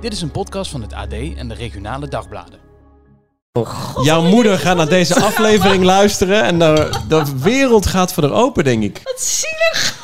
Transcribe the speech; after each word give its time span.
Dit 0.00 0.12
is 0.12 0.22
een 0.22 0.30
podcast 0.30 0.70
van 0.70 0.82
het 0.82 0.92
AD 0.92 1.12
en 1.12 1.48
de 1.48 1.54
regionale 1.54 2.08
dagbladen. 2.08 2.58
Jouw 4.02 4.22
moeder 4.22 4.58
gaat 4.58 4.76
naar 4.76 4.88
deze 4.88 5.20
aflevering 5.20 5.84
luisteren 5.84 6.42
en 6.42 6.58
de, 6.58 6.90
de 7.08 7.22
wereld 7.38 7.86
gaat 7.86 8.12
voor 8.12 8.22
haar 8.22 8.32
open, 8.32 8.64
denk 8.64 8.82
ik. 8.82 9.00
Wat 9.04 9.20
zielig. 9.20 9.98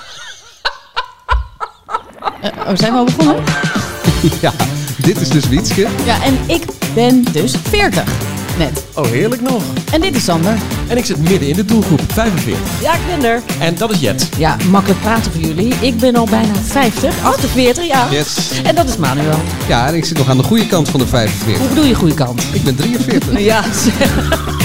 Uh, 2.45 2.69
oh, 2.69 2.74
zijn 2.74 2.93
we 2.93 2.98
al 2.98 3.04
begonnen? 3.04 3.45
Ja, 4.40 4.52
dit 4.98 5.20
is 5.20 5.29
dus 5.29 5.48
Wietske. 5.48 5.88
Ja, 6.04 6.22
en 6.22 6.38
ik 6.46 6.64
ben 6.94 7.24
dus 7.32 7.54
40. 7.62 8.36
Net. 8.59 8.84
Oh, 8.95 9.07
heerlijk 9.07 9.43
nog. 9.43 9.62
En 9.93 10.00
dit 10.00 10.16
is 10.16 10.25
Sander. 10.25 10.59
En 10.88 10.96
ik 10.96 11.05
zit 11.05 11.18
midden 11.18 11.48
in 11.48 11.55
de 11.56 11.64
doelgroep, 11.64 12.00
45. 12.12 12.62
Ja, 12.82 12.95
ik 12.95 13.00
ben 13.06 13.25
er. 13.30 13.43
En 13.59 13.75
dat 13.75 13.91
is 13.91 14.00
Jet. 14.00 14.29
Ja, 14.38 14.56
makkelijk 14.70 15.00
praten 15.00 15.32
voor 15.32 15.41
jullie. 15.41 15.75
Ik 15.80 15.98
ben 15.98 16.16
al 16.16 16.25
bijna 16.27 16.52
50, 16.62 17.14
48, 17.23 17.87
ja. 17.87 18.06
Yes. 18.11 18.50
En 18.62 18.74
dat 18.74 18.88
is 18.88 18.96
Manuel. 18.96 19.38
Ja, 19.69 19.87
en 19.87 19.95
ik 19.95 20.05
zit 20.05 20.19
nog 20.19 20.29
aan 20.29 20.37
de 20.37 20.42
goede 20.42 20.66
kant 20.66 20.88
van 20.88 21.01
de 21.01 21.06
45. 21.06 21.59
Hoe 21.59 21.69
bedoel 21.69 21.84
je 21.84 21.95
goede 21.95 22.15
kant? 22.15 22.42
Ik 22.52 22.62
ben 22.65 22.77
43. 22.77 23.38
Ja, 23.46 23.62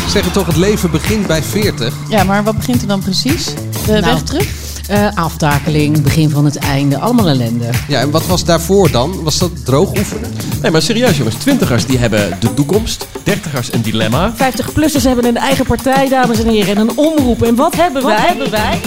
Zeggen 0.09 0.31
toch, 0.31 0.45
het 0.45 0.55
leven 0.55 0.91
begint 0.91 1.27
bij 1.27 1.43
40. 1.43 1.93
Ja, 2.09 2.23
maar 2.23 2.43
wat 2.43 2.55
begint 2.57 2.81
er 2.81 2.87
dan 2.87 2.99
precies? 2.99 3.45
De 3.85 3.91
Nou. 3.91 4.01
weg 4.05 4.21
terug? 4.21 4.47
Uh, 4.91 5.07
aftakeling, 5.15 6.01
begin 6.01 6.29
van 6.29 6.45
het 6.45 6.55
einde, 6.55 6.97
allemaal 6.97 7.27
ellende. 7.27 7.69
Ja, 7.87 7.99
en 7.99 8.11
wat 8.11 8.27
was 8.27 8.45
daarvoor 8.45 8.91
dan? 8.91 9.23
Was 9.23 9.37
dat 9.37 9.65
droog 9.65 9.97
oefenen? 9.97 10.31
Nee, 10.61 10.71
maar 10.71 10.81
serieus 10.81 11.17
jongens. 11.17 11.35
Twintigers 11.35 11.85
die 11.85 11.97
hebben 11.97 12.37
de 12.39 12.53
toekomst. 12.53 13.07
Dertigers 13.23 13.73
een 13.73 13.81
dilemma. 13.81 14.33
50-plussers 14.33 15.03
hebben 15.03 15.25
een 15.25 15.37
eigen 15.37 15.65
partij, 15.65 16.09
dames 16.09 16.39
en 16.39 16.47
heren, 16.47 16.75
en 16.75 16.77
een 16.77 16.97
omroep. 16.97 17.43
En 17.43 17.55
wat 17.55 17.75
hebben 17.75 18.05
wij? 18.05 18.27
hebben 18.27 18.51
wij? 18.51 18.79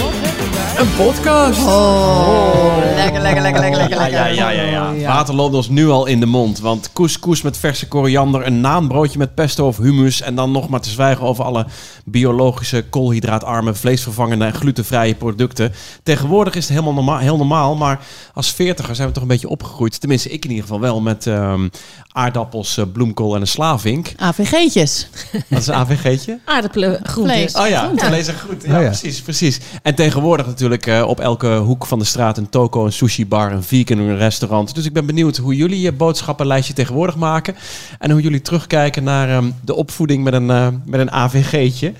Een 0.79 0.95
podcast. 0.97 1.67
Oh, 1.67 2.77
lekker, 2.95 3.21
lekker, 3.21 3.43
lekker, 3.43 3.61
lekker, 3.61 3.79
lekker. 3.79 4.11
Ja, 4.11 4.27
ja, 4.27 4.51
ja, 4.51 4.63
ja, 4.63 4.91
ja. 4.91 5.15
Water 5.15 5.35
loopt 5.35 5.55
ons 5.55 5.69
nu 5.69 5.89
al 5.89 6.07
in 6.07 6.21
de 6.21 6.27
mond. 6.27 6.59
Want 6.61 6.91
couscous 6.93 7.43
met 7.43 7.57
verse 7.57 7.89
koriander, 7.89 8.47
een 8.47 8.61
naanbroodje 8.61 9.19
met 9.19 9.35
pesto 9.35 9.67
of 9.67 9.77
hummus... 9.77 10.21
en 10.21 10.35
dan 10.35 10.51
nog 10.53 10.69
maar 10.69 10.81
te 10.81 10.91
zwijgen 10.91 11.25
over 11.25 11.45
alle 11.45 11.67
biologische, 12.05 12.85
koolhydraatarme, 12.91 13.75
vleesvervangende 13.75 14.45
en 14.45 14.55
glutenvrije 14.55 15.15
producten. 15.15 15.73
Tegenwoordig 16.03 16.55
is 16.55 16.63
het 16.63 16.73
helemaal 16.73 16.95
normaal, 16.95 17.19
heel 17.19 17.37
normaal, 17.37 17.77
maar 17.77 18.01
als 18.35 18.53
veertiger 18.53 18.95
zijn 18.95 19.09
we 19.09 19.15
toch 19.15 19.23
een 19.23 19.29
beetje 19.29 19.49
opgegroeid. 19.49 20.01
Tenminste, 20.01 20.29
ik 20.31 20.45
in 20.45 20.51
ieder 20.51 20.65
geval 20.65 20.81
wel, 20.81 21.01
met 21.01 21.27
ehm, 21.27 21.69
aardappels, 22.13 22.77
eh, 22.77 22.85
bloemkool 22.93 23.35
en 23.35 23.41
een 23.41 23.47
slavink. 23.47 24.13
AVG'tjes. 24.17 25.09
Dat 25.49 25.61
is 25.61 25.67
een 25.67 25.75
AVG'tje. 25.75 26.39
Aardappelen, 26.45 27.01
groentes. 27.03 27.37
Vlees. 27.37 27.55
Oh 27.55 27.69
ja, 27.69 27.91
vlees 27.97 28.27
en 28.27 28.35
groente. 28.35 28.69
Ja, 28.69 28.77
Oh 28.77 28.83
ja. 28.83 28.89
precies, 28.89 29.21
precies. 29.23 29.61
En 29.83 29.95
tegenwoordig 29.95 30.47
natuurlijk 30.55 30.87
eh, 30.87 31.05
op 31.07 31.21
elke 31.21 31.57
hoek 31.57 31.87
van 31.87 31.99
de 31.99 32.05
straat 32.05 32.39
een 32.39 32.49
toko, 32.49 32.85
een 32.85 32.93
sushi 32.93 33.27
bar, 33.27 33.53
een 33.53 33.63
vegan 33.63 33.99
een 33.99 34.17
restaurant. 34.17 34.75
Dus 34.75 34.85
ik 34.85 34.93
ben 34.93 35.07
benieuwd 35.07 35.37
hoe 35.37 35.57
jullie 35.57 35.81
je 35.81 35.93
boodschappenlijstje 35.93 36.75
tegenwoordig 36.75 37.17
maken. 37.17 37.57
En 37.99 38.11
hoe 38.11 38.21
jullie 38.21 38.43
terugkijken 38.43 39.05
naar 39.05 39.29
ehm, 39.29 39.51
de 39.65 39.75
opvoeding 39.75 40.25
met 40.25 40.33
een, 40.33 40.51
eh, 40.51 40.69
met 40.85 41.01
een 41.01 41.11
AVG'tje. 41.11 41.93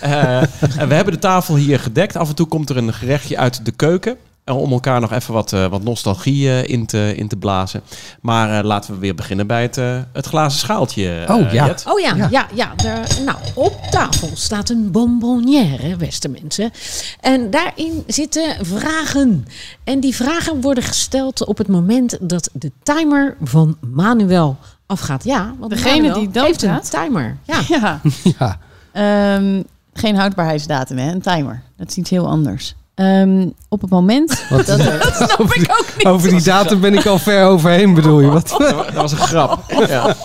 Eh, 0.00 0.36
en 0.80 0.88
we 0.88 0.94
hebben 0.94 1.12
de 1.12 1.18
tafel 1.18 1.56
hier 1.56 1.80
gedekt. 1.80 2.16
Af 2.16 2.28
en 2.28 2.34
toe 2.34 2.46
komt 2.46 2.70
er 2.70 2.76
een 2.76 2.92
gerechtje 2.92 3.38
uit 3.38 3.64
de 3.64 3.72
keuken. 3.72 4.16
Eh, 4.44 4.56
Om 4.60 4.72
elkaar 4.72 5.00
nog 5.00 5.12
even 5.12 5.34
wat, 5.34 5.52
eh, 5.52 5.66
wat 5.66 5.82
nostalgie 5.82 6.48
eh, 6.48 6.68
in, 6.68 6.86
te, 6.86 7.12
in 7.16 7.28
te 7.28 7.36
blazen. 7.36 7.80
Maar 8.20 8.58
eh, 8.58 8.64
laten 8.64 8.94
we 8.94 9.00
weer 9.00 9.14
beginnen 9.14 9.46
bij 9.46 9.62
het, 9.62 9.76
het 10.12 10.26
glazen 10.26 10.58
schaaltje. 10.58 11.24
Oh, 11.28 11.52
ja. 11.52 11.66
Jet. 11.66 11.84
Oh 11.88 12.00
ja, 12.00 12.14
ja, 12.14 12.28
Ja. 12.30 12.46
ja. 12.54 12.72
er- 12.84 13.22
nou, 13.24 13.36
op 13.54 13.76
tafel 13.90 14.30
staat 14.34 14.68
een 14.70 14.90
bonbonnière, 14.90 15.96
beste 15.96 16.28
mensen. 16.28 16.70
En 17.20 17.50
daarin 17.50 18.04
zitten 18.06 18.66
vragen. 18.66 19.46
En 19.84 20.00
die 20.00 20.14
vragen 20.14 20.60
worden 20.60 20.84
gesteld 20.84 21.44
op 21.46 21.58
het 21.58 21.68
moment 21.68 22.16
dat 22.20 22.50
de 22.52 22.72
timer 22.82 23.36
van 23.42 23.76
Manuel 23.80 24.56
afgaat. 24.86 25.24
Ja, 25.24 25.54
want 25.58 25.70
Degene 25.70 25.94
Manuel 26.00 26.18
die 26.18 26.30
dood 26.30 26.44
heeft 26.46 26.62
een 26.62 26.80
timer. 26.80 27.36
Ja. 27.44 27.60
Ja. 27.68 28.00
Ja. 28.38 28.58
Ehm, 28.92 29.62
geen 29.92 30.16
houdbaarheidsdatum, 30.16 30.98
hè? 30.98 31.10
Een 31.12 31.20
timer. 31.20 31.62
Dat 31.76 31.88
is 31.88 31.96
iets 31.96 32.10
heel 32.10 32.28
anders. 32.28 32.74
Ehm, 32.94 33.46
op 33.68 33.80
het 33.80 33.90
moment 33.90 34.42
Wat, 34.50 34.66
dat 34.66 34.78
er... 34.86 35.34
over, 35.38 35.58
die, 35.58 36.06
over 36.08 36.28
die 36.28 36.42
datum 36.42 36.80
ben 36.80 36.94
ik 36.94 37.06
al 37.06 37.18
ver 37.18 37.46
overheen, 37.46 37.94
bedoel 37.94 38.20
je? 38.20 38.30
Wat? 38.30 38.48
Dat 38.58 38.72
wa- 38.72 38.84
dat 38.84 38.94
was 38.94 39.12
een 39.12 39.18
grap. 39.18 39.58
Ja. 39.88 40.16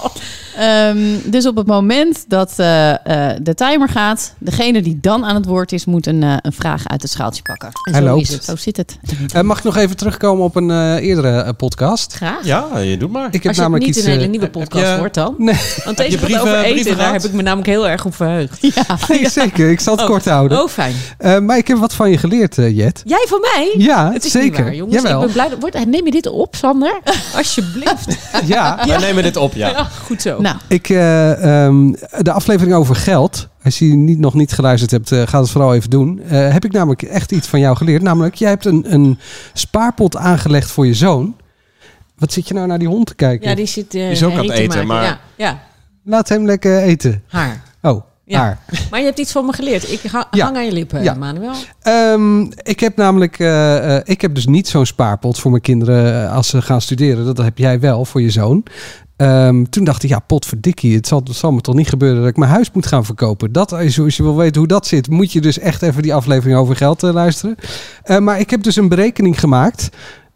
Ehm, 0.59 0.97
dus 1.25 1.47
op 1.47 1.56
het 1.56 1.68
moment 1.68 2.25
dat 2.28 2.53
eh, 2.58 2.90
eh, 3.30 3.38
de 3.42 3.53
timer 3.56 3.90
gaat, 3.90 4.34
degene 4.38 4.81
die 4.81 4.97
dan 5.02 5.25
aan 5.25 5.36
het 5.36 5.46
woord 5.46 5.72
is, 5.72 5.86
moet 5.86 6.08
een, 6.08 6.24
eh, 6.24 6.34
een 6.42 6.53
vraag 6.53 6.88
uit 6.88 7.02
het 7.02 7.12
schaaltje 7.12 7.42
pakken. 7.42 7.68
En 7.84 7.94
Hij 7.94 8.02
zo 8.02 8.08
loopt. 8.08 8.22
is 8.22 8.30
het. 8.34 8.44
Zo 8.44 8.56
zit 8.56 8.78
het. 8.78 8.97
Eh, 9.34 9.42
mag 9.42 9.58
ik 9.58 9.64
nog 9.64 9.78
even 9.78 9.97
terugkomen 9.97 10.44
op 10.44 10.56
een 10.56 10.72
eh, 10.72 10.96
eerdere 10.96 11.53
podcast? 11.53 12.14
Graag. 12.14 12.46
ja, 12.46 12.78
je 12.78 12.97
doet 12.97 13.12
maar. 13.12 13.25
Ik 13.25 13.34
heb 13.34 13.46
Als 13.47 13.56
je 13.56 13.62
namelijk 13.62 13.86
niet 13.86 13.96
iets... 13.96 14.06
een 14.06 14.12
hele 14.12 14.25
nieuwe 14.28 14.50
podcast 14.50 14.86
je- 14.86 14.97
hoort 14.97 15.14
dan. 15.14 15.36
Nee, 15.38 15.56
Want 15.86 15.97
deze 15.97 16.12
je 16.12 16.18
brieven- 16.18 16.42
over 16.42 16.64
eten. 16.64 16.86
Daar 16.86 16.96
gehad? 16.96 17.12
heb 17.22 17.24
ik 17.24 17.34
me 17.34 17.41
namelijk 17.41 17.68
heel 17.68 17.88
erg 17.88 18.06
op 18.06 18.16
verheugd. 18.16 18.58
Ja. 18.76 18.97
nee, 19.08 19.30
zeker. 19.30 19.70
Ik 19.70 19.80
zal 19.80 19.94
het 19.94 20.02
Oh. 20.03 20.09
kort 20.09 20.26
houden. 20.26 20.62
Oh, 20.64 20.70
fijn. 20.70 20.96
Eh, 21.18 21.40
maar 21.40 21.58
ik 21.58 21.68
heb 21.68 21.78
wat 21.78 21.94
van 21.94 22.09
je 22.09 22.18
geleerd, 22.18 22.58
eh, 22.58 22.78
Jet. 22.78 23.02
Jij 23.06 23.26
van 23.28 23.40
mij? 23.41 23.74
Ja, 23.78 24.12
Het 24.14 24.26
is 24.26 24.31
zeker. 24.31 24.50
niet 24.50 24.59
waar, 24.59 24.76
jongens. 24.76 24.96
Jawel. 24.96 25.20
Ik 25.24 25.34
ben 25.34 25.34
blij. 25.59 25.72
dat- 25.72 25.86
neem 25.88 26.06
je 26.06 26.12
dit 26.12 26.28
op, 26.28 26.56
Sander? 26.56 27.00
Alsjeblieft. 27.38 28.18
Ja, 28.46 28.80
We 28.86 28.97
nemen 29.00 29.24
dit 29.24 29.36
op, 29.38 29.53
ja. 29.53 29.70
Ja, 29.70 29.84
goed 30.06 30.22
zo. 30.22 30.41
Nou, 30.41 30.48
Ik, 30.67 30.89
eh, 30.89 31.65
ehm, 31.65 31.91
de 32.19 32.31
aflevering 32.31 32.75
over 32.75 32.95
geld. 32.95 33.47
Als 33.63 33.79
je 33.79 33.85
niet, 33.85 34.19
nog 34.19 34.33
niet 34.33 34.51
geluisterd 34.51 34.91
hebt, 34.91 35.11
eh, 35.11 35.27
ga 35.27 35.39
het 35.39 35.49
vooral 35.49 35.73
even 35.75 35.89
doen. 35.89 36.21
Eh, 36.29 36.51
heb 36.51 36.65
ik 36.65 36.71
namelijk 36.71 37.01
echt 37.01 37.31
iets 37.31 37.47
van 37.47 37.59
jou 37.59 37.75
geleerd. 37.77 38.01
Namelijk, 38.01 38.35
jij 38.35 38.49
hebt 38.49 38.65
een, 38.65 38.93
een 38.93 39.19
spaarpot 39.53 40.17
aangelegd 40.17 40.71
voor 40.71 40.85
je 40.87 40.93
zoon. 40.93 41.35
Wat 42.17 42.33
zit 42.33 42.47
je 42.47 42.53
nou 42.53 42.67
naar 42.67 42.79
die 42.79 42.87
hond 42.87 43.05
te 43.07 43.15
kijken? 43.15 43.49
ja, 43.49 43.55
die 43.55 43.65
zit 43.65 43.95
eh, 43.95 44.01
Die 44.01 44.11
is 44.11 44.23
ook 44.23 44.31
aan 44.31 44.37
het 44.45 44.49
eten, 44.51 44.67
maken. 44.67 44.87
maar- 44.87 45.03
Ja, 45.03 45.19
ja, 45.35 45.59
Laat 46.03 46.29
hem 46.29 46.45
lekker 46.45 46.77
eten. 46.81 47.23
haar. 47.27 47.61
Oh, 47.81 48.01
Ja. 48.25 48.39
haar. 48.39 48.59
Maar 48.91 48.99
je 48.99 49.05
hebt 49.05 49.19
iets 49.19 49.31
van 49.31 49.45
me 49.45 49.53
geleerd. 49.53 49.91
Ik 49.91 50.01
Ja. 50.01 50.27
hang 50.31 50.55
aan 50.57 50.66
je 50.66 50.71
lippen, 50.71 51.03
Ja. 51.03 51.13
Manuel. 51.13 51.53
Ehm, 51.81 52.41
ik 52.63 52.79
heb 52.79 52.95
namelijk, 52.95 53.39
eh, 53.39 53.95
eh, 53.95 54.01
ik 54.05 54.21
heb 54.21 54.35
dus 54.35 54.45
niet 54.45 54.67
zo'n 54.67 54.85
spaarpot 54.85 55.39
voor 55.39 55.51
mijn 55.51 55.63
kinderen 55.63 56.29
als 56.29 56.47
ze 56.47 56.61
gaan 56.61 56.81
studeren. 56.81 57.25
Dat 57.25 57.37
heb 57.37 57.57
jij 57.57 57.79
wel 57.79 58.05
voor 58.05 58.21
je 58.21 58.29
zoon. 58.29 58.63
Ehm, 59.19 59.63
toen 59.63 59.84
dacht 59.84 60.03
ik, 60.03 60.09
ja, 60.09 60.19
potverdikkie, 60.19 60.96
het 60.96 61.07
zal, 61.07 61.22
het 61.24 61.35
zal 61.35 61.52
me 61.52 61.62
toch 61.62 61.75
niet 61.75 61.90
gebeuren 61.90 62.19
dat 62.19 62.30
ik 62.30 62.38
mijn 62.38 62.52
huis 62.52 62.72
moet 62.72 62.85
gaan 62.85 63.06
verkopen. 63.06 63.52
Dat, 63.52 63.74
als 63.74 63.96
je 63.96 64.24
wil 64.24 64.35
weten 64.35 64.59
hoe 64.59 64.68
dat 64.68 64.88
zit, 64.88 65.09
moet 65.09 65.31
je 65.31 65.41
dus 65.41 65.59
echt 65.59 65.81
even 65.81 66.02
die 66.02 66.13
aflevering 66.13 66.57
over 66.57 66.75
geld 66.75 67.03
eh, 67.03 67.13
luisteren. 67.13 67.56
Eh, 68.03 68.18
maar 68.18 68.40
ik 68.40 68.50
heb 68.50 68.63
dus 68.63 68.75
een 68.75 68.88
berekening 68.88 69.40
gemaakt 69.40 69.90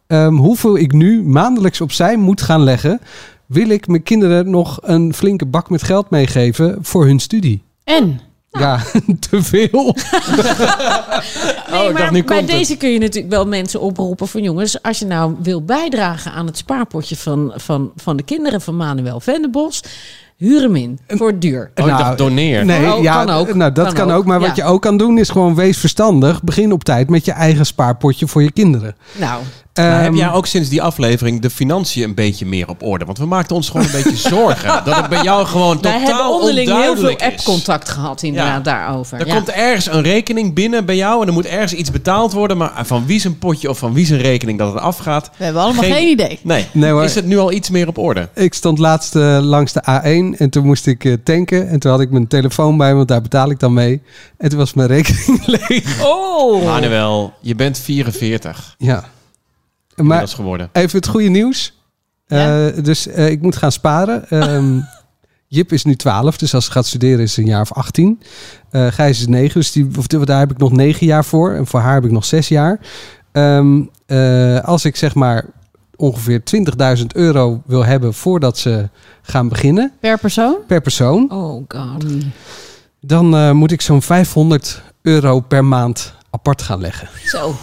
ehm, 0.08 0.34
hoeveel 0.34 0.78
ik 0.78 0.92
nu 0.92 1.24
maandelijks 1.24 1.82
opzij 1.82 2.18
moet 2.18 2.42
gaan 2.42 2.64
leggen. 2.64 3.00
Wil 3.46 3.70
ik 3.70 3.88
mijn 3.88 4.04
kinderen 4.04 4.50
nog 4.50 4.80
een 4.82 5.14
flinke 5.14 5.46
bak 5.46 5.70
met 5.70 5.84
geld 5.84 6.10
meegeven 6.10 6.78
voor 6.82 7.06
hun 7.06 7.20
studie? 7.20 7.64
en? 7.84 8.20
Ja, 8.59 8.80
te 9.30 9.44
veel. 9.44 9.96
Nee, 11.69 11.81
Oh, 11.81 11.88
ik 11.88 11.94
maar 11.94 12.02
dacht, 12.02 12.12
nu 12.12 12.24
bij 12.24 12.38
komt 12.38 12.50
het. 12.50 12.58
deze 12.59 12.78
kun 12.78 12.90
je 12.90 13.00
natuurlijk 13.00 13.34
wel 13.34 13.47
mensen 13.47 13.81
oproepen 13.81 14.28
van 14.28 14.41
jongens, 14.44 14.81
als 14.81 15.00
je 15.00 15.06
nou 15.06 15.36
wil 15.41 15.64
bijdragen 15.66 16.31
aan 16.31 16.46
het 16.46 16.58
spaarpotje 16.58 17.16
van, 17.16 17.53
van, 17.56 17.92
van 17.96 18.18
de 18.18 18.24
kinderen 18.24 18.62
van 18.62 18.75
Manuel 18.75 19.19
Venderbos, 19.19 19.84
huur 20.38 20.62
hem 20.62 20.75
in 20.75 21.00
voor 21.08 21.40
duur. 21.40 21.72
Oh, 21.75 21.86
ik 21.86 21.92
Nou, 21.92 22.03
dacht 22.03 22.18
doneer. 22.18 22.66
Nee, 22.66 22.94
Oh, 22.94 23.02
ja, 23.03 23.24
kan 23.25 23.36
ook. 23.36 23.53
Nou, 23.53 23.72
dat 23.72 23.86
Kan 23.86 23.94
kan, 23.96 24.12
ook, 24.12 24.18
ook. 24.18 24.25
Maar 24.25 24.40
wat 24.40 24.56
je 24.56 24.63
ook 24.63 24.81
kan 24.81 24.97
doen 24.97 25.18
is 25.18 25.30
gewoon 25.30 25.56
wees 25.56 25.78
verstandig. 25.78 26.44
Begin 26.44 26.72
op 26.72 26.84
tijd 26.84 27.09
met 27.09 27.25
je 27.25 27.31
eigen 27.31 27.66
spaarpotje 27.66 28.28
voor 28.28 28.44
je 28.44 28.52
kinderen. 28.52 28.96
Nou, 29.18 29.42
Maar 29.74 30.02
heb 30.02 30.06
Ehm, 30.12 30.16
jij 30.16 30.32
ook 30.32 30.46
sinds 30.46 30.70
die 30.70 30.82
aflevering 30.82 31.42
de 31.42 31.50
financiën 31.50 32.04
een 32.04 32.14
beetje 32.14 32.46
meer 32.46 32.68
op 32.70 32.84
orde? 32.84 33.06
Want 33.06 33.18
we 33.18 33.26
maakten 33.26 33.56
ons 33.56 33.70
gewoon 33.70 33.86
een 33.86 33.92
beetje 34.04 34.30
zorgen. 34.36 34.82
Dat 34.86 34.96
het 34.96 35.10
bij 35.10 35.24
jou 35.24 35.46
gewoon 35.46 35.78
wij 35.82 35.92
hebben 35.92 36.10
totaal 36.10 36.34
onderling 36.34 36.68
heel 36.68 36.76
veel 36.78 36.88
onduidelijk 36.90 37.22
is. 37.22 37.28
app-contact 37.28 37.90
gehad 37.90 38.24
inderdaad 38.24 38.66
Ja. 38.66 38.72
daarover. 38.72 39.20
Er 39.20 39.28
Ja. 39.28 39.36
komt 39.36 39.50
ergens 39.50 39.86
een 39.86 40.02
rekening 40.02 40.54
binnen 40.54 40.86
bij 40.86 40.96
jou 40.96 41.22
en 41.22 41.28
er 41.28 41.34
moet 41.34 41.46
ergens 41.46 41.74
iets 41.74 41.92
betaald 41.92 42.32
worden. 42.34 42.58
Maar 42.58 42.72
van 42.86 43.06
wie 43.06 43.20
zijn 43.20 43.38
potje 43.38 43.70
of 43.70 43.78
van 43.78 43.94
wie 43.94 44.06
zijn 44.06 44.22
rekening 44.22 44.58
dat 44.60 44.74
het 44.74 44.82
afgaat? 44.82 45.30
We 45.38 45.44
hebben 45.44 45.62
allemaal 45.62 45.84
Geen- 45.84 45.94
geen, 45.94 46.10
idee. 46.10 46.40
Nee. 46.44 46.66
Nee, 46.72 46.92
hoor. 46.92 47.04
Is 47.04 47.16
het 47.16 47.26
nu 47.26 47.38
al 47.38 47.52
iets 47.52 47.69
meer 47.69 47.88
op 47.88 47.98
orde? 47.98 48.30
Ik 48.36 48.54
stond 48.54 48.78
laatst 48.80 49.16
eh, 49.16 49.38
langs 49.42 49.74
de 49.74 49.81
A1 49.90 50.38
en 50.38 50.50
toen 50.50 50.66
moest 50.66 50.88
ik 50.88 51.06
eh, 51.06 51.14
tanken. 51.24 51.69
En 51.69 51.80
toen 51.80 51.92
had 51.92 52.02
ik 52.02 52.12
mijn 52.12 52.28
telefoon 52.28 52.78
bij 52.78 52.90
me, 52.90 52.96
want 52.96 53.08
daar 53.08 53.22
betaal 53.22 53.50
ik 53.50 53.60
dan 53.60 53.74
mee. 53.74 54.02
En 54.38 54.50
toen 54.50 54.58
was 54.60 54.74
mijn 54.74 54.88
rekening 54.88 55.46
leeg. 55.68 56.04
Oh, 56.04 56.66
Manuel, 56.66 57.34
je 57.42 57.56
bent 57.56 57.80
44 57.80 58.76
Ja. 58.78 59.04
Maar 59.95 60.06
inmiddels 60.06 60.34
geworden. 60.34 60.69
even 60.72 60.98
het 60.98 61.07
goede 61.07 61.30
nieuws. 61.30 61.81
Ja. 62.28 62.68
Eh, 62.68 62.84
dus 62.84 63.07
eh, 63.07 63.30
ik 63.30 63.42
moet 63.42 63.56
gaan 63.56 63.72
sparen. 63.72 64.30
Ehm, 64.30 64.80
Jip 65.48 65.72
is 65.72 65.84
nu 65.84 65.95
12, 65.95 66.38
dus 66.38 66.54
als 66.54 66.66
ze 66.66 66.72
gaat 66.72 66.86
studeren 66.86 67.19
is 67.19 67.34
ze 67.34 67.42
een 67.42 67.48
jaar 67.48 67.62
of 67.62 67.74
18. 67.74 68.22
Eh 68.69 68.88
Gijs 68.88 69.19
is 69.19 69.28
9, 69.28 69.54
dus 69.60 69.72
die, 69.72 69.88
of, 69.98 70.07
daar 70.07 70.40
heb 70.40 70.51
ik 70.51 70.57
nog 70.57 70.72
9 70.72 71.06
jaar 71.06 71.25
voor. 71.25 71.51
En 71.54 71.68
voor 71.68 71.80
haar 71.80 71.94
heb 71.94 72.06
ik 72.06 72.12
nog 72.12 72.25
6 72.25 72.48
jaar. 72.48 72.80
Ehm, 73.31 73.81
eh, 74.06 74.60
als 74.60 74.86
ik 74.86 74.95
zeg 74.95 75.16
maar 75.16 75.45
ongeveer 75.95 76.44
20.000 76.44 77.16
euro 77.16 77.62
wil 77.66 77.86
hebben 77.86 78.13
voordat 78.13 78.57
ze 78.57 78.90
gaan 79.22 79.48
beginnen 79.48 79.92
Per 80.00 80.19
persoon? 80.19 80.56
per 80.68 80.81
persoon, 80.81 81.31
oh 81.31 81.63
god. 81.68 82.06
dan 83.01 83.36
eh, 83.36 83.51
moet 83.51 83.72
ik 83.72 83.81
zo'n 83.81 84.01
500 84.01 84.81
euro 85.01 85.40
per 85.40 85.66
maand 85.66 86.13
apart 86.30 86.62
gaan 86.62 86.80
leggen. 86.81 87.10
Zo, 87.25 87.56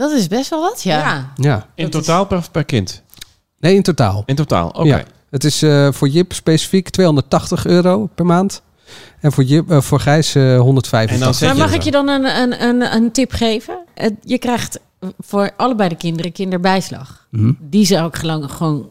Dat 0.00 0.10
is 0.10 0.26
best 0.28 0.50
wel 0.50 0.60
wat, 0.60 0.82
ja. 0.82 0.98
ja. 0.98 1.32
Ja, 1.36 1.66
In 1.74 1.90
Dat 1.90 2.00
is- 2.00 2.06
totaal 2.06 2.26
per, 2.26 2.44
per 2.52 2.64
kind? 2.64 3.02
Nee, 3.58 3.74
in 3.74 3.82
totaal. 3.82 4.22
In 4.26 4.34
totaal, 4.34 4.68
oké. 4.68 4.82
Ja. 4.88 5.02
Het 5.30 5.44
is 5.44 5.62
eh, 5.62 5.88
voor 5.92 6.08
Jip 6.08 6.32
specifiek 6.32 6.88
280 6.88 7.66
euro 7.66 8.08
per 8.14 8.26
maand. 8.26 8.62
En 9.20 9.32
voor, 9.32 9.44
Jip, 9.44 9.70
eh, 9.70 9.80
voor 9.80 10.00
Gijs 10.00 10.34
eh 10.34 10.58
185. 10.60 11.16
En 11.18 11.24
dan 11.24 11.34
zet 11.34 11.48
Maar 11.48 11.56
je 11.56 11.62
mag 11.62 11.74
ik 11.74 11.82
je 11.82 11.90
dan 11.90 12.08
een, 12.08 12.24
een, 12.24 12.62
een, 12.64 12.94
een 12.94 13.12
tip 13.12 13.32
geven? 13.32 13.78
Je 14.22 14.38
krijgt 14.38 14.80
voor 15.18 15.50
allebei 15.56 15.88
de 15.88 15.96
kinderen 15.96 16.32
kinderbijslag. 16.32 17.26
Mhm. 17.30 17.52
Die 17.58 17.84
zou 17.86 18.06
ik 18.06 18.16
gewoon, 18.16 18.50
gewoon 18.50 18.90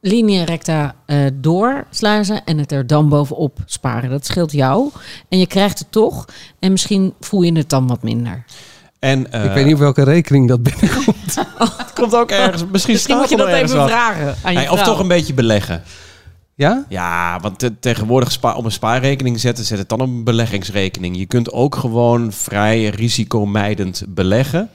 linea 0.00 0.44
recta 0.44 0.94
eh 1.06 1.18
doorsluizen 1.34 2.44
en 2.44 2.58
het 2.58 2.72
er 2.72 2.86
dan 2.86 3.08
bovenop 3.08 3.58
sparen. 3.66 4.10
Dat 4.10 4.26
scheelt 4.26 4.52
jou. 4.52 4.90
En 5.28 5.38
je 5.38 5.46
krijgt 5.46 5.78
het 5.78 5.92
toch. 5.92 6.24
En 6.58 6.70
misschien 6.70 7.14
voel 7.20 7.42
je 7.42 7.52
het 7.52 7.68
dan 7.70 7.86
wat 7.86 8.02
minder. 8.02 8.44
En, 9.00 9.32
eh, 9.32 9.44
Ik 9.44 9.50
weet 9.52 9.64
niet 9.64 9.74
op 9.74 9.80
welke 9.80 10.02
rekening 10.04 10.48
dat 10.48 10.62
binnenkomt. 10.62 11.34
Het 11.78 11.92
komt 11.94 12.14
ook 12.14 12.30
ergens. 12.30 12.64
Misschien, 12.72 12.92
Misschien 12.92 13.16
moet 13.16 13.28
je 13.28 13.36
dat 13.36 13.48
even 13.48 13.76
wat. 13.76 13.88
vragen 13.90 14.34
aan 14.42 14.52
je 14.52 14.58
Nee, 14.58 14.70
of 14.72 14.82
toch 14.82 14.98
een 14.98 15.08
beetje 15.08 15.34
beleggen. 15.34 15.82
Ja? 16.54 16.84
Ja, 16.88 17.38
want 17.40 17.58
te- 17.58 17.78
tegenwoordig 17.78 18.32
spa 18.32 18.54
op 18.54 18.64
een 18.64 18.72
spaarrekening 18.72 19.40
zetten, 19.40 19.64
zet 19.64 19.78
het 19.78 19.88
dan 19.88 20.00
op 20.00 20.06
een 20.08 20.24
beleggingsrekening. 20.24 21.16
Je 21.16 21.26
kunt 21.26 21.52
ook 21.52 21.74
gewoon 21.76 22.32
vrij 22.32 22.84
risicomijdend 22.88 24.02
beleggen. 24.08 24.68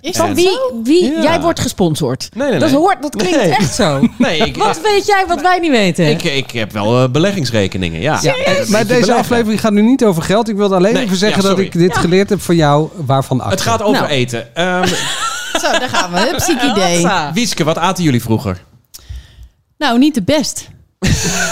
Is 0.00 0.16
Van 0.16 0.26
dat 0.26 0.36
wie, 0.36 0.58
wie 0.84 1.12
Ja. 1.12 1.22
jij 1.22 1.40
wordt 1.40 1.60
gesponsord. 1.60 2.28
Nee, 2.34 2.50
nee, 2.50 2.58
Dat, 2.58 2.70
hoort, 2.70 3.02
dat 3.02 3.16
klinkt 3.16 3.36
Nee. 3.36 3.50
echt 3.50 3.74
zo. 3.74 4.00
Nee, 4.18 4.38
ik, 4.38 4.56
Wat 4.56 4.80
weet 4.80 5.06
jij 5.06 5.24
wat 5.28 5.40
wij 5.40 5.58
niet 5.58 5.70
weten? 5.70 6.06
ik, 6.10 6.22
ik 6.24 6.50
heb 6.50 6.72
wel 6.72 7.02
eh, 7.02 7.10
beleggingsrekeningen, 7.10 8.00
ja. 8.00 8.18
Ja, 8.22 8.34
eh, 8.34 8.44
maar 8.44 8.64
deze 8.86 8.86
beleggen. 8.86 9.14
aflevering 9.14 9.60
gaat 9.60 9.72
nu 9.72 9.82
niet 9.82 10.04
over 10.04 10.22
geld. 10.22 10.48
Ik 10.48 10.56
wilde 10.56 10.74
alleen 10.74 10.92
Nee, 10.94 11.02
even 11.04 11.16
zeggen 11.16 11.42
ja, 11.42 11.48
dat 11.48 11.58
ik 11.58 11.72
dit 11.72 11.96
geleerd 11.96 12.28
heb 12.28 12.40
van 12.40 12.56
jou. 12.56 12.88
Waarvan 13.06 13.40
acte. 13.40 13.50
Het 13.54 13.60
gaat 13.62 13.82
over 13.82 14.02
Nou. 14.02 14.12
eten. 14.12 14.54
Ehm 14.54 14.86
Zo, 15.62 15.70
daar 15.78 15.88
gaan 15.88 16.12
we. 16.12 16.18
Hup, 16.20 16.40
ziek 16.40 16.62
idee. 16.62 17.06
Wieske, 17.32 17.64
wat 17.64 17.78
aten 17.78 18.04
jullie 18.04 18.22
vroeger? 18.22 18.62
Nou, 19.78 19.98
niet 19.98 20.14
de 20.14 20.22
best. 20.22 20.68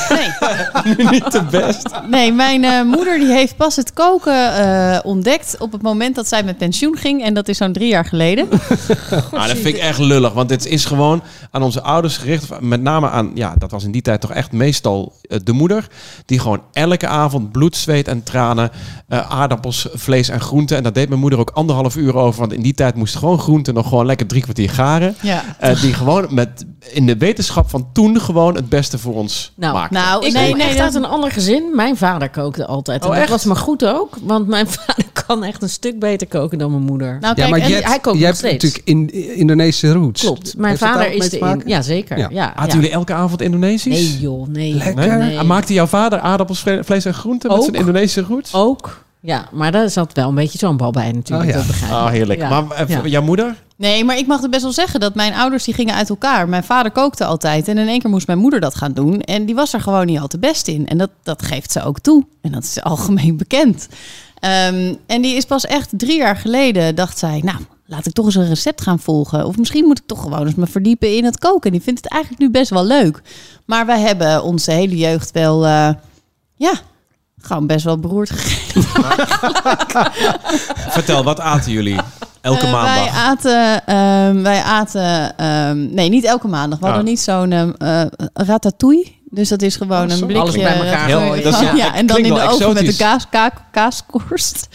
Nee, 0.09 1.06
Niet 1.11 1.33
de 1.33 1.43
best. 1.50 1.89
nee 2.11 2.33
mijn 2.33 2.65
eh, 2.65 2.83
moeder 2.83 3.19
die 3.19 3.33
heeft 3.33 3.56
pas 3.56 3.77
het 3.77 3.93
koken 3.93 4.55
eh, 4.55 4.99
ontdekt 5.03 5.56
op 5.59 5.73
het 5.73 5.83
moment 5.83 6.15
dat 6.15 6.29
zij 6.29 6.43
met 6.43 6.59
pensioen 6.59 6.97
ging. 6.97 7.23
En 7.23 7.35
dat 7.35 7.49
is 7.49 7.56
zo'n 7.56 7.73
drie 7.73 7.89
jaar 7.89 8.05
geleden. 8.05 8.49
Ah, 9.33 9.47
dat 9.47 9.56
vind 9.56 9.67
ik 9.67 9.77
echt 9.77 9.99
lullig, 9.99 10.33
want 10.33 10.50
het 10.50 10.67
is 10.67 10.85
gewoon 10.85 11.23
aan 11.50 11.62
onze 11.62 11.83
ouders 11.83 12.17
gericht. 12.17 12.61
Met 12.61 12.83
name 12.83 13.11
aan, 13.11 13.31
ja, 13.35 13.55
dat 13.59 13.71
was 13.71 13.85
in 13.85 13.91
die 13.91 14.03
tijd 14.03 14.21
toch 14.21 14.33
echt 14.33 14.53
meestal 14.53 15.12
eh, 15.23 15.39
de 15.45 15.53
moeder. 15.53 15.87
Die 16.27 16.39
gewoon 16.39 16.62
elke 16.73 17.06
avond 17.06 17.53
bloed, 17.53 17.77
zweet 17.77 18.09
en 18.09 18.23
tranen, 18.23 18.71
aardappels, 19.09 19.89
vlees 19.93 20.29
en 20.29 20.41
groenten. 20.41 20.77
En 20.77 20.83
dat 20.83 20.95
deed 20.95 21.09
mijn 21.09 21.21
moeder 21.21 21.39
ook 21.39 21.50
anderhalf 21.50 21.97
uur 21.97 22.17
over. 22.17 22.41
Want 22.41 22.53
in 22.53 22.62
die 22.62 22.75
tijd 22.75 22.95
moest 22.95 23.17
gewoon 23.17 23.39
groenten 23.39 23.75
nog 23.75 23.89
gewoon 23.89 24.06
lekker 24.06 24.27
drie 24.27 24.43
kwartier 24.43 24.71
garen. 24.71 25.17
Ja. 25.23 25.45
Die 25.81 25.95
gewoon 25.95 26.27
met, 26.31 26.65
in 26.93 27.06
de 27.06 27.17
wetenschap 27.17 27.71
van 27.71 27.89
toen 27.93 28.21
gewoon 28.21 28.55
het 28.55 28.69
beste 28.69 28.99
voor 28.99 29.15
ons 29.15 29.38
Nou, 29.55 29.75
maakte. 29.75 29.94
Nou, 29.94 30.26
Ik 30.26 30.32
nee, 30.32 30.49
kom 30.49 30.58
nee, 30.58 30.67
echt 30.67 30.76
dat- 30.76 30.85
uit 30.87 30.94
een 30.94 31.05
ander 31.05 31.31
gezin. 31.31 31.70
Mijn 31.75 31.96
vader 31.96 32.31
kookte 32.31 32.67
altijd. 32.67 33.00
En 33.02 33.06
Oh, 33.08 33.12
dat 33.12 33.23
echt? 33.23 33.31
was 33.31 33.44
maar 33.44 33.56
goed 33.56 33.85
ook. 33.85 34.17
Want 34.23 34.46
mijn 34.46 34.67
vader 34.79 35.05
kan 35.26 35.44
echt 35.44 35.62
een 35.62 35.69
stuk 35.69 35.99
beter 35.99 36.26
koken 36.26 36.58
dan 36.58 36.70
mijn 36.70 36.82
moeder. 36.82 37.19
Nou, 37.20 37.35
Ja, 37.37 37.49
maar 37.49 37.58
en- 37.61 37.69
jij 37.69 37.79
hij 37.81 37.90
hebt, 37.90 38.02
kookt 38.02 38.20
hebt 38.20 38.43
natuurlijk 38.43 38.81
in, 38.85 39.11
Indonesische 39.37 39.93
roots. 39.93 40.20
Klopt. 40.20 40.55
Mijn 40.56 40.69
Heeft 40.69 40.81
dat 40.81 40.90
vader 40.90 41.12
is 41.12 41.31
de 41.31 41.38
in. 41.38 41.62
Ja, 41.67 41.82
zeker. 41.82 42.19
Ja. 42.19 42.29
Ja. 42.31 42.55
Jullie 42.73 42.90
elke 42.90 43.12
avond 43.12 43.43
Indonesisch? 43.43 43.94
Nee 44.11 44.19
joh, 44.20 44.46
nee. 44.49 44.75
Lekker. 44.75 45.19
Nee. 45.19 45.43
Maakte 45.43 45.73
jouw 45.73 45.87
vader 45.87 46.19
aardappels, 46.20 46.61
vle- 46.61 46.85
vlees 46.85 47.05
en 47.05 47.14
groenten 47.14 47.50
met 47.52 47.62
zijn 47.62 47.75
Indonesische 47.76 48.23
roots? 48.23 48.55
Ook. 48.55 49.05
Ja, 49.20 49.49
maar 49.52 49.73
daar 49.73 49.90
zat 49.90 50.12
wel 50.12 50.29
een 50.29 50.35
beetje 50.35 50.58
zo'n 50.58 50.76
bal 50.76 50.90
bij 50.90 51.12
natuurlijk. 51.12 51.49
Oh, 51.49 51.55
ja. 51.55 51.58
dat 51.58 51.67
begrijp 51.67 51.93
ik. 51.93 51.99
Ah, 51.99 52.08
heerlijk. 52.11 52.40
Ja. 52.40 52.49
Maar 52.49 52.70
eh, 52.76 52.88
Ja. 52.88 53.00
jouw 53.05 53.23
moeder? 53.23 53.55
Nee, 53.78 54.04
maar 54.04 54.16
ik 54.16 54.26
mag 54.26 54.40
het 54.40 54.50
best 54.50 54.62
wel 54.62 54.72
zeggen 54.72 55.00
dat 55.00 55.14
mijn 55.14 55.34
ouders 55.34 55.64
die 55.64 55.75
gingen 55.75 55.94
uit 55.94 56.08
elkaar. 56.08 56.48
Mijn 56.48 56.64
vader 56.64 56.92
kookte 56.92 57.25
altijd 57.25 57.69
en 57.69 57.78
in 57.78 57.88
één 57.88 58.00
keer 58.00 58.10
moest 58.10 58.26
mijn 58.26 58.38
moeder 58.38 58.60
dat 58.60 58.75
gaan 58.75 58.92
doen. 58.92 59.20
En 59.20 59.46
die 59.46 59.54
was 59.54 59.72
er 59.72 59.80
gewoon 59.80 60.06
niet 60.06 60.19
al 60.19 60.26
te 60.26 60.38
best 60.38 60.69
in. 60.69 60.86
En 60.88 60.98
dat, 60.98 61.10
dat 61.22 61.42
geeft 61.42 61.72
ze 61.72 61.82
ook 61.82 61.98
toe. 61.98 62.26
En 62.40 62.52
dat 62.52 62.62
is 62.62 62.82
algemeen 62.92 63.36
bekend. 63.36 63.88
Ehm, 64.38 64.94
en 65.06 65.22
die 65.22 65.36
is 65.36 65.44
pas 65.44 65.66
echt 65.66 65.88
drie 65.92 66.16
jaar 66.16 66.36
geleden, 66.36 66.94
dacht 66.94 67.19
zij, 67.19 67.40
nou, 67.44 67.58
laat 67.86 68.06
ik 68.06 68.12
toch 68.12 68.25
eens 68.25 68.34
een 68.34 68.48
recept 68.48 68.80
gaan 68.82 68.98
volgen. 68.98 69.46
Of 69.46 69.56
misschien 69.56 69.84
moet 69.84 69.98
ik 69.98 70.06
toch 70.06 70.20
gewoon 70.20 70.46
eens 70.46 70.54
me 70.54 70.66
verdiepen 70.66 71.16
in 71.16 71.25
het 71.25 71.38
koken. 71.38 71.70
En 71.70 71.76
die 71.76 71.82
vindt 71.82 72.02
het 72.02 72.12
eigenlijk 72.12 72.42
nu 72.42 72.50
best 72.50 72.70
wel 72.70 72.84
leuk. 72.84 73.22
Maar 73.64 73.86
wij 73.86 74.00
hebben 74.00 74.42
onze 74.42 74.70
hele 74.70 74.96
jeugd 74.96 75.30
wel, 75.30 75.66
eh, 75.66 75.90
ja, 76.54 76.72
gewoon 77.40 77.66
best 77.66 77.84
wel 77.84 77.98
beroerd 77.98 78.30
gegeten. 78.30 78.82
Vertel, 80.96 81.25
wat 81.25 81.40
aten 81.40 81.72
jullie 81.72 82.00
elke 82.49 82.67
Eh, 82.67 82.73
maandag? 82.73 82.95
Wij 82.95 83.09
aten, 83.09 83.87
ehm, 83.87 84.43
wij 84.43 84.62
aten 84.62 85.37
ehm, 85.37 85.95
nee, 85.95 86.09
niet 86.09 86.25
elke 86.25 86.49
maandag. 86.49 86.79
We 86.79 86.85
hadden 86.85 87.05
Oh. 87.05 87.09
niet 87.11 87.21
zo'n 87.21 87.53
ehm, 87.53 87.71
eh, 87.79 88.03
ratatouille. 88.35 89.06
Dus 89.31 89.49
dat 89.49 89.62
is 89.62 89.77
gewoon 89.77 90.11
Oh, 90.11 90.17
een 90.19 90.27
blikje. 90.27 90.39
Alles 90.43 90.55
bij 90.55 90.77
elkaar 90.77 91.09
gooien. 91.11 91.45
Dat 91.45 91.53
is- 91.53 91.61
ja, 91.61 91.75
ja, 91.75 91.95
en 91.95 92.06
dan 92.06 92.17
in 92.17 92.35
de 92.35 92.43
oven 92.49 92.73
met 92.75 92.87
de 92.87 92.97
kaas, 92.97 93.29
ka- 93.31 93.53
kaaskorst. 93.73 94.69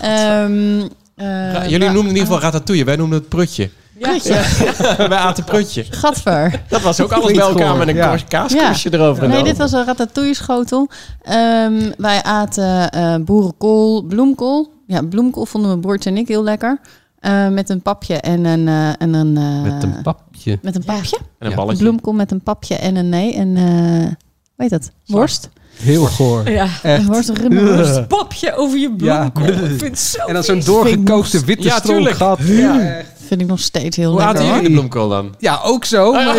Ehm, 0.00 0.80
eh, 1.16 1.52
Ja, 1.52 1.66
jullie 1.66 1.86
noemden 1.86 2.02
in 2.02 2.08
ieder 2.16 2.22
geval 2.22 2.40
ratatouille, 2.40 2.84
wij 2.84 2.96
noemden 2.96 3.18
het 3.18 3.28
prutje. 3.28 3.70
Prutje. 3.98 4.34
wij 5.08 5.18
aten 5.18 5.44
prutje. 5.44 5.84
Gadver. 5.90 6.62
Dat 6.68 6.80
was 6.80 7.00
ook 7.00 7.12
alles 7.12 7.32
bij 7.32 7.40
elkaar 7.40 7.76
met 7.76 7.88
een 7.88 7.94
ja. 7.94 8.12
ja. 8.12 8.18
kaaskorstje 8.28 8.92
erover. 8.94 9.22
en 9.22 9.28
Nee, 9.30 9.42
dit 9.42 9.56
was 9.56 9.72
een 9.72 9.84
ratatouille 9.84 10.34
schotel. 10.34 10.88
Ehm, 11.22 11.90
wij 11.96 12.22
aten 12.22 12.90
eh, 12.90 13.14
boerenkool, 13.20 14.02
bloemkool. 14.02 14.72
Ja, 14.86 15.02
bloemkool 15.02 15.46
vonden 15.46 15.68
mijn 15.70 15.82
broertje 15.82 16.10
en 16.10 16.16
ik 16.16 16.28
heel 16.28 16.42
lekker. 16.42 16.80
Eh, 17.20 17.48
met 17.48 17.68
een 17.68 17.82
papje 17.82 18.14
en 18.14 18.44
een... 18.44 18.68
eh, 18.68 18.88
en 19.02 19.14
een 19.14 19.36
eh, 19.36 19.62
Met 19.72 19.82
een 19.82 20.02
papje. 20.02 20.58
Met 20.62 20.74
een 20.76 20.84
papje? 20.84 21.16
En 21.16 21.24
een 21.38 21.50
Ja. 21.50 21.56
balletje. 21.56 21.82
bloemkool 21.82 22.12
met 22.12 22.30
een 22.30 22.42
papje 22.42 22.74
en 22.74 22.96
een 22.96 23.08
nee. 23.08 23.34
En 23.34 23.56
eh 23.56 24.12
weet 24.56 24.70
dat? 24.70 24.90
Worst. 25.06 25.48
Heel 25.76 26.04
goor. 26.04 26.50
Ja. 26.50 26.66
Een 26.82 27.06
worst, 27.06 27.28
een. 27.28 28.06
Papje 28.06 28.54
over 28.54 28.78
je 28.78 28.94
Ja. 28.96 29.28
bloemkool. 29.30 29.54
Ik 29.64 29.68
vind 29.68 29.80
het 29.80 29.98
zo 29.98 30.24
En 30.26 30.34
dan 30.34 30.44
zo'n 30.44 30.60
doorgekookte 30.60 31.44
witte 31.44 31.68
Ja, 31.68 31.78
stroom 31.78 32.04
gehad. 32.04 32.38
Ja, 32.42 32.80
echt. 32.80 33.09
Vind 33.30 33.42
ik 33.42 33.48
nog 33.48 33.60
steeds 33.60 33.96
heel 33.96 34.10
Hoe 34.10 34.20
lekker. 34.20 34.44
jullie 34.44 34.62
de 34.62 34.70
bloemkool 34.70 35.08
dan? 35.08 35.34
ja, 35.38 35.60
ook 35.64 35.84
zo. 35.84 36.12
Maar 36.12 36.36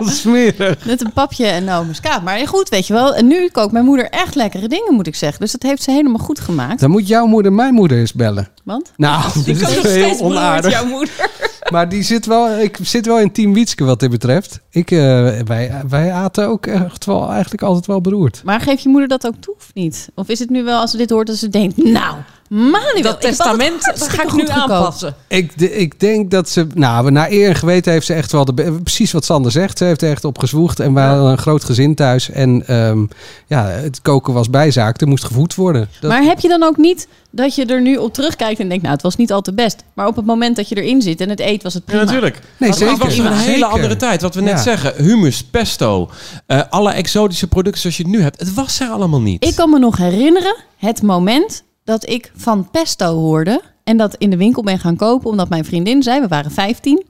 smerig. 0.22 0.86
Met 0.86 1.04
een 1.04 1.12
papje 1.12 1.46
en 1.46 1.64
nou 1.64 1.86
muskaat. 1.86 2.22
Maar 2.22 2.48
goed, 2.48 2.68
weet 2.68 2.86
je 2.86 2.92
wel. 2.92 3.14
En 3.14 3.26
nu 3.26 3.48
kookt 3.48 3.72
mijn 3.72 3.84
moeder 3.84 4.08
echt 4.10 4.34
lekkere 4.34 4.68
dingen, 4.68 4.94
moet 4.94 5.06
ik 5.06 5.14
zeggen. 5.14 5.40
Dus 5.40 5.52
dat 5.52 5.62
heeft 5.62 5.82
ze 5.82 5.90
helemaal 5.90 6.18
goed 6.18 6.40
gemaakt. 6.40 6.80
Dan 6.80 6.90
moet 6.90 7.08
jouw 7.08 7.26
moeder 7.26 7.52
mijn 7.52 7.74
moeder 7.74 7.98
eens 7.98 8.12
bellen. 8.12 8.48
Want? 8.64 8.92
Nou, 8.96 9.22
dit 9.44 9.60
Ik 9.60 9.68
is 9.68 9.94
heel 9.94 10.20
onaardig. 10.20 10.70
jouw 10.70 10.86
moeder. 10.86 11.30
Maar 11.70 11.88
die 11.88 12.02
zit 12.02 12.26
wel, 12.26 12.58
ik 12.58 12.78
zit 12.82 13.06
wel 13.06 13.18
in 13.18 13.32
team 13.32 13.52
Wietske 13.54 13.84
wat 13.84 14.00
dit 14.00 14.10
betreft. 14.10 14.60
Ik, 14.70 14.90
eh, 14.90 14.98
wij, 15.44 15.72
wij 15.88 16.12
aten 16.12 16.48
ook 16.48 16.66
echt 16.66 17.04
wel, 17.04 17.30
eigenlijk 17.30 17.62
altijd 17.62 17.86
wel 17.86 18.00
beroerd. 18.00 18.40
Maar 18.44 18.60
geeft 18.60 18.82
je 18.82 18.88
moeder 18.88 19.08
dat 19.08 19.26
ook 19.26 19.36
toe 19.40 19.54
of 19.58 19.70
niet? 19.74 20.08
Of 20.14 20.28
is 20.28 20.38
het 20.38 20.50
nu 20.50 20.62
wel 20.64 20.80
als 20.80 20.90
ze 20.90 20.96
dit 20.96 21.10
hoort 21.10 21.26
dat 21.26 21.36
ze 21.36 21.48
denkt... 21.48 21.76
Nou, 21.76 22.16
Manuel, 22.50 23.02
Dat 23.02 23.20
testament 23.20 23.84
dat 23.84 24.08
ga 24.08 24.22
ik 24.22 24.32
nu 24.32 24.48
aanpassen. 24.48 25.14
Ik, 25.28 25.58
de- 25.58 25.76
ik 25.76 26.00
denk 26.00 26.30
dat 26.30 26.48
ze, 26.48 26.66
nou, 26.74 27.10
naar 27.10 27.30
eer 27.30 27.48
en 27.48 27.54
geweten 27.54 27.92
heeft 27.92 28.06
ze 28.06 28.14
echt 28.14 28.32
wel, 28.32 28.44
de, 28.44 28.72
precies 28.82 29.12
wat 29.12 29.24
Sander 29.24 29.52
zegt. 29.52 29.78
Ze 29.78 29.84
heeft 29.84 30.02
er 30.02 30.10
echt 30.10 30.24
op 30.24 30.38
gezwoegd 30.38 30.80
en 30.80 30.94
wij 30.94 31.06
hadden 31.06 31.30
een 31.30 31.38
groot 31.38 31.64
gezin 31.64 31.94
thuis. 31.94 32.30
En 32.30 32.66
ehm, 32.66 33.04
ja, 33.46 33.64
het 33.66 34.02
koken 34.02 34.32
was 34.32 34.50
bijzaak, 34.50 35.00
er 35.00 35.08
moest 35.08 35.24
gevoed 35.24 35.54
worden. 35.54 35.88
Dat, 36.00 36.10
Maar 36.10 36.22
heb 36.22 36.40
je 36.40 36.48
dan 36.48 36.62
ook 36.62 36.76
niet 36.76 37.08
dat 37.30 37.54
je 37.54 37.64
er 37.66 37.80
nu 37.80 37.96
op 37.96 38.12
terugkijkt 38.14 38.60
en 38.60 38.68
denkt... 38.68 38.82
Nou, 38.82 38.94
het 38.94 39.04
was 39.04 39.16
niet 39.16 39.32
al 39.32 39.40
te 39.42 39.52
best. 39.54 39.84
Maar 39.94 40.06
op 40.06 40.16
het 40.16 40.26
moment 40.26 40.56
dat 40.56 40.68
je 40.68 40.82
erin 40.82 41.02
zit 41.02 41.20
en 41.20 41.28
het 41.28 41.40
eet, 41.40 41.62
was 41.62 41.74
het 41.74 41.82
Ja, 41.86 41.92
prima. 41.92 42.04
natuurlijk. 42.04 42.40
nee, 42.56 42.70
Het 42.70 42.78
zeker. 42.78 42.96
was 42.98 43.16
in 43.16 43.26
een 43.26 43.32
hele 43.32 43.52
Zeker. 43.52 43.64
andere 43.68 43.96
tijd. 43.96 44.22
Wat 44.22 44.34
we 44.34 44.40
net 44.40 44.50
Ja. 44.50 44.62
zeggen. 44.62 45.04
Humus, 45.04 45.44
pesto. 45.44 46.10
eh, 46.46 46.60
alle 46.70 46.92
exotische 46.92 47.46
producten 47.46 47.80
zoals 47.80 47.96
je 47.96 48.02
het 48.02 48.12
nu 48.12 48.22
hebt. 48.22 48.40
Het 48.40 48.54
was 48.54 48.80
er 48.80 48.88
allemaal 48.88 49.20
niet. 49.20 49.44
Ik 49.44 49.54
kan 49.56 49.70
me 49.70 49.78
nog 49.78 49.96
herinneren 49.96 50.56
het 50.76 51.02
moment 51.02 51.62
dat 51.90 52.08
ik 52.08 52.32
van 52.36 52.70
pesto 52.70 53.14
hoorde 53.14 53.60
en 53.84 53.96
dat 53.96 54.14
in 54.14 54.30
de 54.30 54.36
winkel 54.36 54.62
ben 54.62 54.78
gaan 54.78 54.96
kopen 54.96 55.30
omdat 55.30 55.48
mijn 55.48 55.64
vriendin 55.64 56.02
zei, 56.02 56.20
we 56.20 56.28
waren 56.28 56.50
15, 56.50 57.06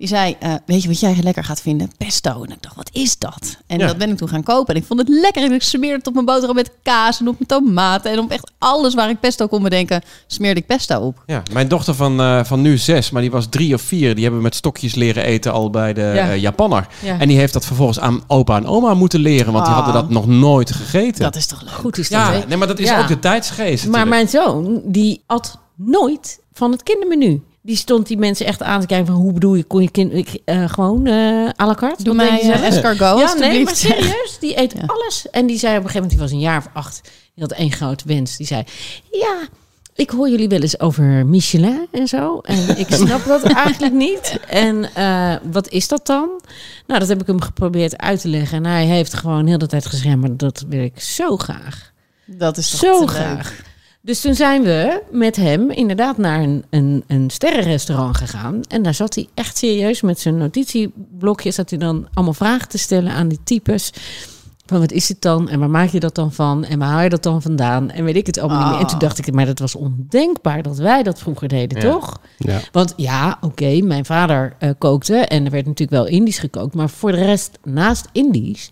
die 0.00 0.08
zei, 0.08 0.36
eh, 0.40 0.54
weet 0.66 0.82
je 0.82 0.88
wat 0.88 1.00
jij 1.00 1.16
lekker 1.22 1.44
gaat 1.44 1.60
vinden? 1.60 1.90
Pesto. 1.96 2.42
En 2.44 2.50
ik 2.52 2.62
dacht, 2.62 2.76
wat 2.76 2.90
is 2.92 3.18
dat? 3.18 3.56
En 3.66 3.78
Ja. 3.78 3.86
dat 3.86 3.96
ben 3.98 4.10
ik 4.10 4.16
toen 4.16 4.28
gaan 4.28 4.42
kopen 4.42 4.74
en 4.74 4.80
ik 4.80 4.86
vond 4.86 5.00
het 5.00 5.08
lekker 5.08 5.42
en 5.42 5.52
ik 5.52 5.62
smeerde 5.62 5.96
het 5.96 6.06
op 6.06 6.12
mijn 6.14 6.26
boterham 6.26 6.54
met 6.54 6.70
kaas 6.82 7.20
en 7.20 7.28
op 7.28 7.34
mijn 7.38 7.46
tomaten 7.64 8.10
en 8.12 8.18
op 8.18 8.30
echt 8.30 8.50
alles 8.58 8.94
waar 8.94 9.10
ik 9.10 9.20
pesto 9.20 9.46
kon 9.46 9.62
bedenken, 9.62 10.02
smeerde 10.26 10.60
ik 10.60 10.66
pesto 10.66 11.00
op. 11.00 11.22
Ja, 11.26 11.42
mijn 11.52 11.68
dochter 11.68 11.94
van, 11.94 12.20
eh, 12.20 12.44
van 12.44 12.60
nu 12.60 12.78
zes, 12.78 13.10
maar 13.10 13.22
die 13.22 13.30
was 13.30 13.46
drie 13.50 13.74
of 13.74 13.82
vier. 13.82 14.14
Die 14.14 14.24
hebben 14.24 14.42
met 14.42 14.54
stokjes 14.54 14.94
leren 14.94 15.24
eten 15.24 15.52
al 15.52 15.70
bij 15.70 15.92
de 15.92 16.00
Ja. 16.14 16.30
eh, 16.30 16.36
Japanner. 16.40 16.86
Ja. 17.02 17.18
En 17.18 17.28
die 17.28 17.36
heeft 17.38 17.52
dat 17.52 17.66
vervolgens 17.66 18.00
aan 18.00 18.22
opa 18.26 18.56
en 18.56 18.66
oma 18.66 18.94
moeten 18.94 19.20
leren. 19.20 19.52
Want 19.52 19.64
die 19.64 19.74
Ah. 19.74 19.84
hadden 19.84 20.02
dat 20.02 20.10
nog 20.10 20.26
nooit 20.26 20.72
gegeten. 20.72 21.22
Dat 21.22 21.36
is 21.36 21.46
toch 21.46 21.62
leuk? 21.62 21.70
Goed 21.72 21.98
is 21.98 22.08
dat, 22.08 22.20
ja, 22.20 22.44
nee, 22.48 22.56
maar 22.56 22.66
dat 22.68 22.78
is 22.78 22.88
Ja. 22.88 23.00
ook 23.00 23.08
de 23.08 23.18
tijdsgeest. 23.18 23.86
Maar 23.88 24.06
natuurlijk. 24.06 24.32
mijn 24.32 24.44
zoon, 24.46 24.80
die 24.84 25.22
at 25.26 25.58
nooit 25.74 26.40
van 26.52 26.70
het 26.72 26.82
kindermenu. 26.82 27.42
Die 27.70 27.78
stond 27.78 28.06
die 28.06 28.18
mensen 28.18 28.46
echt 28.46 28.62
aan 28.62 28.80
te 28.80 28.86
kijken 28.86 29.06
van 29.06 29.14
hoe 29.16 29.32
bedoel 29.32 29.54
je, 29.54 29.64
kon 29.64 29.82
je 29.82 29.90
kind 29.90 30.12
ik, 30.14 30.38
eh, 30.44 30.68
gewoon 30.68 31.06
eh 31.06 31.48
à 31.60 31.66
la 31.66 31.74
carte? 31.74 32.02
Doe 32.02 32.14
mij 32.14 32.40
escargot, 32.52 33.18
Ja, 33.18 33.34
nee, 33.34 33.64
maar 33.64 33.76
serieus, 33.76 34.36
die 34.40 34.58
eet 34.60 34.72
Ja. 34.72 34.82
alles. 34.86 35.26
En 35.30 35.46
die 35.46 35.58
zei 35.58 35.76
op 35.76 35.84
een 35.84 35.90
gegeven 35.90 36.08
moment, 36.08 36.10
die 36.10 36.18
was 36.20 36.30
een 36.30 36.38
jaar 36.38 36.58
of 36.58 36.68
acht, 36.72 37.00
die 37.34 37.44
had 37.44 37.52
één 37.52 37.72
grote 37.72 38.04
wens. 38.06 38.36
Die 38.36 38.46
zei, 38.46 38.64
ja, 39.10 39.36
ik 39.94 40.10
hoor 40.10 40.28
jullie 40.28 40.48
wel 40.48 40.60
eens 40.60 40.80
over 40.80 41.26
Michelin 41.26 41.86
en 41.90 42.08
zo. 42.08 42.38
En 42.38 42.78
ik 42.78 42.86
snap 43.04 43.24
dat 43.24 43.42
eigenlijk 43.42 43.92
niet. 43.92 44.38
En 44.48 44.88
wat 45.50 45.68
is 45.68 45.88
dat 45.88 46.06
dan? 46.06 46.28
Nou, 46.86 47.00
dat 47.00 47.08
heb 47.08 47.20
ik 47.20 47.26
hem 47.26 47.40
geprobeerd 47.40 47.98
uit 47.98 48.20
te 48.20 48.28
leggen. 48.28 48.64
En 48.64 48.70
hij 48.72 48.84
heeft 48.86 49.14
gewoon 49.14 49.46
heel 49.46 49.58
de 49.58 49.66
tijd 49.66 49.86
gezegd, 49.86 50.16
maar 50.16 50.36
dat 50.36 50.64
wil 50.68 50.82
ik 50.82 51.00
zo 51.00 51.36
graag. 51.36 51.92
Dat 52.26 52.56
is 52.56 52.70
toch 52.70 52.80
Zo 52.80 53.04
te 53.04 53.12
leuk. 53.12 53.62
Dus 54.02 54.20
toen 54.20 54.34
zijn 54.34 54.62
we 54.62 55.02
met 55.10 55.36
hem 55.36 55.70
inderdaad 55.70 56.18
naar 56.18 56.40
een, 56.42 56.64
een, 56.70 57.04
een 57.06 57.30
sterrenrestaurant 57.30 58.16
gegaan. 58.16 58.60
En 58.68 58.82
daar 58.82 58.94
zat 58.94 59.14
hij 59.14 59.28
echt 59.34 59.56
serieus 59.58 60.00
met 60.00 60.20
zijn 60.20 60.36
notitieblokje. 60.36 61.50
Zat 61.50 61.70
hij 61.70 61.78
dan 61.78 62.08
allemaal 62.14 62.34
vragen 62.34 62.68
te 62.68 62.78
stellen 62.78 63.12
aan 63.12 63.28
die 63.28 63.40
types. 63.44 63.92
Van 64.66 64.78
wat 64.80 64.92
is 64.92 65.08
het 65.08 65.20
dan? 65.22 65.48
En 65.48 65.58
waar 65.58 65.70
maak 65.70 65.88
je 65.88 66.00
dat 66.00 66.14
dan 66.14 66.32
van? 66.32 66.64
En 66.64 66.78
waar 66.78 66.88
haal 66.88 67.02
je 67.02 67.08
dat 67.08 67.22
dan 67.22 67.42
vandaan? 67.42 67.90
En 67.90 68.04
weet 68.04 68.16
ik 68.16 68.26
het 68.26 68.38
allemaal 68.38 68.58
niet 68.60 68.70
meer. 68.70 68.80
En 68.80 68.86
toen 68.86 68.94
Ah. 68.94 69.00
dacht 69.00 69.18
ik, 69.18 69.32
maar 69.34 69.46
dat 69.46 69.58
was 69.58 69.74
ondenkbaar 69.74 70.62
dat 70.62 70.76
wij 70.78 71.02
dat 71.02 71.18
vroeger 71.18 71.48
deden, 71.48 71.80
Ja. 71.82 71.90
toch? 71.92 72.20
Ja. 72.38 72.60
Want 72.72 72.92
ja, 72.96 73.38
oké, 73.40 73.80
mijn 73.80 74.04
vader 74.04 74.54
eh, 74.58 74.70
kookte 74.78 75.14
en 75.16 75.44
er 75.44 75.50
werd 75.50 75.66
natuurlijk 75.66 76.02
wel 76.02 76.06
Indisch 76.06 76.38
gekookt. 76.38 76.74
Maar 76.74 76.90
voor 76.90 77.12
de 77.12 77.24
rest, 77.24 77.58
naast 77.64 78.08
Indisch, 78.12 78.70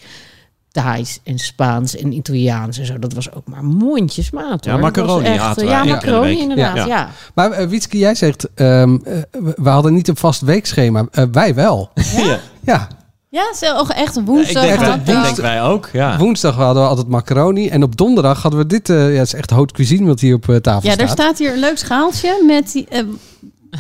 Thais 0.82 1.20
en 1.24 1.38
Spaans 1.38 1.96
en 1.96 2.12
Italiaans 2.12 2.78
en 2.78 2.86
zo, 2.86 2.98
dat 2.98 3.12
was 3.12 3.32
ook 3.32 3.46
maar 3.46 3.64
mondjesmaat. 3.64 4.64
Ja, 4.64 4.70
hoor. 4.72 4.80
Was 4.80 4.90
macaroni 4.90 5.24
echt, 5.26 5.40
aten 5.42 5.62
eh, 5.62 5.68
wij 5.68 5.78
Ja, 5.86 5.92
macaroni 5.94 6.38
inderdaad, 6.40 6.76
Ja. 6.76 6.86
ja. 6.86 7.08
Maar 7.34 7.50
eh, 7.50 7.66
Wietske, 7.66 7.98
jij 7.98 8.14
zegt, 8.14 8.48
ehm, 8.54 8.98
eh, 9.04 9.16
we 9.56 9.68
hadden 9.68 9.94
niet 9.94 10.08
een 10.08 10.16
vast 10.16 10.40
weekschema. 10.40 11.06
Wij 11.32 11.54
wel. 11.54 11.90
Ja. 12.16 12.38
Ja, 12.60 12.88
Ja, 13.30 13.54
zo, 13.54 13.74
ook 13.76 13.88
echt 13.88 14.24
woensdag. 14.24 14.62
denk, 14.62 14.94
ik 14.94 15.06
denken 15.06 15.42
wij 15.42 15.62
ook. 15.62 15.88
Ja. 15.92 16.18
woensdag 16.18 16.54
hadden 16.54 16.82
we 16.82 16.88
altijd 16.88 17.08
macaroni. 17.08 17.68
En 17.68 17.82
op 17.82 17.96
donderdag 17.96 18.42
hadden 18.42 18.60
we 18.60 18.66
dit, 18.66 18.88
eh, 18.90 18.96
ja, 19.12 19.18
het 19.18 19.26
is 19.26 19.34
echt 19.34 19.50
haute 19.50 19.74
cuisine 19.74 20.06
wat 20.06 20.20
hier 20.20 20.34
op 20.34 20.44
tafel 20.62 20.88
Ja, 20.88 20.94
staat. 20.94 21.00
er 21.00 21.08
staat 21.08 21.38
hier 21.38 21.52
een 21.52 21.58
leuk 21.58 21.78
schaaltje 21.78 22.42
met 22.46 22.72
die, 22.72 22.86
eh, 22.88 23.02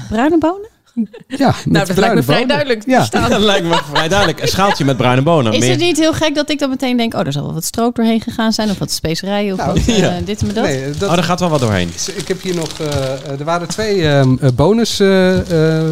bruine 0.08 0.38
bonen. 0.38 0.68
Ja, 1.26 1.46
met 1.46 1.66
Nou, 1.72 1.86
dat 1.86 1.96
lijkt 1.96 2.14
me 2.14 2.22
vrij 2.22 2.46
duidelijk 2.46 2.82
te 2.82 2.90
Ja. 2.90 2.96
verstaan. 2.96 3.30
Dat 3.30 3.40
lijkt 3.40 3.66
me 3.66 3.78
vrij 3.92 4.08
duidelijk. 4.08 4.40
Een 4.42 4.48
schaaltje 4.48 4.84
met 4.84 4.96
bruine 4.96 5.22
bonen. 5.22 5.52
Is 5.52 5.58
Meer- 5.60 5.70
het 5.70 5.78
niet 5.80 5.98
heel 5.98 6.12
gek 6.12 6.34
dat 6.34 6.50
ik 6.50 6.58
dan 6.58 6.68
meteen 6.70 6.96
denk... 6.96 7.14
oh, 7.14 7.26
er 7.26 7.32
zal 7.32 7.42
wel 7.44 7.54
wat 7.54 7.64
stroop 7.64 7.94
doorheen 7.94 8.20
gegaan 8.20 8.52
zijn... 8.52 8.70
of 8.70 8.78
wat 8.78 8.90
specerijen 8.92 9.52
of 9.52 9.58
Nou, 9.58 9.72
wat 9.72 9.78
eh, 9.96 10.12
dit 10.24 10.40
en 10.42 10.54
dat? 10.54 10.64
Nee, 10.64 10.90
dat, 10.98 11.08
Oh, 11.08 11.14
daar 11.14 11.24
gaat 11.24 11.40
wel 11.40 11.48
wat 11.48 11.60
doorheen. 11.60 11.90
ik 12.16 12.28
heb 12.28 12.42
hier 12.42 12.54
nog, 12.54 12.68
eh, 12.80 13.38
er 13.38 13.44
waren 13.44 13.68
twee 13.68 14.08
ehm, 14.08 14.36
eh, 14.40 14.48
bonus, 14.54 15.00
eh, 15.00 15.80
eh? 15.80 15.84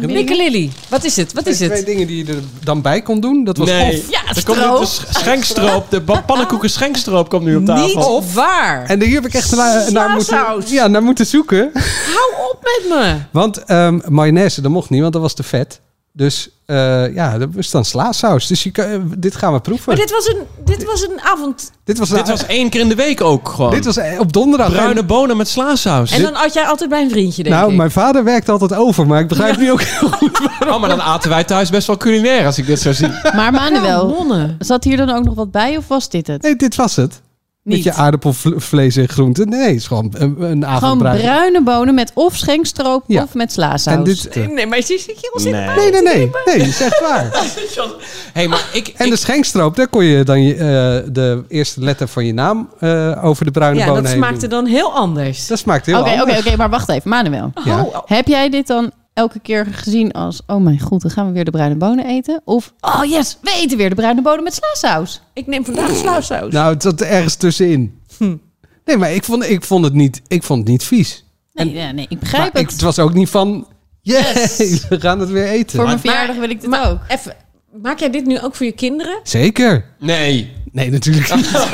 Mikkelilly, 0.00 0.70
wat 0.88 1.04
is 1.04 1.16
het? 1.16 1.32
Wat 1.32 1.46
is 1.46 1.56
Twee 1.56 1.70
het? 1.70 1.86
dingen 1.86 2.06
die 2.06 2.26
je 2.26 2.32
er 2.32 2.38
dan 2.64 2.82
bij 2.82 3.02
kon 3.02 3.20
doen. 3.20 3.44
Dat 3.44 3.56
was 3.56 3.68
Nee. 3.68 3.98
of. 3.98 4.10
Ja, 4.10 4.20
Er 4.34 4.44
komt 4.44 4.56
nu 4.58 4.78
de 4.78 4.86
sch- 4.86 5.04
schenkstroop. 5.10 5.90
De 5.90 6.00
pannenkoeken 6.26 6.70
schenkstroop 6.70 7.28
komt 7.28 7.44
nu 7.44 7.56
op 7.56 7.64
tafel. 7.66 8.20
Niet 8.20 8.34
waar. 8.34 8.84
En 8.86 9.02
hier 9.02 9.14
heb 9.14 9.26
ik 9.26 9.34
echt 9.34 9.56
naar, 9.56 9.92
naar, 9.92 10.10
moeten, 10.10 10.38
ja, 10.66 10.86
naar 10.86 11.02
moeten 11.02 11.26
zoeken. 11.26 11.70
Hou 12.14 12.50
op 12.50 12.58
met 12.62 12.98
me. 12.98 13.14
Want 13.30 13.64
ehm 13.64 13.98
mayonaise, 14.08 14.51
dat 14.60 14.70
mocht 14.70 14.90
niet, 14.90 15.00
want 15.00 15.12
dat 15.12 15.22
was 15.22 15.34
te 15.34 15.42
vet. 15.42 15.80
Dus 16.14 16.50
eh, 16.66 17.14
ja, 17.14 17.32
er 17.34 17.48
is 17.56 17.70
dan 17.70 17.84
slaasaus. 17.84 18.46
Dus 18.46 18.62
je 18.62 18.70
kan, 18.70 18.84
eh, 18.84 18.98
dit 19.18 19.36
gaan 19.36 19.52
we 19.52 19.60
proeven. 19.60 19.84
Maar 19.86 19.96
dit 19.96 20.10
was 20.10 20.28
een, 20.28 20.38
dit 20.64 20.84
was 20.84 21.02
een 21.02 21.20
avond. 21.20 21.70
dit 21.84 21.98
was, 21.98 22.08
Dit 22.08 22.28
was 22.28 22.46
één 22.46 22.70
keer 22.70 22.80
in 22.80 22.88
de 22.88 22.94
week 22.94 23.20
ook 23.20 23.48
gewoon. 23.48 23.70
dit 23.70 23.84
was 23.84 23.96
eh, 23.96 24.20
op 24.20 24.32
donderdag. 24.32 24.70
bruine 24.70 25.00
En- 25.00 25.06
bonen 25.06 25.36
met 25.36 25.48
slaasaus. 25.48 26.10
En 26.12 26.22
dan 26.22 26.34
had 26.34 26.52
jij 26.52 26.64
altijd 26.66 26.90
bij 26.90 27.02
een 27.02 27.10
vriendje, 27.10 27.42
denk 27.42 27.54
nou, 27.54 27.70
ik. 27.70 27.76
mijn 27.76 27.90
vader 27.90 28.24
werkt 28.24 28.48
altijd 28.48 28.74
over, 28.74 29.06
maar 29.06 29.20
ik 29.20 29.28
begrijp 29.28 29.56
nu 29.56 29.70
ook 29.72 29.82
heel 29.82 30.08
goed. 30.08 30.40
Oh, 30.68 30.80
maar 30.80 30.88
dan 30.88 31.00
aten 31.02 31.30
wij 31.30 31.44
thuis 31.44 31.70
best 31.70 31.86
wel 31.86 31.96
culinair 31.96 32.46
als 32.46 32.58
ik 32.58 32.66
dit 32.66 32.80
zo 32.80 32.92
zie. 32.92 33.08
Maar 33.34 33.52
Manuel, 33.52 34.26
Ja, 34.28 34.56
zat 34.58 34.84
hier 34.84 34.96
dan 34.96 35.10
ook 35.10 35.24
nog 35.24 35.34
wat 35.34 35.50
bij 35.50 35.76
of 35.76 35.88
was 35.88 36.08
dit 36.08 36.26
het? 36.26 36.42
Nee, 36.42 36.56
dit 36.56 36.76
was 36.76 36.96
het. 36.96 37.20
Met 37.62 37.74
Niet. 37.74 37.84
je 37.84 37.92
aardappelvlees 37.92 38.96
en 38.96 39.08
groenten. 39.08 39.48
Nee, 39.48 39.66
het 39.66 39.76
is 39.76 39.86
gewoon 39.86 40.12
een, 40.18 40.42
een 40.42 40.64
Gewoon 40.78 40.98
bruine 40.98 41.62
bonen 41.62 41.94
met 41.94 42.10
of 42.14 42.36
schenkstroop 42.36 43.04
Ja. 43.06 43.22
of 43.22 43.34
met 43.34 43.52
slaasaus. 43.52 43.94
En 43.94 44.02
dit, 44.04 44.34
Nee, 44.54 44.66
maar 44.66 44.82
zie 44.82 44.98
je 45.06 45.14
heel 45.20 45.40
zitten 45.40 45.64
Nee. 45.76 45.90
nee, 45.90 45.90
nee, 45.90 46.02
nee. 46.02 46.30
Nee, 46.44 46.58
dat 46.58 46.66
is 46.66 46.80
echt 46.80 47.00
waar. 47.00 47.30
hey, 48.32 48.48
maar 48.48 48.68
ik... 48.72 48.88
En 48.96 49.04
ik- 49.04 49.10
de 49.10 49.16
schenkstroop, 49.18 49.76
daar 49.76 49.88
kon 49.88 50.04
je 50.04 50.24
dan 50.24 50.42
je, 50.42 50.52
eh, 50.54 51.12
de 51.12 51.44
eerste 51.48 51.80
letter 51.80 52.08
van 52.08 52.26
je 52.26 52.32
naam 52.34 52.68
eh, 52.78 53.24
over 53.24 53.44
de 53.44 53.50
bruine 53.50 53.78
Ja, 53.78 53.86
bonen 53.86 54.02
dat 54.02 54.12
heen 54.12 54.20
smaakte 54.22 54.48
doen. 54.48 54.64
dan 54.64 54.72
heel 54.72 54.92
anders. 54.92 55.46
Dat 55.46 55.58
smaakt 55.58 55.86
heel 55.86 56.00
Oké, 56.00 56.10
oké, 56.10 56.20
anders. 56.20 56.46
oké, 56.46 56.56
maar 56.56 56.70
wacht 56.70 56.88
even. 56.88 57.10
Manuel, 57.10 57.52
Ja. 57.64 57.82
Oh, 57.82 57.96
heb 58.06 58.26
jij 58.26 58.48
dit 58.50 58.66
dan 58.66 58.90
elke 59.14 59.38
keer 59.40 59.66
gezien 59.66 60.12
als... 60.12 60.42
oh 60.46 60.62
mijn 60.62 60.80
god, 60.80 61.02
dan 61.02 61.10
gaan 61.10 61.26
we 61.26 61.32
weer 61.32 61.44
de 61.44 61.50
bruine 61.50 61.76
bonen 61.76 62.06
eten? 62.06 62.40
Of, 62.44 62.72
oh 62.80 63.04
yes, 63.04 63.38
we 63.40 63.50
eten 63.62 63.76
weer 63.76 63.88
de 63.88 63.94
bruine 63.94 64.22
bonen 64.22 64.42
met 64.44 64.54
slaasaus. 64.54 65.20
ik 65.32 65.46
neem 65.46 65.64
vandaag 65.64 65.96
slauwsaus. 65.96 66.52
Nou, 66.52 66.72
het 66.72 66.82
zat 66.82 67.00
ergens 67.00 67.34
tussenin. 67.34 68.00
Hm. 68.18 68.36
Nee, 68.84 68.96
maar 68.96 69.12
ik 69.12 69.24
vond, 69.24 69.50
ik 69.50 69.64
vond 69.64 69.84
het 69.84 69.94
niet, 69.94 70.22
ik 70.28 70.42
vond 70.42 70.58
het 70.60 70.68
niet 70.68 70.84
vies. 70.84 71.24
Nee, 71.52 71.72
nee, 71.72 71.92
nee 71.92 72.06
ik 72.08 72.18
begrijp 72.18 72.52
Maar 72.52 72.62
ik, 72.62 72.66
het. 72.68 72.74
het 72.76 72.84
was 72.84 72.98
ook 72.98 73.14
niet 73.14 73.28
van, 73.28 73.66
Yes. 74.00 74.56
we 74.88 75.00
gaan 75.00 75.20
het 75.20 75.30
weer 75.30 75.46
eten. 75.46 75.76
Voor 75.76 75.86
mijn 75.86 75.98
verjaardag 75.98 76.36
wil 76.36 76.50
ik 76.50 76.60
dit 76.60 76.70
maar 76.70 76.90
ook. 76.90 76.98
even, 77.08 77.36
maak 77.82 77.98
jij 77.98 78.10
dit 78.10 78.26
nu 78.26 78.40
ook 78.40 78.54
voor 78.54 78.66
je 78.66 78.72
kinderen? 78.72 79.20
Zeker. 79.22 79.84
Nee. 79.98 80.52
Nee, 80.72 80.90
natuurlijk 80.90 81.34
niet. 81.34 81.50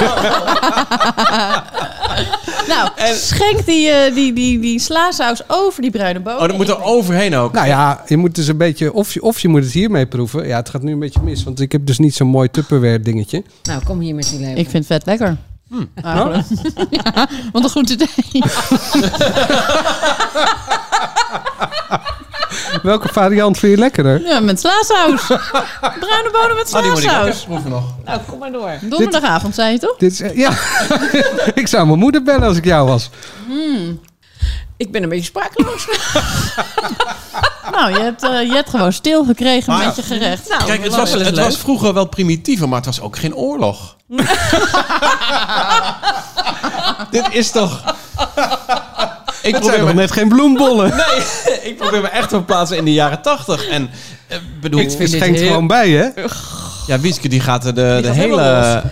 Nou, 2.69 2.91
schenk 3.15 3.67
die, 3.67 3.89
eh, 3.89 4.15
die, 4.15 4.33
die, 4.33 4.61
die 4.61 4.79
slaasaus 4.79 5.43
over 5.47 5.83
die 5.83 5.91
bruine 5.91 6.21
bonen. 6.21 6.41
Oh, 6.41 6.47
dat 6.47 6.57
moet 6.57 6.69
er 6.69 6.83
overheen 6.83 7.35
ook. 7.35 7.53
nou 7.53 7.67
ja, 7.67 8.03
je 8.07 8.17
moet 8.17 8.35
dus 8.35 8.49
een 8.49 8.57
beetje, 8.57 8.93
of 8.93 9.15
je, 9.15 9.23
of 9.23 9.41
je 9.41 9.49
moet 9.49 9.63
het 9.63 9.73
hiermee 9.73 10.07
proeven. 10.07 10.47
Ja, 10.47 10.57
het 10.57 10.69
gaat 10.69 10.83
nu 10.83 10.93
een 10.93 10.99
beetje 10.99 11.21
mis, 11.23 11.45
want 11.45 11.61
ik 11.61 11.73
heb 11.73 11.87
dus 11.87 11.99
niet 11.99 12.15
zo'n 12.15 12.29
mooi 12.29 12.51
Tupperware 12.51 13.01
dingetje. 13.01 13.43
Nou, 13.63 13.85
kom 13.85 14.01
hier 14.01 14.15
met 14.15 14.29
die 14.31 14.39
leven. 14.39 14.57
Ik 14.57 14.71
vind 14.71 14.89
het 14.89 15.03
vet 15.03 15.07
lekker. 15.07 15.37
Eigenlijk. 16.03 16.47
ja, 17.05 17.29
want 17.53 17.77
een 17.77 17.91
idee. 17.91 18.43
Welke 22.83 23.09
variant 23.13 23.59
vind 23.59 23.73
je 23.73 23.79
lekkerder? 23.79 24.21
Ja, 24.23 24.41
met 24.41 24.61
slaasaus. 24.61 25.27
Bruine 26.01 26.31
bonen 26.33 26.57
met 26.57 26.75
Oh, 26.75 26.83
die 26.83 26.91
moet 26.91 27.03
ik 27.03 27.05
ook 27.05 27.11
slaasaus. 27.11 27.35
even 27.35 27.47
proeven 27.47 27.71
nog. 27.71 27.85
Nou, 28.05 28.21
kom 28.29 28.39
maar 28.39 28.53
door. 28.53 28.79
Donderdagavond, 28.83 29.55
zei 29.55 29.73
je 29.73 29.79
toch? 29.79 29.97
Dit 29.97 30.13
is, 30.13 30.21
eh, 30.21 30.37
ja, 30.37 30.51
ik 31.63 31.69
zou 31.69 31.87
mijn 31.87 31.99
moeder 31.99 32.23
bellen 32.23 32.49
als 32.49 32.57
ik 32.57 32.65
jou 32.65 32.89
was. 32.89 33.11
Ik 34.77 34.93
ben 34.93 35.03
een 35.03 35.09
beetje 35.09 35.25
sprakeloos. 35.25 35.87
Nou, 37.73 37.93
je 37.93 37.99
hebt, 38.01 38.23
eh, 38.23 38.43
je 38.43 38.53
hebt 38.53 38.71
gewoon 38.71 38.93
stil 38.93 39.25
gekregen 39.25 39.73
Maar- 39.73 39.87
met 39.87 39.97
je 39.97 40.03
gerecht. 40.03 40.49
Nou, 40.49 40.65
Kijk, 40.65 40.83
het 40.85 40.95
was, 40.97 41.13
het 41.13 41.21
leuk. 41.35 41.45
was 41.45 41.59
vroeger 41.59 41.95
wel 41.95 42.05
primitiever, 42.07 42.69
maar 42.69 42.77
het 42.77 42.87
was 42.87 43.01
ook 43.01 43.19
geen 43.19 43.35
oorlog. 43.35 43.97
Dit 47.11 47.27
is 47.31 47.51
toch... 47.51 47.95
Ik 49.43 49.51
zijn 49.51 49.61
probeer, 49.61 49.79
nog 49.79 49.89
me, 49.89 49.95
net 49.95 50.13
geen 50.13 50.29
bloembollen. 50.29 50.89
nee, 50.97 51.59
ik 51.71 51.77
probeer 51.77 52.01
me 52.01 52.09
echt 52.09 52.29
te 52.29 52.35
verplaatsen 52.35 52.77
in 52.77 52.85
de 52.85 52.93
jaren 52.93 53.23
tachtig. 53.23 53.69
En 53.69 53.91
eh, 54.27 54.39
bedoel, 54.61 54.81
Ik 54.81 54.91
vind 54.91 55.11
schenkt 55.11 55.39
heel- 55.39 55.47
gewoon 55.49 55.67
bij, 55.67 55.91
hè? 55.91 56.09
ja, 56.87 56.99
Wieske 57.01 57.29
die 57.29 57.41
gaat 57.41 57.65
er 57.65 57.75
de, 57.75 57.99
de 58.03 58.07
gaat 58.09 58.17
hele 58.17 58.83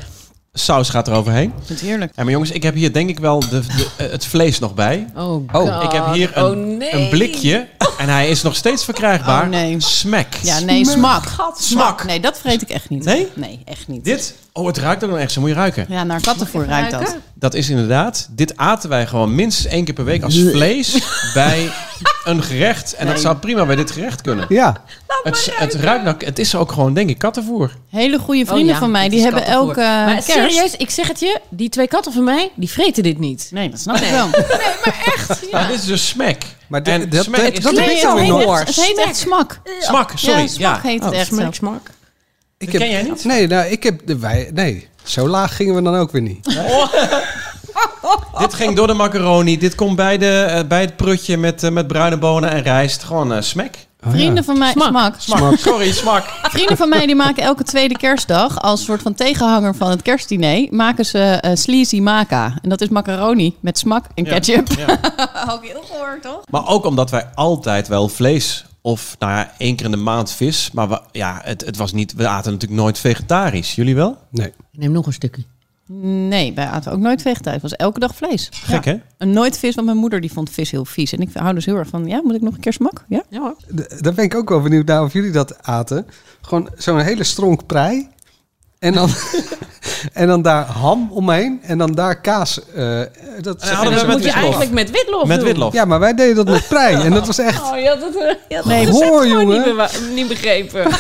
saus 0.52 0.88
gaat 0.88 1.08
eroverheen. 1.08 1.48
Ik 1.48 1.64
vind 1.66 1.80
het 1.80 1.88
heerlijk. 1.88 2.12
Ja, 2.16 2.22
maar 2.22 2.32
jongens, 2.32 2.50
ik 2.50 2.62
heb 2.62 2.74
hier 2.74 2.92
denk 2.92 3.08
ik 3.08 3.18
wel 3.18 3.40
de, 3.40 3.48
de, 3.48 3.86
eh, 3.96 4.10
het 4.10 4.26
vlees 4.26 4.58
nog 4.58 4.74
bij. 4.74 5.06
Oh, 5.16 5.30
Oh, 5.32 5.42
God. 5.52 5.82
Ik 5.82 5.92
heb 5.92 6.12
hier 6.12 6.30
een, 6.36 6.44
oh, 6.44 6.76
nee. 6.78 6.92
een 6.92 7.08
blikje 7.08 7.66
en 7.98 8.08
hij 8.08 8.28
is 8.28 8.42
nog 8.42 8.56
steeds 8.56 8.84
verkrijgbaar. 8.84 9.42
Oh, 9.42 9.48
nee. 9.48 9.80
Smack. 9.80 10.34
Ja, 10.42 10.58
nee, 10.60 10.84
smak. 10.86 11.24
Smak. 11.58 12.04
Nee, 12.04 12.20
dat 12.20 12.38
vreet 12.38 12.62
ik 12.62 12.68
echt 12.68 12.88
niet. 12.88 13.04
Nee? 13.04 13.28
Nee, 13.34 13.60
echt 13.64 13.88
niet. 13.88 14.04
Dit, 14.04 14.34
oh 14.56 14.66
het 14.66 14.78
ruikt 14.78 15.04
ook 15.04 15.10
nog 15.10 15.18
echt 15.18 15.32
zo, 15.32 15.40
moet 15.40 15.48
je 15.50 15.54
ruiken. 15.54 15.86
Ja, 15.88 16.04
naar 16.04 16.20
kattenvoer 16.20 16.66
ruikt 16.66 16.90
dat. 16.90 17.16
Dat 17.34 17.54
is 17.54 17.68
inderdaad, 17.70 18.28
dit 18.30 18.56
aten 18.56 18.88
wij 18.88 19.06
gewoon 19.06 19.34
minstens 19.34 19.66
één 19.72 19.84
keer 19.84 19.94
per 19.94 20.04
week 20.04 20.22
als 20.22 20.38
vlees 20.40 20.98
bij 21.34 21.70
een 22.24 22.42
gerecht. 22.42 22.94
En 22.94 23.04
dat 23.06 23.14
Nee. 23.14 23.22
zou 23.24 23.36
prima 23.36 23.66
bij 23.66 23.76
dit 23.76 23.90
gerecht 23.90 24.20
kunnen. 24.20 24.46
Ja. 24.48 24.76
Het, 25.22 25.50
het 25.56 25.74
ruikt 25.74 26.04
nou, 26.04 26.16
het 26.24 26.38
is 26.38 26.54
ook 26.54 26.72
gewoon 26.72 26.94
denk 26.94 27.08
ik 27.10 27.18
kattenvoer. 27.18 27.70
Hele 27.90 28.18
goede 28.18 28.40
Oh, 28.42 28.46
vrienden 28.48 28.72
ja, 28.74 28.78
van 28.80 28.90
mij, 28.90 29.08
die 29.08 29.22
hebben 29.22 29.44
elke 29.46 29.80
Maar 29.80 30.14
kerst... 30.14 30.28
serieus, 30.28 30.76
ik 30.76 30.90
zeg 30.90 31.08
het 31.08 31.20
je, 31.20 31.40
die 31.48 31.68
twee 31.68 31.88
katten 31.88 32.12
van 32.12 32.24
mij, 32.24 32.50
die 32.54 32.70
vreten 32.70 33.02
dit 33.02 33.18
niet. 33.18 33.48
Nee, 33.52 33.68
dat 33.70 33.80
snap 33.80 33.96
ik 33.96 34.10
wel. 34.10 34.28
Maar 35.52 35.68
dit 35.68 35.78
is 35.78 35.84
dus 35.84 36.08
smack. 36.08 36.36
Maar 36.66 36.82
dit- 36.82 36.94
en 36.94 37.08
dat- 37.08 37.24
smack 37.24 37.40
dat- 37.40 37.52
is 37.52 37.60
dat 37.60 37.72
Nee, 37.72 37.80
het, 37.82 37.88
heet 37.90 38.04
echt, 38.48 38.76
het 38.76 38.84
heet 38.86 38.98
echt 38.98 39.16
smak. 39.16 39.60
Smak, 39.80 40.12
sorry. 40.14 40.36
Ja, 40.40 40.42
Ja, 40.42 40.48
smak 40.48 40.82
heet 40.82 41.04
het 41.04 41.12
Oh, 41.12 41.18
echt 41.18 41.34
zo. 41.34 41.48
smaak. 41.50 41.90
Ik 42.58 42.72
Dat 42.72 42.80
ken 42.80 42.90
jij 42.90 43.02
niet? 43.02 43.24
Nee, 43.24 43.46
nou, 43.46 43.66
ik 43.66 43.82
heb 43.82 44.06
de 44.06 44.18
wij. 44.18 44.50
Nee, 44.54 44.88
zo 45.02 45.28
laag 45.28 45.56
gingen 45.56 45.74
we 45.74 45.82
dan 45.82 45.96
ook 45.96 46.10
weer 46.12 46.22
niet. 46.22 46.44
Dit 48.38 48.54
ging 48.54 48.76
door 48.76 48.86
de 48.86 48.92
macaroni. 48.92 49.58
Dit 49.58 49.74
komt 49.74 49.96
bij, 49.96 50.18
de, 50.18 50.40
eh, 50.40 50.66
bij 50.66 50.80
het 50.80 50.96
prutje 50.96 51.36
met, 51.36 51.62
eh, 51.62 51.70
met 51.70 51.86
bruine 51.86 52.16
bonen 52.18 52.50
en 52.50 52.62
rijst. 52.62 53.02
Gewoon 53.02 53.32
eh 53.32 53.40
smack. 53.40 53.74
Oh, 53.74 54.12
ja. 54.12 54.18
Vrienden 54.18 54.44
van 54.44 54.58
mij, 54.58 54.70
Smak. 54.72 54.88
smak. 54.88 55.14
Smak. 55.18 55.58
Sorry, 55.58 55.92
smak. 55.92 56.24
Vrienden 56.42 56.76
van 56.76 56.88
mij 56.88 57.06
die 57.06 57.14
maken 57.14 57.42
elke 57.42 57.62
tweede 57.62 57.96
kerstdag 57.96 58.60
als 58.62 58.84
soort 58.84 59.02
van 59.02 59.14
tegenhanger 59.14 59.74
van 59.74 59.90
het 59.90 60.02
kerstdiner 60.02 60.66
maken 60.70 61.06
ze 61.06 61.18
eh 61.18 61.50
sleazy 61.54 62.00
maka 62.00 62.58
en 62.62 62.68
dat 62.68 62.80
is 62.80 62.88
macaroni 62.88 63.56
met 63.60 63.78
smak 63.78 64.04
en 64.14 64.24
ketchup. 64.24 64.68
Ja. 64.78 64.86
Ook 65.52 65.64
heel 65.64 65.82
gehoord, 65.90 66.22
toch? 66.22 66.40
Maar 66.50 66.68
ook 66.68 66.84
omdat 66.84 67.10
wij 67.10 67.26
altijd 67.34 67.88
wel 67.88 68.08
vlees 68.08 68.64
of 68.86 69.16
nou 69.18 69.32
ja, 69.32 69.52
één 69.58 69.76
keer 69.76 69.84
in 69.84 69.90
de 69.90 69.96
maand 69.96 70.30
vis. 70.30 70.70
Maar 70.72 70.88
we, 70.88 71.00
ja, 71.12 71.40
het, 71.44 71.64
het 71.64 71.76
was 71.76 71.92
niet, 71.92 72.12
we 72.14 72.26
aten 72.28 72.52
natuurlijk 72.52 72.80
nooit 72.80 72.98
vegetarisch. 72.98 73.74
Jullie 73.74 73.94
wel? 73.94 74.18
Nee. 74.30 74.46
Ik 74.46 74.78
neem 74.78 74.92
nog 74.92 75.06
een 75.06 75.12
stukje. 75.12 75.42
Nee, 76.28 76.52
wij 76.54 76.66
aten 76.66 76.92
ook 76.92 76.98
nooit 76.98 77.22
vegetarisch. 77.22 77.62
Het 77.62 77.70
was 77.70 77.78
elke 77.80 77.98
dag 78.00 78.14
vlees. 78.14 78.48
Gek, 78.52 78.84
Ja. 78.84 78.90
hè? 78.92 78.98
En 79.18 79.30
nooit 79.30 79.58
vis, 79.58 79.74
want 79.74 79.86
mijn 79.86 79.98
moeder 79.98 80.20
die 80.20 80.32
vond 80.32 80.50
vis 80.50 80.70
heel 80.70 80.84
vies. 80.84 81.12
En 81.12 81.20
ik 81.20 81.28
hou 81.32 81.54
dus 81.54 81.64
heel 81.64 81.76
erg 81.76 81.88
van, 81.88 82.06
ja, 82.06 82.20
moet 82.24 82.34
ik 82.34 82.40
nog 82.40 82.54
een 82.54 82.60
keer 82.60 82.72
smak? 82.72 83.04
Ja? 83.08 83.22
Ja 83.30 83.38
hoor. 83.40 83.56
Daar 84.00 84.14
ben 84.14 84.24
ik 84.24 84.34
ook 84.34 84.48
wel 84.48 84.60
benieuwd 84.60 84.86
naar 84.86 85.02
of 85.02 85.12
jullie 85.12 85.30
dat 85.32 85.62
aten. 85.62 86.06
Gewoon 86.40 86.68
zo'n 86.76 86.98
hele 87.00 87.24
stronk 87.24 87.66
prei. 87.66 88.08
En 88.78 88.92
dan, 88.92 89.08
en 90.12 90.26
dan 90.26 90.42
daar 90.42 90.64
ham 90.66 91.08
omheen. 91.12 91.60
En 91.62 91.78
dan 91.78 91.92
daar 91.92 92.20
kaas. 92.20 92.60
eh, 92.74 93.00
dat 93.40 93.60
En 93.60 93.66
zeg 93.66 93.76
hadden 93.76 93.94
je 93.94 94.00
we 94.00 94.06
met 94.06 94.06
Dat 94.06 94.06
moet 94.06 94.18
je 94.18 94.24
witlof. 94.24 94.42
eigenlijk 94.42 94.70
met 94.72 94.90
witlof 94.90 95.26
Met 95.26 95.36
doen. 95.38 95.46
witlof. 95.48 95.72
Ja, 95.72 95.84
maar 95.84 95.98
wij 96.00 96.14
deden 96.14 96.34
dat 96.36 96.48
met 96.48 96.68
prei. 96.68 96.96
En 97.02 97.10
dat 97.12 97.26
was 97.26 97.38
echt... 97.38 97.62
Oh, 97.62 97.78
je 97.78 97.88
had 97.88 97.98
het, 98.00 98.38
je 98.48 98.56
had 98.56 98.64
Nee, 98.64 98.86
het 98.86 98.94
hoor, 98.94 99.26
jongen. 99.26 99.74
Niet, 100.14 100.28
begrepen. 100.28 100.86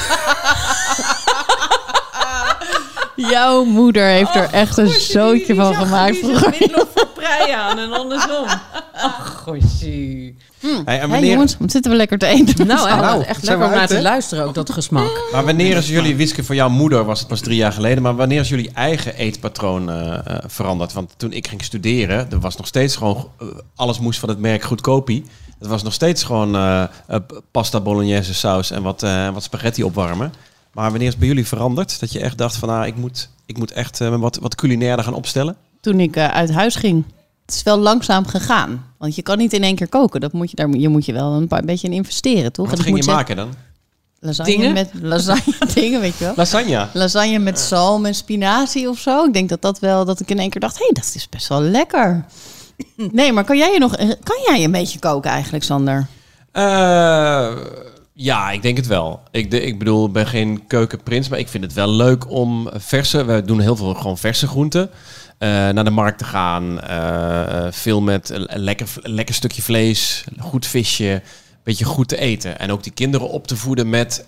Jouw 3.16 3.64
moeder 3.64 4.04
heeft 4.04 4.34
er 4.34 4.48
echt 4.52 4.76
een 4.78 4.88
zootje 4.88 5.54
van 5.54 5.74
gemaakt 5.74 6.16
vroeger. 6.18 6.50
witlof 6.58 6.86
voor 6.94 7.06
prei 7.06 7.50
aan 7.50 7.78
en 7.78 7.92
andersom. 7.92 8.46
Ach, 8.94 9.42
goeie. 9.44 10.36
Hey, 10.84 11.00
en 11.00 11.26
jongens, 11.26 11.56
wat 11.58 11.70
zitten 11.70 11.90
we 11.90 11.96
lekker 11.96 12.18
te 12.18 12.26
eten? 12.26 12.66
Nou, 12.66 12.88
hè, 12.88 12.96
Nou, 13.00 13.22
echt 13.22 13.42
lekker 13.42 13.66
om 13.66 13.72
naar 13.72 13.86
te 13.86 14.02
luisteren 14.02 14.44
ook, 14.44 14.54
dat 14.54 14.70
gesmak. 14.70 15.22
maar 15.32 15.44
wanneer 15.44 15.76
is 15.76 15.88
jullie, 15.88 16.16
Wiske, 16.16 16.44
voor 16.44 16.54
jouw 16.54 16.68
moeder 16.68 17.04
was 17.04 17.18
het 17.18 17.28
pas 17.28 17.40
drie 17.40 17.56
jaar 17.56 17.72
geleden, 17.72 18.02
maar 18.02 18.16
wanneer 18.16 18.40
is 18.40 18.48
jullie 18.48 18.70
eigen 18.74 19.14
eetpatroon 19.14 19.90
eh, 19.90 20.12
eh, 20.12 20.38
veranderd? 20.46 20.92
Want 20.92 21.14
toen 21.16 21.32
ik 21.32 21.48
ging 21.48 21.64
studeren, 21.64 22.30
er 22.30 22.40
was 22.40 22.56
nog 22.56 22.66
steeds 22.66 22.96
gewoon, 22.96 23.30
eh, 23.38 23.46
alles 23.74 23.98
moest 23.98 24.18
van 24.18 24.28
het 24.28 24.38
merk 24.38 24.62
goedkopie. 24.62 25.24
Het 25.58 25.68
was 25.68 25.82
nog 25.82 25.92
steeds 25.92 26.22
gewoon 26.24 26.56
pasta 27.50 27.80
bolognese 27.80 28.34
saus 28.34 28.70
en 28.70 28.82
wat, 28.82 29.02
eh, 29.02 29.30
wat 29.30 29.42
spaghetti 29.42 29.84
opwarmen. 29.84 30.32
Maar 30.72 30.90
wanneer 30.90 31.06
is 31.06 31.12
het 31.12 31.18
bij 31.18 31.28
jullie 31.28 31.46
veranderd? 31.46 32.00
Dat 32.00 32.12
je 32.12 32.20
echt 32.20 32.38
dacht 32.38 32.56
van, 32.56 32.68
nou, 32.68 32.86
ik 32.86 32.96
moet, 32.96 33.30
ik 33.46 33.58
moet 33.58 33.72
echt 33.72 33.98
wat, 33.98 34.36
wat 34.36 34.54
culinairder 34.54 35.04
gaan 35.04 35.14
opstellen? 35.14 35.56
Toen 35.80 36.00
ik 36.00 36.18
uit 36.18 36.52
huis 36.52 36.74
ging. 36.74 37.04
Het 37.46 37.54
is 37.54 37.62
wel 37.62 37.78
langzaam 37.78 38.26
gegaan. 38.26 38.84
Want 38.98 39.14
je 39.14 39.22
kan 39.22 39.38
niet 39.38 39.52
in 39.52 39.62
één 39.62 39.74
keer 39.74 39.88
koken. 39.88 40.20
Dat 40.20 40.32
moet 40.32 40.50
je, 40.50 40.56
daar, 40.56 40.68
moet- 40.68 40.80
je 40.80 40.88
moet 40.88 41.04
je 41.04 41.12
wel 41.12 41.32
een 41.32 41.46
paar, 41.48 41.64
beetje 41.64 41.86
in 41.86 41.92
investeren, 41.92 42.52
toch? 42.52 42.70
Wat 42.70 42.80
ging 42.80 43.04
je 43.04 43.10
maken 43.12 43.36
dan? 43.36 43.54
Lasagne 44.20 44.50
Dingen? 44.52 44.72
met 44.72 44.90
lasagne 45.12 45.54
dingen, 45.74 46.00
weet 46.00 46.16
je 46.18 46.24
wel. 46.24 46.32
Lasagne. 46.36 46.86
Lasagne 46.92 47.38
met 47.38 47.58
zalm 47.60 48.06
en 48.06 48.14
spinazie 48.14 48.88
of 48.88 48.98
zo. 48.98 49.24
Ik 49.24 49.32
denk 49.32 49.48
dat 49.48 49.62
dat 49.62 49.78
wel, 49.78 50.04
dat 50.04 50.20
ik 50.20 50.30
in 50.30 50.38
één 50.38 50.50
keer 50.50 50.60
dacht, 50.60 50.78
hé, 50.78 50.84
hey, 50.84 50.92
dat 50.94 51.12
is 51.14 51.28
best 51.28 51.48
wel 51.48 51.60
lekker. 51.60 52.24
Nee, 52.96 53.32
maar 53.32 53.44
kan 53.44 53.56
jij 53.56 53.72
je 53.72 53.78
nog, 53.78 53.96
kan 54.22 54.36
jij 54.46 54.64
een 54.64 54.70
beetje 54.72 54.98
koken 54.98 55.30
eigenlijk, 55.30 55.64
Sander? 55.64 56.06
Eh, 56.52 57.52
ja, 58.18 58.50
ik 58.50 58.62
denk 58.62 58.76
het 58.76 58.86
wel. 58.86 59.20
Ik, 59.30 59.52
ik 59.52 59.78
bedoel, 59.78 60.06
ik 60.06 60.12
ben 60.12 60.26
geen 60.26 60.66
keukenprins, 60.66 61.28
maar 61.28 61.38
ik 61.38 61.48
vind 61.48 61.64
het 61.64 61.72
wel 61.72 61.88
leuk 61.88 62.30
om 62.30 62.68
verse... 62.74 63.24
We 63.24 63.42
doen 63.42 63.60
heel 63.60 63.76
veel 63.76 63.94
gewoon 63.94 64.18
verse 64.18 64.46
groenten. 64.46 64.90
eh, 65.38 65.48
naar 65.48 65.84
de 65.84 65.90
markt 65.90 66.18
te 66.18 66.24
gaan. 66.24 66.80
eh, 66.80 67.66
veel 67.70 68.00
met 68.00 68.28
een 68.30 68.54
een 68.54 68.60
lekker, 68.60 68.88
een 69.02 69.12
lekker 69.14 69.34
stukje 69.34 69.62
vlees, 69.62 70.24
goed 70.38 70.66
visje. 70.66 71.22
Beetje 71.62 71.84
goed 71.84 72.08
te 72.08 72.18
eten. 72.18 72.58
En 72.58 72.70
ook 72.72 72.82
die 72.82 72.92
kinderen 72.92 73.28
op 73.28 73.46
te 73.46 73.56
voeden 73.56 73.88
met... 73.88 74.24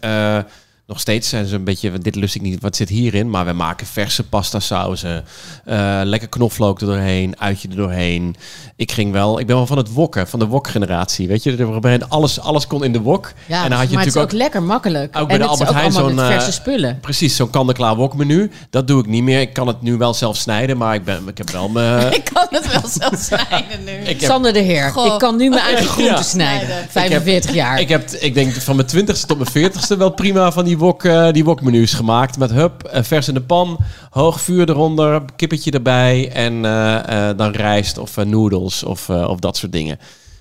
nog 0.88 1.00
steeds 1.00 1.28
zijn 1.28 1.47
ze 1.47 1.54
een 1.54 1.64
beetje, 1.64 1.99
dit 1.99 2.14
lust 2.14 2.35
ik 2.35 2.42
niet, 2.42 2.61
wat 2.62 2.76
zit 2.76 2.88
hierin? 2.88 3.30
Maar 3.30 3.47
we 3.47 3.52
maken 3.52 3.87
verse 3.87 4.23
pasta 4.23 4.61
sauzen, 4.61 5.25
eh, 5.64 6.00
lekker 6.04 6.28
knoflook 6.28 6.80
er 6.80 6.87
doorheen, 6.87 7.40
uitje 7.40 7.68
er 7.68 7.76
doorheen. 7.76 8.37
Ik 8.76 8.92
ging 8.92 9.12
wel, 9.12 9.38
ik 9.40 9.47
ben 9.47 9.57
wel 9.57 9.66
van 9.66 9.76
het 9.76 9.92
wokken, 9.92 10.28
van 10.28 10.38
de 10.38 10.47
wok-generatie, 10.47 11.28
weet 11.28 11.42
je? 11.42 12.07
Alles, 12.09 12.40
alles 12.40 12.66
kon 12.66 12.85
in 12.85 12.92
de 12.92 13.00
wok. 13.00 13.33
Ja, 13.47 13.64
en 13.64 13.71
dan 13.71 13.78
had 13.78 13.88
je 13.88 13.95
maar 13.95 14.04
het 14.04 14.14
is 14.14 14.21
natuurlijk 14.21 14.33
ook 14.33 14.38
lekker 14.38 14.62
makkelijk. 14.62 15.16
ook 15.16 15.26
bij 15.26 15.37
en 15.37 15.42
de 15.42 15.49
Albert 15.49 15.73
Heijn 15.73 15.92
zo'n, 15.92 16.14
met 16.14 16.25
eh, 16.25 16.30
verse 16.30 16.52
spullen. 16.52 16.99
Precies, 17.00 17.37
zo'n 17.37 17.50
kan-de-klaar 17.50 17.97
wokmenu. 17.97 18.50
Dat 18.71 18.87
doe 18.87 19.00
ik 19.00 19.07
niet 19.07 19.23
meer. 19.23 19.40
Ik 19.40 19.52
kan 19.52 19.66
het 19.66 19.83
nu 19.83 19.97
wel 19.97 20.14
zelf 20.14 20.37
snijden, 20.37 20.76
maar 20.76 20.95
ik, 20.95 21.04
ben, 21.04 21.23
ik 21.28 21.38
heb 21.38 21.50
wel 21.50 21.68
mijn... 21.68 22.12
Ik 22.18 22.30
kan 22.33 22.47
het 22.50 22.73
wel 22.73 22.90
zelf 22.90 23.14
snijden 23.28 23.85
nu. 23.85 23.90
heb, 23.92 24.21
Sander 24.21 24.52
de 24.52 24.59
Heer. 24.59 24.90
Goh. 24.90 25.12
Ik 25.12 25.18
kan 25.18 25.37
nu 25.37 25.49
mijn 25.49 25.61
eigen 25.62 25.87
groenten 25.95 26.14
Ja. 26.16 26.23
snijden. 26.23 26.66
Snijden. 26.68 26.90
45 26.90 27.54
jaar. 27.54 27.80
ik 27.80 27.88
heb, 27.88 28.11
ik 28.11 28.35
denk 28.35 28.52
van 28.54 28.76
mijn 28.76 28.88
twintigste 28.88 29.26
tot 29.26 29.38
mijn 29.38 29.50
veertigste 29.50 29.97
wel 29.97 30.11
prima 30.11 30.52
van 30.52 30.64
die, 30.64 30.77
wok, 30.78 31.04
eh, 31.04 31.30
die 31.32 31.44
wokmenu's 31.44 31.92
gemaakt. 31.92 32.38
Met 32.38 32.50
hup, 32.50 32.82
eh, 32.85 33.02
vers 33.02 33.28
in 33.28 33.35
de 33.35 33.40
pan, 33.42 33.78
hoog 34.11 34.40
vuur 34.40 34.68
eronder, 34.68 35.23
kippetje 35.36 35.71
erbij 35.71 36.30
en 36.32 36.64
eh, 36.64 37.28
eh, 37.30 37.36
dan 37.36 37.50
rijst 37.50 37.99
of 37.99 38.17
noedels 38.25 38.82
of, 38.84 39.08
eh, 39.08 39.28
of 39.28 39.38
dat 39.38 39.56
soort 39.56 39.73
dingen. 39.73 39.99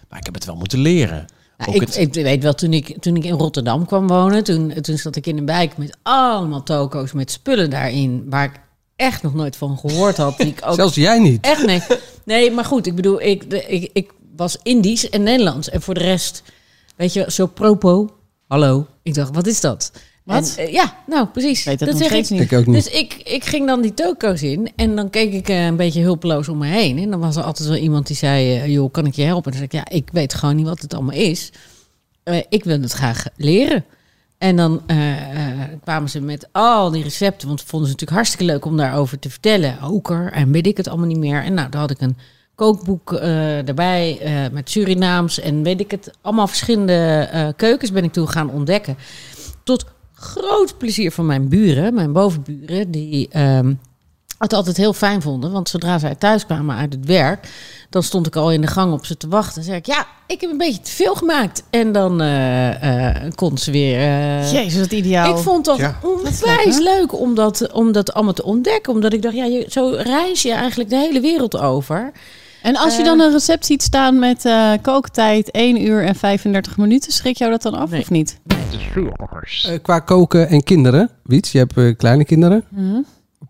Maar 0.09 0.19
ik 0.19 0.25
heb 0.25 0.33
het 0.33 0.45
wel 0.45 0.55
moeten 0.55 0.79
leren. 0.79 1.25
Nou, 1.57 1.73
ik, 1.73 1.81
het- 1.81 1.97
ik 1.97 2.13
weet 2.13 2.43
wel, 2.43 2.53
toen 2.53 2.73
ik, 2.73 2.97
toen 3.01 3.15
ik 3.15 3.23
in 3.23 3.33
Rotterdam 3.33 3.85
kwam 3.85 4.07
wonen, 4.07 4.43
toen, 4.43 4.73
toen 4.81 4.97
zat 4.97 5.15
ik 5.15 5.27
in 5.27 5.37
een 5.37 5.45
wijk 5.45 5.77
met 5.77 5.97
allemaal 6.03 6.63
toko's 6.63 7.11
met 7.11 7.31
spullen 7.31 7.69
daarin, 7.69 8.25
waar 8.29 8.43
ik 8.43 8.59
echt 8.95 9.21
nog 9.23 9.33
nooit 9.33 9.55
van 9.55 9.77
gehoord 9.77 10.17
had. 10.17 10.37
Die 10.37 10.47
ik 10.47 10.59
ook 10.65 10.75
Zelfs 10.75 10.95
jij 10.95 11.19
niet. 11.19 11.45
echt 11.45 11.65
nee. 11.65 11.81
Nee, 12.25 12.51
maar 12.51 12.65
goed, 12.65 12.87
ik 12.87 12.95
bedoel, 12.95 13.21
ik, 13.21 13.49
de, 13.49 13.63
ik, 13.65 13.89
ik 13.93 14.11
was 14.35 14.57
Indisch 14.63 15.09
en 15.09 15.23
Nederlands. 15.23 15.69
En 15.69 15.81
voor 15.81 15.93
de 15.93 15.99
rest, 15.99 16.43
weet 16.95 17.13
je, 17.13 17.25
zo 17.31 17.45
propo. 17.45 18.09
Hallo. 18.47 18.85
Ik 19.03 19.13
dacht, 19.13 19.35
wat 19.35 19.47
is 19.47 19.61
dat? 19.61 19.91
Wat? 20.27 20.55
En, 20.57 20.65
eh, 20.65 20.73
ja, 20.73 20.97
nou 21.05 21.27
precies. 21.27 21.63
Weet 21.63 21.79
dat 21.79 21.89
nog 21.89 21.97
zeg 21.97 22.11
ik. 22.11 22.29
niet. 22.29 22.41
Ik 22.41 22.53
ook 22.53 22.65
niet. 22.65 22.75
Dus 22.75 22.93
ik, 22.93 23.13
ik 23.13 23.45
ging 23.45 23.67
dan 23.67 23.81
die 23.81 23.93
toko's 23.93 24.41
in 24.41 24.71
en 24.75 24.95
dan 24.95 25.09
keek 25.09 25.33
ik 25.33 25.49
eh, 25.49 25.65
een 25.65 25.75
beetje 25.75 26.01
hulpeloos 26.01 26.49
om 26.49 26.57
me 26.57 26.67
heen. 26.67 26.97
En 26.97 27.09
dan 27.09 27.19
was 27.19 27.35
er 27.35 27.43
altijd 27.43 27.67
wel 27.67 27.77
iemand 27.77 28.07
die 28.07 28.15
zei, 28.15 28.55
eh, 28.55 28.67
joh, 28.67 28.91
kan 28.91 29.05
ik 29.05 29.13
je 29.13 29.23
helpen? 29.23 29.51
En 29.51 29.59
dan 29.59 29.69
zei 29.69 29.81
ik, 29.83 29.91
ja, 29.91 29.97
ik 29.97 30.09
weet 30.11 30.33
gewoon 30.33 30.55
niet 30.55 30.67
wat 30.67 30.81
het 30.81 30.93
allemaal 30.93 31.15
is. 31.15 31.51
Eh, 32.23 32.41
ik 32.49 32.63
wil 32.63 32.81
het 32.81 32.91
graag 32.91 33.25
leren. 33.35 33.85
En 34.37 34.55
dan 34.55 34.81
kwamen 35.83 36.09
ze 36.09 36.21
met 36.21 36.47
al 36.51 36.91
die 36.91 37.03
recepten, 37.03 37.47
want 37.47 37.61
vonden 37.61 37.87
ze 37.87 37.93
natuurlijk 37.93 38.19
hartstikke 38.19 38.53
leuk 38.53 38.65
om 38.65 38.77
daarover 38.77 39.19
te 39.19 39.29
vertellen. 39.29 39.77
Oker 39.83 40.31
en 40.31 40.51
weet 40.51 40.67
ik 40.67 40.77
het 40.77 40.87
allemaal 40.87 41.07
niet 41.07 41.17
meer. 41.17 41.43
En 41.43 41.53
nou, 41.53 41.69
dan 41.69 41.79
had 41.79 41.91
ik 41.91 42.01
een 42.01 42.17
kookboek 42.57 43.13
eh, 43.13 43.67
erbij 43.67 44.19
eh, 44.19 44.51
met 44.51 44.69
Surinaams 44.69 45.39
en 45.39 45.63
weet 45.63 45.79
ik 45.79 45.91
het. 45.91 46.11
Allemaal 46.21 46.47
verschillende 46.47 47.27
eh, 47.31 47.47
keukens 47.55 47.91
ben 47.91 48.03
ik 48.03 48.13
toen 48.13 48.29
gaan 48.29 48.49
ontdekken. 48.49 48.97
Tot 49.63 49.85
groot 50.27 50.77
plezier 50.77 51.11
van 51.11 51.25
mijn 51.25 51.49
buren, 51.49 51.93
mijn 51.93 52.11
bovenburen, 52.13 52.91
die 52.91 53.27
ehm, 53.31 53.73
het 54.37 54.53
altijd 54.53 54.77
heel 54.77 54.93
fijn 54.93 55.21
vonden. 55.21 55.51
Want 55.51 55.69
zodra 55.69 55.97
zij 55.99 56.15
thuis 56.15 56.45
kwamen 56.45 56.75
uit 56.75 56.93
het 56.93 57.05
werk, 57.05 57.49
dan 57.89 58.03
stond 58.03 58.27
ik 58.27 58.35
al 58.35 58.51
in 58.51 58.61
de 58.61 58.67
gang 58.67 58.93
op 58.93 59.05
ze 59.05 59.17
te 59.17 59.27
wachten. 59.27 59.55
Dan 59.55 59.63
zei 59.63 59.77
ik, 59.77 59.85
ja, 59.85 60.05
ik 60.27 60.41
heb 60.41 60.49
een 60.51 60.57
beetje 60.57 60.81
te 60.81 60.91
veel 60.91 61.15
gemaakt. 61.15 61.63
En 61.69 61.91
dan 61.91 62.21
eh, 62.21 63.15
eh, 63.15 63.31
kon 63.35 63.57
ze 63.57 63.71
weer... 63.71 63.99
eh, 63.99 64.51
Jezus, 64.53 64.79
wat 64.79 64.91
ideaal. 64.91 65.37
ik 65.37 65.43
vond 65.43 65.65
dat 65.65 65.77
Ja. 65.77 65.99
onwijs 66.03 66.77
leuk 66.79 67.19
om 67.19 67.35
dat, 67.35 67.71
om 67.71 67.91
dat 67.91 68.13
allemaal 68.13 68.33
te 68.33 68.43
ontdekken. 68.43 68.93
Omdat 68.93 69.13
ik 69.13 69.21
dacht, 69.21 69.35
ja, 69.35 69.45
je, 69.45 69.65
zo 69.69 69.89
reis 69.97 70.41
je 70.41 70.51
eigenlijk 70.51 70.89
de 70.89 70.95
hele 70.97 71.19
wereld 71.21 71.57
over. 71.57 72.11
En 72.61 72.75
als 72.75 72.97
je 72.97 73.03
dan 73.03 73.19
een 73.19 73.31
recept 73.31 73.65
ziet 73.65 73.83
staan 73.83 74.19
met 74.19 74.45
eh, 74.45 74.71
kooktijd 74.81 75.51
1 75.51 75.81
uur 75.87 76.03
en 76.05 76.15
35 76.15 76.77
minuten, 76.77 77.11
schrik 77.11 77.37
jou 77.37 77.51
dat 77.51 77.61
dan 77.61 77.73
af 77.73 77.89
Nee. 77.89 78.01
of 78.01 78.09
niet? 78.09 78.37
Eh, 79.63 79.79
qua 79.81 79.99
koken 79.99 80.49
en 80.49 80.63
kinderen. 80.63 81.09
Wiets, 81.23 81.51
je 81.51 81.57
hebt 81.57 81.77
eh, 81.77 81.95
kleine 81.97 82.25
kinderen. 82.25 82.63
Mhm. 82.69 83.01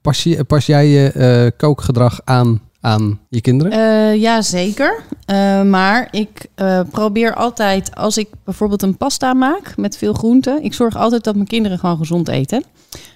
Pas, 0.01 0.23
je, 0.23 0.43
pas 0.43 0.65
jij 0.65 0.87
je 0.87 1.11
eh, 1.11 1.57
kookgedrag 1.57 2.21
aan 2.23 2.61
aan 2.87 3.19
je 3.29 3.41
kinderen? 3.41 3.71
Eh, 3.71 4.21
ja, 4.21 4.41
zeker. 4.41 5.01
Eh, 5.25 5.61
maar 5.61 6.07
ik 6.11 6.45
eh, 6.55 6.81
probeer 6.91 7.35
altijd, 7.35 7.95
als 7.95 8.17
ik 8.17 8.27
bijvoorbeeld 8.43 8.81
een 8.81 8.97
pasta 8.97 9.33
maak 9.33 9.77
met 9.77 9.97
veel 9.97 10.13
groenten, 10.13 10.63
ik 10.63 10.73
zorg 10.73 10.95
altijd 10.95 11.23
dat 11.23 11.35
mijn 11.35 11.47
kinderen 11.47 11.79
gewoon 11.79 11.97
gezond 11.97 12.27
eten. 12.27 12.63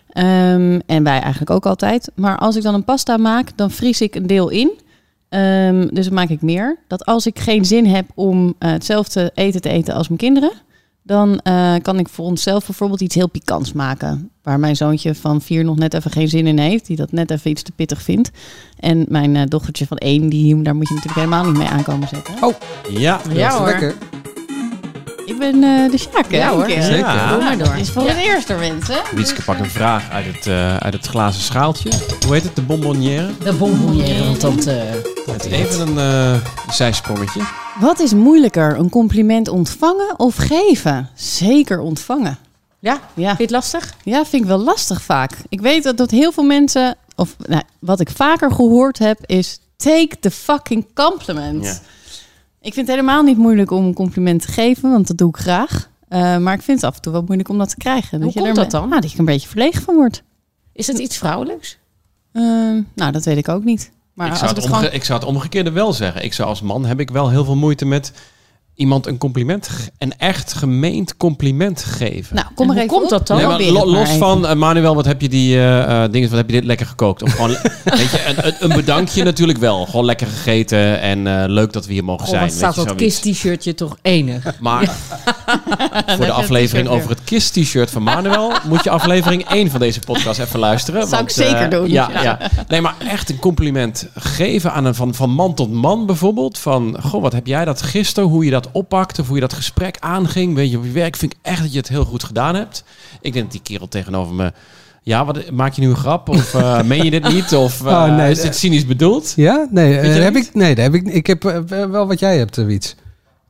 Ehm, 0.10 0.80
en 0.86 1.04
wij 1.04 1.20
eigenlijk 1.20 1.52
ook 1.52 1.66
altijd. 1.66 2.12
Maar 2.16 2.38
als 2.38 2.56
ik 2.56 2.64
dan 2.64 2.74
een 2.74 2.84
pasta 2.84 3.18
maak, 3.18 3.50
dan 3.56 3.72
vries 3.72 4.02
ik 4.02 4.16
een 4.16 4.28
deel 4.28 4.50
in. 4.50 4.72
Ehm, 5.30 5.88
dus 5.94 6.06
dan 6.06 6.14
maak 6.14 6.30
ik 6.30 6.42
meer. 6.42 6.78
Dat 6.88 7.06
als 7.06 7.26
ik 7.26 7.40
geen 7.40 7.66
zin 7.66 7.86
heb 7.86 8.06
om 8.14 8.54
hetzelfde 8.60 9.32
eten 9.34 9.62
te 9.62 9.70
eten 9.70 9.94
als 9.94 10.08
mijn 10.08 10.20
kinderen, 10.20 10.52
dan 11.12 11.40
eh, 11.40 11.74
kan 11.82 12.00
ik 12.00 12.10
voor 12.10 12.26
onszelf 12.26 12.66
bijvoorbeeld 12.66 13.02
iets 13.02 13.16
heel 13.16 13.30
pikants 13.30 13.74
maken. 13.74 14.32
Waar 14.44 14.60
mijn 14.60 14.76
zoontje 14.76 15.16
van 15.16 15.42
vier 15.42 15.64
nog 15.64 15.78
net 15.78 15.94
even 15.94 16.12
geen 16.12 16.28
zin 16.28 16.48
in 16.48 16.58
heeft. 16.60 16.86
Die 16.86 16.96
dat 16.96 17.12
net 17.12 17.32
even 17.32 17.52
iets 17.52 17.64
te 17.64 17.72
pittig 17.72 18.02
vindt. 18.02 18.32
En 18.80 19.06
mijn 19.10 19.36
eh, 19.36 19.44
dochtertje 19.48 19.88
van 19.88 19.98
één, 19.98 20.30
die, 20.30 20.62
daar 20.62 20.76
moet 20.76 20.88
je 20.88 20.94
natuurlijk 20.94 21.22
helemaal 21.26 21.46
niet 21.46 21.58
mee 21.58 21.68
aankomen 21.68 22.08
zetten. 22.08 22.34
Ja, 22.90 23.22
Ja 23.34 23.46
Dat 23.46 23.52
is 23.52 23.58
hoor. 23.58 23.66
lekker. 23.68 23.96
Ik 25.32 25.38
ben 25.40 25.64
eh, 25.64 25.92
de 25.92 25.98
Sjaak, 25.98 26.32
hè? 26.32 26.38
Ja, 26.38 26.50
hoor. 26.52 26.70
Zeker. 26.70 26.98
Ja. 26.98 27.30
Doe 27.34 27.44
maar 27.44 27.58
door. 27.58 27.68
Het 27.68 27.80
is 27.80 27.90
voor 27.90 28.04
Ja. 28.04 28.10
het 28.14 28.18
eerste, 28.26 28.54
mensen. 28.54 28.96
Wietske 29.16 29.42
pakt 29.44 29.60
een 29.60 29.70
vraag 29.70 30.10
uit 30.10 30.26
het, 30.26 30.48
eh, 30.48 30.78
uit 30.78 30.94
het 30.94 31.06
glazen 31.08 31.42
schaaltje. 31.42 31.90
Hoe 32.26 32.34
heet 32.34 32.44
het? 32.44 32.56
De 32.56 32.62
bonbonnière? 32.62 33.30
De 33.44 33.54
bonbonnière, 33.54 34.24
want 34.26 34.42
dat... 34.42 34.66
eh, 34.66 34.82
dat 35.26 35.46
Even 35.46 35.88
een 35.88 35.98
eh 35.98 36.74
zijsprongetje. 36.74 37.42
Wat 37.80 38.00
is 38.00 38.14
moeilijker, 38.14 38.78
een 38.78 38.90
compliment 38.90 39.48
ontvangen 39.48 40.20
of 40.20 40.36
geven? 40.36 41.10
Zeker 41.16 41.80
ontvangen. 41.80 42.38
Ja, 42.80 43.00
Ja. 43.14 43.26
vind 43.26 43.38
je 43.38 43.44
het 43.44 43.52
lastig? 43.52 43.94
Ja, 44.04 44.26
vind 44.26 44.42
ik 44.44 44.48
wel 44.50 44.58
lastig 44.60 45.02
vaak. 45.02 45.32
Ik 45.50 45.62
weet 45.62 45.84
dat, 45.84 45.98
dat 45.98 46.12
heel 46.12 46.32
veel 46.32 46.44
mensen, 46.44 46.96
of 47.16 47.36
nou, 47.48 47.62
wat 47.80 48.00
ik 48.00 48.10
vaker 48.16 48.52
gehoord 48.52 49.00
heb, 49.00 49.18
is 49.26 49.60
take 49.78 50.20
the 50.20 50.32
fucking 50.32 50.86
compliment. 50.94 51.64
Ja. 51.66 51.78
Ik 52.62 52.74
vind 52.74 52.88
het 52.88 52.96
helemaal 52.96 53.24
niet 53.24 53.38
moeilijk 53.38 53.72
om 53.72 53.86
een 53.86 53.94
compliment 53.94 54.42
te 54.42 54.48
geven, 54.52 54.92
want 54.92 55.08
dat 55.08 55.18
doe 55.18 55.30
ik 55.30 55.38
graag. 55.38 55.90
Eh, 56.08 56.38
maar 56.38 56.54
ik 56.54 56.62
vind 56.62 56.82
het 56.82 56.90
af 56.90 56.96
en 56.96 57.02
toe 57.02 57.12
wel 57.12 57.22
moeilijk 57.26 57.50
om 57.50 57.58
dat 57.58 57.70
te 57.70 57.78
krijgen. 57.78 58.22
Hoe 58.22 58.32
je 58.34 58.34
komt 58.34 58.48
er 58.48 58.54
dat 58.54 58.72
dan? 58.72 58.84
Ah, 58.94 59.02
dat 59.02 59.08
je 59.08 59.14
er 59.14 59.20
een 59.20 59.26
beetje 59.26 59.48
verlegen 59.48 59.82
van 59.84 59.96
wordt. 59.96 60.24
Is 60.74 60.88
het 60.88 60.98
iets 60.98 61.18
vrouwelijks? 61.18 61.78
Ehm, 62.32 62.82
nou, 62.96 63.12
dat 63.12 63.26
weet 63.26 63.38
ik 63.38 63.50
ook 63.50 63.64
niet. 63.64 63.92
Maar 64.14 64.26
ik, 64.26 64.32
als 64.32 64.40
zou 64.42 64.52
ik 64.52 64.56
het 64.58 64.66
het 64.66 64.74
omge- 64.76 64.86
gewoon... 64.86 65.00
ik 65.00 65.06
zou 65.06 65.20
het 65.20 65.28
omgekeerde 65.28 65.72
wel 65.72 65.94
zeggen. 65.94 66.24
Ik 66.24 66.34
zou 66.34 66.50
als 66.50 66.62
man 66.62 66.86
heb 66.86 67.00
ik 67.00 67.10
wel 67.10 67.30
heel 67.30 67.46
veel 67.46 67.56
moeite 67.56 67.86
met 67.86 68.14
iemand 68.76 69.08
een 69.08 69.18
compliment, 69.18 69.70
een 69.98 70.18
echt 70.18 70.54
gemeend 70.54 71.18
compliment 71.18 71.84
geven. 71.84 72.36
Nou, 72.36 72.48
kom 72.56 72.68
maar 72.68 72.76
hoe 72.76 72.86
even 72.86 72.98
komt 72.98 73.12
op. 73.12 73.18
dat 73.18 73.28
dan? 73.28 73.38
Nee, 73.38 73.46
maar 73.46 73.62
lo- 73.86 73.92
los 73.92 74.10
van, 74.10 74.48
eh, 74.48 74.56
Manuel, 74.56 74.96
wat 74.96 75.06
heb 75.06 75.22
je 75.22 75.30
die 75.30 75.56
eh, 75.56 76.04
eh, 76.04 76.12
dingen, 76.12 76.30
wat 76.30 76.38
heb 76.38 76.48
je 76.50 76.56
dit 76.56 76.66
lekker 76.66 76.86
gekookt? 76.86 77.24
Of 77.24 77.32
gewoon, 77.32 77.50
weet 77.84 78.12
je, 78.12 78.34
een, 78.44 78.54
een- 78.70 78.76
bedankje 78.76 79.24
natuurlijk 79.24 79.60
wel. 79.60 79.86
Gewoon 79.86 80.06
lekker 80.06 80.28
gegeten 80.28 81.00
en 81.02 81.28
eh, 81.28 81.44
leuk 81.48 81.74
dat 81.74 81.86
we 81.86 81.94
hier 81.94 82.04
mogen 82.04 82.24
Oh, 82.24 82.30
zijn. 82.30 82.42
wat 82.42 82.52
staat 82.52 82.76
weet 82.76 82.84
je, 82.84 82.90
dat 82.90 83.00
zoiets. 83.00 83.20
KISS-t-shirtje 83.20 83.74
toch 83.76 83.98
enig. 84.02 84.60
Maar 84.60 84.96
voor 86.18 86.26
de 86.26 86.32
aflevering 86.32 86.88
over 86.88 87.10
het 87.10 87.24
KISS-t-shirt 87.24 87.92
van 87.92 88.04
Manuel... 88.04 88.52
moet 88.68 88.84
je 88.84 88.90
aflevering 88.90 89.50
1 89.50 89.70
van 89.70 89.80
deze 89.80 90.00
podcast 90.00 90.40
even 90.40 90.60
luisteren. 90.60 91.00
Dat 91.00 91.10
zou 91.10 91.22
want, 91.22 91.38
ik 91.38 91.46
zeker 91.46 91.64
eh, 91.64 91.70
doen. 91.70 91.90
Ja, 91.90 92.10
Ja. 92.14 92.22
ja. 92.22 92.40
Nee, 92.68 92.82
maar 92.82 92.96
echt 93.08 93.30
een 93.30 93.40
compliment 93.40 94.08
geven 94.16 94.74
aan 94.74 94.86
een 94.86 94.96
van, 94.96 95.14
van 95.14 95.30
man 95.30 95.54
tot 95.54 95.72
man 95.72 96.06
bijvoorbeeld. 96.06 96.58
Van, 96.58 96.98
goh, 97.02 97.22
wat 97.22 97.34
heb 97.34 97.48
jij 97.48 97.66
dat 97.66 97.82
gisteren, 97.82 98.30
hoe 98.30 98.46
je 98.46 98.52
dat 98.52 98.70
oppakte... 98.72 99.22
of 99.22 99.28
hoe 99.28 99.36
je 99.36 99.42
dat 99.42 99.54
gesprek 99.54 99.98
aanging. 100.00 100.56
Weet 100.56 100.72
je, 100.72 100.78
op 100.78 100.84
je 100.84 100.92
werk 100.92 101.16
vind 101.16 101.34
ik 101.34 101.40
echt 101.42 101.62
dat 101.62 101.72
je 101.72 101.78
het 101.78 101.90
heel 101.90 102.06
goed 102.06 102.24
gedaan 102.24 102.56
hebt. 102.56 102.84
Ik 103.22 103.34
denk 103.34 103.46
dat 103.46 103.54
die 103.54 103.62
kerel 103.62 103.88
tegenover 103.88 104.34
me... 104.34 104.52
Ja, 105.04 105.26
wat, 105.26 105.52
maak 105.52 105.74
je 105.74 105.82
nu 105.82 105.90
een 105.90 105.96
grap? 105.96 106.30
Of 106.30 106.54
eh, 106.54 106.82
meen 106.92 107.04
je 107.04 107.12
dit 107.12 107.30
niet? 107.30 107.56
Of 107.56 107.86
eh, 107.86 107.88
Oh, 107.88 108.16
nee, 108.16 108.32
is 108.32 108.42
dit 108.42 108.56
cynisch 108.56 108.86
bedoeld? 108.86 109.34
Ja? 109.36 109.68
Nee, 109.70 109.98
eh, 109.98 110.24
heb 110.24 110.36
ik, 110.36 110.50
nee, 110.54 110.76
daar 110.76 110.84
heb 110.84 110.94
ik, 110.94 111.08
ik 111.08 111.28
heb 111.28 111.46
eh, 111.46 111.86
wel 111.86 112.08
wat 112.08 112.20
jij 112.20 112.38
hebt, 112.38 112.58
eh, 112.58 112.66
Wiets. 112.66 112.96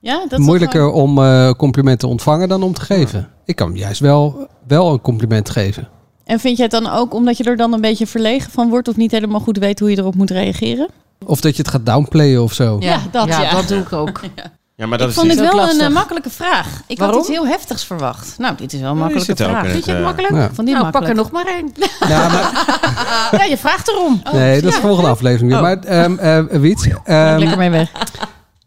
Ja, 0.02 0.26
dat 0.28 0.40
Moeilijker 0.40 0.92
om 0.92 1.18
eh, 1.24 1.52
complimenten 1.52 2.00
te 2.00 2.08
ontvangen 2.08 2.50
dan 2.50 2.64
om 2.64 2.74
te 2.74 2.82
geven. 2.82 3.30
Ik 3.46 3.56
kan 3.56 3.76
juist 3.76 4.00
wel, 4.00 4.48
wel 4.68 4.92
een 4.94 5.02
compliment 5.02 5.50
geven. 5.50 5.88
En 6.24 6.40
vind 6.40 6.58
jij 6.58 6.68
het 6.72 6.84
dan 6.84 6.94
ook 6.94 7.14
omdat 7.14 7.38
je 7.38 7.44
er 7.44 7.58
dan 7.58 7.74
een 7.74 7.82
beetje 7.82 8.08
verlegen 8.08 8.52
van 8.52 8.70
wordt... 8.70 8.88
of 8.88 8.96
niet 8.96 9.12
helemaal 9.12 9.40
goed 9.40 9.58
weet 9.58 9.80
hoe 9.80 9.90
je 9.90 9.98
erop 9.98 10.16
moet 10.16 10.32
reageren? 10.32 10.90
Of 11.26 11.42
dat 11.42 11.56
je 11.56 11.62
het 11.62 11.72
gaat 11.72 11.86
downplayen 11.86 12.44
of 12.44 12.54
zo. 12.54 12.78
Ja, 12.80 13.00
dat, 13.12 13.28
ja. 13.28 13.52
dat 13.52 13.68
doe 13.68 13.80
ik 13.80 13.94
ook. 13.94 14.20
Ja, 14.76 14.88
maar 14.88 14.98
dat 14.98 15.10
ik 15.10 15.16
is 15.16 15.22
vond 15.22 15.42
ook 15.42 15.54
wel 15.54 15.70
een 15.70 15.80
eh, 15.80 15.90
makkelijke 15.90 16.30
vraag. 16.30 16.82
Ik 16.88 16.98
Waarom? 16.98 17.18
had 17.18 17.28
iets 17.28 17.38
heel 17.38 17.48
heftigs 17.48 17.86
verwacht. 17.86 18.36
Nou, 18.38 18.56
dit 18.56 18.74
is 18.74 18.80
wel 18.80 18.90
een 18.90 18.96
Ja, 18.98 19.02
makkelijke 19.04 19.36
vraag. 19.36 19.66
in 19.66 19.72
Vind 19.72 19.86
je 19.86 19.92
het 19.92 20.00
het, 20.00 20.16
makkelijk? 20.18 20.34
Ja. 20.56 20.64
Die 20.64 20.74
Nou, 20.74 20.90
pak 20.92 21.08
er 21.08 21.16
nog 21.16 21.32
maar 21.32 21.46
één. 21.46 21.72
Ja, 22.14 22.28
maar, 22.28 23.30
Ja, 23.32 23.44
je 23.44 23.58
vraagt 23.58 23.88
erom. 23.88 24.22
nee, 24.34 24.62
dat 24.62 24.70
is 24.70 24.76
de 24.76 24.82
volgende 24.82 25.10
aflevering. 25.10 25.54
Oh. 25.54 25.62
Maar 25.62 25.80
ehm 25.80 26.18
eh, 26.18 26.40
Wiets, 26.60 26.88
Ben 26.88 26.96
ik 26.96 27.02
ehm, 27.06 27.38
lekker 27.40 27.58
mee 27.58 27.70
weg. 27.70 27.92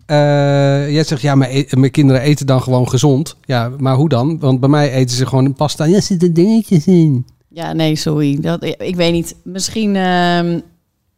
Eh, 0.06 0.92
jij 0.92 1.04
zegt 1.04 1.22
ja, 1.22 1.34
mijn, 1.34 1.50
e- 1.56 1.76
mijn 1.76 1.90
kinderen 1.90 2.22
eten 2.22 2.46
dan 2.46 2.62
gewoon 2.62 2.88
gezond. 2.88 3.36
Ja, 3.44 3.70
maar 3.78 3.94
hoe 3.94 4.08
dan? 4.08 4.38
Want 4.38 4.60
bij 4.60 4.68
mij 4.68 4.92
eten 4.92 5.16
ze 5.16 5.26
gewoon 5.26 5.52
pasta. 5.54 5.84
Ja, 5.84 5.96
er 5.96 6.02
zitten 6.02 6.32
dingetjes 6.34 6.86
in. 6.86 7.26
Ja, 7.48 7.72
nee, 7.72 7.96
sorry. 7.96 8.40
Dat, 8.40 8.64
ik 8.64 8.96
weet 8.96 9.12
niet. 9.12 9.34
Misschien 9.44 9.96
ehm, 9.96 10.60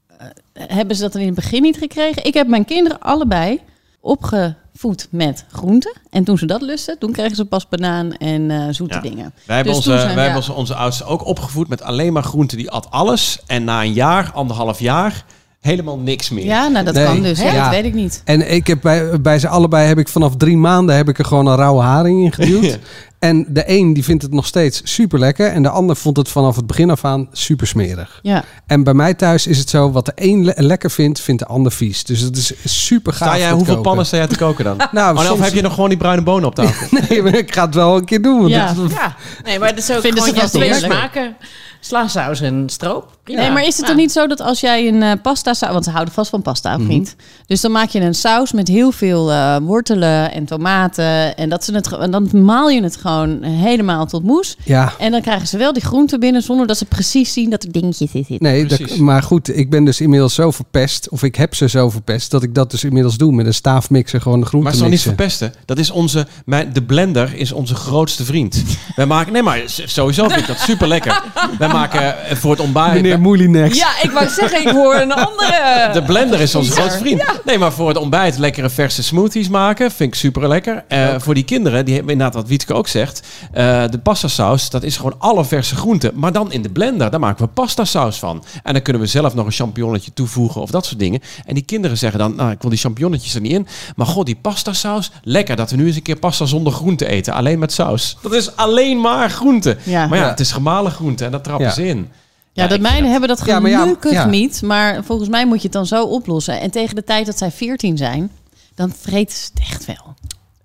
eh, 0.06 0.26
hebben 0.52 0.96
ze 0.96 1.02
dat 1.02 1.12
dan 1.12 1.20
in 1.20 1.26
het 1.26 1.36
begin 1.36 1.62
niet 1.62 1.76
gekregen. 1.78 2.24
Ik 2.24 2.34
heb 2.34 2.48
mijn 2.48 2.64
kinderen 2.64 3.00
allebei 3.00 3.60
opgevoed 4.00 5.08
met 5.10 5.44
groenten. 5.52 5.92
En 6.10 6.24
toen 6.24 6.38
ze 6.38 6.46
dat 6.46 6.62
lusten, 6.62 6.98
toen 6.98 7.12
kregen 7.12 7.36
ze 7.36 7.44
pas 7.44 7.68
banaan 7.68 8.12
en 8.12 8.50
eh, 8.50 8.66
zoete 8.70 8.94
Ja. 8.94 9.00
dingen. 9.00 9.32
Wij 9.46 9.56
hebben, 9.56 9.74
Dus 9.74 9.86
onze, 9.86 9.98
zijn- 9.98 10.04
wij 10.06 10.14
ja. 10.14 10.20
hebben 10.20 10.36
onze, 10.38 10.52
onze 10.52 10.74
oudste 10.74 11.04
ook 11.04 11.26
opgevoed 11.26 11.68
met 11.68 11.82
alleen 11.82 12.12
maar 12.12 12.22
groenten. 12.22 12.58
Die 12.58 12.70
at 12.70 12.90
alles. 12.90 13.42
En 13.46 13.64
na 13.64 13.82
een 13.82 13.92
jaar, 13.92 14.30
anderhalf 14.34 14.80
jaar, 14.80 15.24
helemaal 15.66 15.98
niks 15.98 16.30
meer. 16.30 16.44
Ja, 16.44 16.68
nou 16.68 16.84
dat 16.84 16.94
Nee. 16.94 17.04
kan 17.04 17.22
dus. 17.22 17.38
Ja, 17.40 17.52
Ja. 17.52 17.62
Dat 17.62 17.70
weet 17.70 17.84
ik 17.84 17.94
niet. 17.94 18.22
En 18.24 18.52
ik 18.52 18.66
heb 18.66 18.80
bij, 18.82 19.20
bij 19.20 19.38
ze 19.38 19.48
allebei 19.48 19.86
heb 19.86 19.98
ik 19.98 20.08
vanaf 20.08 20.36
drie 20.36 20.56
maanden 20.56 20.96
heb 20.96 21.08
ik 21.08 21.18
er 21.18 21.24
gewoon 21.24 21.46
een 21.46 21.56
rauwe 21.56 21.82
haring 21.82 22.24
in 22.24 22.32
geduwd. 22.32 22.78
En 23.18 23.46
de 23.48 23.62
een 23.66 23.92
die 23.92 24.04
vindt 24.04 24.22
het 24.22 24.32
nog 24.32 24.46
steeds 24.46 24.80
super 24.84 25.18
lekker. 25.18 25.46
En 25.52 25.62
de 25.62 25.68
ander 25.68 25.96
vond 25.96 26.16
het 26.16 26.28
vanaf 26.28 26.56
het 26.56 26.66
begin 26.66 26.90
af 26.90 27.04
aan 27.04 27.28
super 27.32 27.66
smerig. 27.66 28.18
Ja. 28.22 28.44
En 28.66 28.82
bij 28.84 28.94
mij 28.94 29.14
thuis 29.14 29.46
is 29.46 29.58
het 29.58 29.70
zo, 29.70 29.90
wat 29.92 30.06
de 30.06 30.12
een 30.14 30.44
le- 30.44 30.52
lekker 30.56 30.90
vindt, 30.90 31.20
vindt 31.20 31.42
de 31.42 31.48
ander 31.48 31.72
vies. 31.72 32.04
Dus 32.04 32.20
het 32.20 32.36
is 32.36 32.52
super 32.64 33.12
gaaf. 33.12 33.28
Sta 33.28 33.38
jij, 33.38 33.50
hoeveel 33.50 33.66
koken. 33.66 33.82
pannen 33.82 34.06
sta 34.06 34.16
jij 34.16 34.26
te 34.26 34.36
koken 34.36 34.64
dan? 34.64 34.76
Nou, 34.92 35.08
Oh, 35.08 35.20
nee, 35.20 35.22
of 35.22 35.36
soms- 35.36 35.44
heb 35.44 35.54
je 35.54 35.62
nog 35.62 35.74
gewoon 35.74 35.88
die 35.88 35.98
bruine 35.98 36.22
bonen 36.22 36.48
op 36.48 36.54
tafel? 36.54 36.98
Nee, 37.08 37.22
maar 37.22 37.34
ik 37.36 37.54
ga 37.54 37.64
het 37.66 37.74
wel 37.74 37.96
een 37.96 38.04
keer 38.04 38.22
doen. 38.22 38.38
Want 38.38 38.50
Ja. 38.50 38.74
het- 38.76 38.92
Ja, 38.92 39.16
nee, 39.44 39.58
maar 39.58 39.68
dat 39.68 39.78
is 39.78 39.90
ook 39.90 40.00
Vinden 40.00 40.22
ze 40.22 40.28
gewoon 40.28 40.44
je 40.44 40.50
twee 40.50 40.74
smaken. 40.74 41.36
Slaasaus 41.80 42.40
en 42.40 42.62
stroop. 42.66 43.14
Prima. 43.22 43.40
Nee, 43.40 43.50
maar 43.50 43.62
is 43.62 43.66
het 43.76 43.80
Ja. 43.80 43.86
dan 43.86 43.96
niet 43.96 44.12
zo 44.12 44.26
dat 44.26 44.40
als 44.40 44.60
jij 44.60 44.88
een 44.88 45.02
eh, 45.02 45.12
pasta 45.22 45.54
saus... 45.54 45.72
Want 45.72 45.84
ze 45.84 45.90
houden 45.90 46.14
vast 46.14 46.30
van 46.30 46.42
pasta, 46.42 46.78
vriend. 46.80 47.16
Dus 47.46 47.60
dan 47.60 47.72
maak 47.72 47.88
je 47.88 48.00
een 48.00 48.14
saus 48.14 48.52
met 48.52 48.68
heel 48.68 48.92
veel 48.92 49.30
eh, 49.32 49.56
wortelen 49.62 50.32
en 50.32 50.44
tomaten. 50.44 51.36
En, 51.36 51.48
dat 51.48 51.64
ze 51.64 51.74
het, 51.74 51.92
en 51.96 52.10
dan 52.10 52.28
maal 52.44 52.68
je 52.70 52.82
het 52.82 52.96
gewoon 52.96 53.42
helemaal 53.42 54.06
tot 54.06 54.22
moes. 54.22 54.56
Ja, 54.64 54.92
En 54.98 55.10
dan 55.12 55.20
krijgen 55.20 55.46
ze 55.48 55.56
wel 55.58 55.72
die 55.72 55.82
groenten 55.84 56.20
binnen... 56.20 56.42
zonder 56.42 56.66
dat 56.66 56.78
ze 56.78 56.84
precies 56.84 57.32
zien 57.32 57.50
dat 57.50 57.62
er 57.62 57.72
dingetjes 57.72 58.12
in 58.14 58.24
zitten. 58.28 58.48
nee, 58.48 58.66
dat- 58.66 58.96
maar 58.96 59.22
goed, 59.22 59.56
ik 59.56 59.70
ben 59.70 59.84
dus 59.84 60.00
inmiddels 60.00 60.34
zo 60.34 60.50
verpest, 60.50 61.08
of 61.08 61.22
ik 61.22 61.34
heb 61.36 61.54
ze 61.54 61.68
zo 61.68 61.90
verpest, 61.90 62.30
dat 62.30 62.42
ik 62.42 62.54
dat 62.54 62.70
dus 62.70 62.84
inmiddels 62.84 63.16
doe 63.16 63.32
met 63.32 63.46
een 63.46 63.54
staafmixer 63.54 64.20
gewoon 64.20 64.40
de 64.40 64.46
groenten 64.46 64.72
Maar 64.72 64.80
het 64.82 64.92
is 64.92 65.02
toch 65.02 65.10
niet 65.10 65.16
verpesten? 65.18 65.52
Dat 65.64 65.78
is 65.78 65.90
onze, 65.90 66.26
mijn, 66.44 66.72
de 66.72 66.82
blender 66.82 67.34
is 67.34 67.52
onze 67.52 67.74
grootste 67.74 68.24
vriend. 68.24 68.62
Wij 68.96 69.06
maken, 69.06 69.32
nee 69.32 69.42
maar 69.42 69.60
sowieso 69.66 70.28
vind 70.28 70.40
ik 70.40 70.46
dat 70.46 70.58
super 70.58 70.88
lekker. 70.88 71.22
Wij 71.58 71.68
maken 71.78 72.24
eh, 72.28 72.36
voor 72.36 72.50
het 72.50 72.60
ontbijt... 72.60 72.92
Meneer 72.94 73.20
Moulinex. 73.20 73.76
Ja, 73.78 73.88
ik 74.02 74.10
wou 74.10 74.28
zeggen, 74.28 74.60
ik 74.60 74.68
hoor 74.68 74.94
een 74.94 75.12
andere. 75.12 75.88
De 75.92 76.02
blender 76.02 76.40
is 76.40 76.54
onze 76.54 76.72
grootste 76.72 76.98
vriend. 76.98 77.22
Nee, 77.44 77.58
maar 77.58 77.72
voor 77.72 77.88
het 77.88 77.96
ontbijt 77.96 78.38
lekkere 78.38 78.70
verse 78.70 79.02
smoothies 79.02 79.48
maken. 79.48 79.90
Vind 79.90 80.12
ik 80.12 80.18
super 80.18 80.48
lekker. 80.48 80.84
voor 81.18 81.34
die 81.34 81.44
kinderen, 81.44 81.84
die 81.84 81.94
hebben 81.94 82.12
inderdaad 82.12 82.34
wat 82.36 82.48
Wietke 82.48 82.74
ook 82.74 82.88
zegt. 82.88 83.22
eh, 83.52 83.82
de 83.90 83.98
pasta 83.98 84.28
saus, 84.28 84.70
dat 84.70 84.82
is 84.82 84.96
gewoon 84.96 85.14
alle 85.18 85.44
verse 85.44 85.76
groenten. 85.76 86.10
Maar 86.14 86.32
dan 86.32 86.52
in 86.52 86.62
de 86.62 86.68
blender, 86.70 87.10
daar 87.10 87.20
maken 87.20 87.44
we 87.44 87.50
pasta 87.50 87.84
saus 87.84 88.18
van. 88.18 88.44
En 88.62 88.72
dan 88.72 88.82
kunnen 88.82 89.02
we 89.02 89.08
zelf 89.08 89.34
nog 89.34 89.46
een 89.46 89.52
champignonnetje 89.52 90.12
toevoegen 90.14 90.60
of 90.60 90.70
dat 90.70 90.86
soort 90.86 90.98
dingen. 90.98 91.20
En 91.46 91.54
die 91.54 91.64
kinderen 91.64 91.98
zeggen 91.98 92.18
dan, 92.18 92.34
nou 92.36 92.50
ik 92.50 92.60
wil 92.60 92.70
die 92.70 92.78
champignonnetjes 92.78 93.34
er 93.34 93.40
niet 93.40 93.52
in. 93.52 93.66
Maar 93.96 94.06
god, 94.06 94.26
die 94.26 94.38
pasta 94.42 94.72
saus, 94.72 95.10
lekker 95.22 95.56
dat 95.56 95.70
we 95.70 95.76
nu 95.76 95.86
eens 95.86 95.96
een 95.96 96.02
keer 96.02 96.16
pasta 96.16 96.44
zonder 96.44 96.72
groente 96.72 97.06
eten. 97.06 97.32
Alleen 97.32 97.58
met 97.58 97.72
saus. 97.72 98.16
Dat 98.22 98.32
is 98.32 98.56
alleen 98.56 99.00
maar 99.00 99.30
groente. 99.30 99.76
Ja. 99.82 100.06
Maar 100.06 100.18
ja, 100.18 100.24
Ja. 100.24 100.30
het 100.30 100.40
is 100.40 100.52
gemalen 100.52 100.92
groente 100.92 101.24
en 101.24 101.30
dat 101.30 101.44
trappen 101.44 101.55
Ja. 101.60 101.70
ze 101.70 101.86
in. 101.86 102.08
Ja, 102.52 102.66
dat 102.66 102.80
mijnen 102.80 103.10
hebben 103.10 103.28
dat 103.28 103.42
Ja, 103.44 103.60
maar 103.60 103.70
ja, 103.70 103.80
gelukkig 103.80 104.12
ja. 104.12 104.26
niet. 104.26 104.62
Maar 104.62 105.04
volgens 105.04 105.28
mij 105.28 105.46
moet 105.46 105.56
je 105.56 105.62
het 105.62 105.72
dan 105.72 105.86
zo 105.86 106.04
oplossen. 106.04 106.60
En 106.60 106.70
tegen 106.70 106.94
de 106.94 107.04
tijd 107.04 107.26
dat 107.26 107.38
zij 107.38 107.50
14 107.50 107.96
zijn, 107.96 108.30
dan 108.74 108.92
vreten 109.00 109.36
ze 109.36 109.48
het 109.54 109.62
echt 109.68 109.84
wel. 109.86 110.14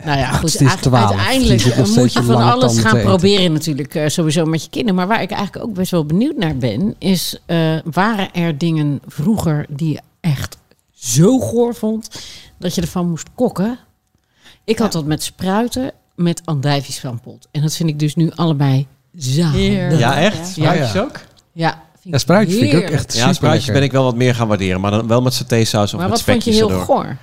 Nou 0.04 0.18
ja, 0.18 0.30
goed. 0.32 0.52
het 0.52 0.60
is 0.60 0.66
eigenlijk- 0.66 0.96
12. 0.96 1.10
Uiteindelijk 1.10 1.76
moet 1.96 2.12
je 2.12 2.22
van 2.22 2.42
alles 2.42 2.78
gaan 2.78 3.00
proberen 3.00 3.52
natuurlijk 3.52 3.94
eh, 3.94 4.08
sowieso 4.08 4.44
met 4.44 4.62
je 4.62 4.70
kinderen. 4.70 4.94
Maar 4.94 5.06
waar 5.06 5.22
ik 5.22 5.30
eigenlijk 5.30 5.66
ook 5.66 5.74
best 5.74 5.90
wel 5.90 6.04
benieuwd 6.06 6.36
naar 6.36 6.56
ben, 6.56 6.94
is 6.98 7.40
eh, 7.46 7.76
waren 7.84 8.32
er 8.32 8.58
dingen 8.58 9.00
vroeger 9.06 9.66
die 9.68 9.92
je 9.92 10.00
echt 10.20 10.56
zo 10.92 11.38
goor 11.38 11.74
vond 11.74 12.08
dat 12.58 12.74
je 12.74 12.80
ervan 12.80 13.08
moest 13.08 13.28
kokken? 13.34 13.78
Ik 14.64 14.78
had 14.78 14.92
dat 14.92 15.04
met 15.04 15.22
spruiten, 15.22 15.92
met 16.14 16.42
andijvies 16.44 17.00
van 17.00 17.20
pot. 17.20 17.48
En 17.50 17.62
dat 17.62 17.76
vind 17.76 17.88
ik 17.88 17.98
dus 17.98 18.14
nu 18.14 18.30
allebei 18.34 18.86
zalig. 19.16 19.52
Heerlijk. 19.52 20.00
Ja, 20.00 20.16
echt? 20.20 20.54
Ja. 20.54 20.72
Spruitjes 20.72 20.96
ook? 21.02 21.20
Ja, 21.52 21.82
vind 22.00 22.14
Ja, 22.14 22.18
spruitjes 22.18 22.58
vind 22.58 22.72
ik 22.72 22.78
ook 22.78 22.90
echt 22.90 23.12
Ja, 23.12 23.18
super 23.18 23.34
spruitjes 23.34 23.72
ben 23.72 23.82
ik 23.82 23.92
wel 23.92 24.04
wat 24.04 24.16
meer 24.16 24.34
gaan 24.34 24.48
waarderen. 24.48 24.80
Maar 24.80 24.90
dan 24.90 25.06
wel 25.06 25.22
met 25.22 25.34
satésaus 25.34 25.92
of 25.94 26.00
Maar 26.00 26.08
met 26.08 26.18
wat 26.18 26.26
vond 26.26 26.44
je 26.44 26.52
spekjes 26.52 26.56
heel 26.56 26.80
erdoor. 26.80 26.96
goor? 26.96 27.16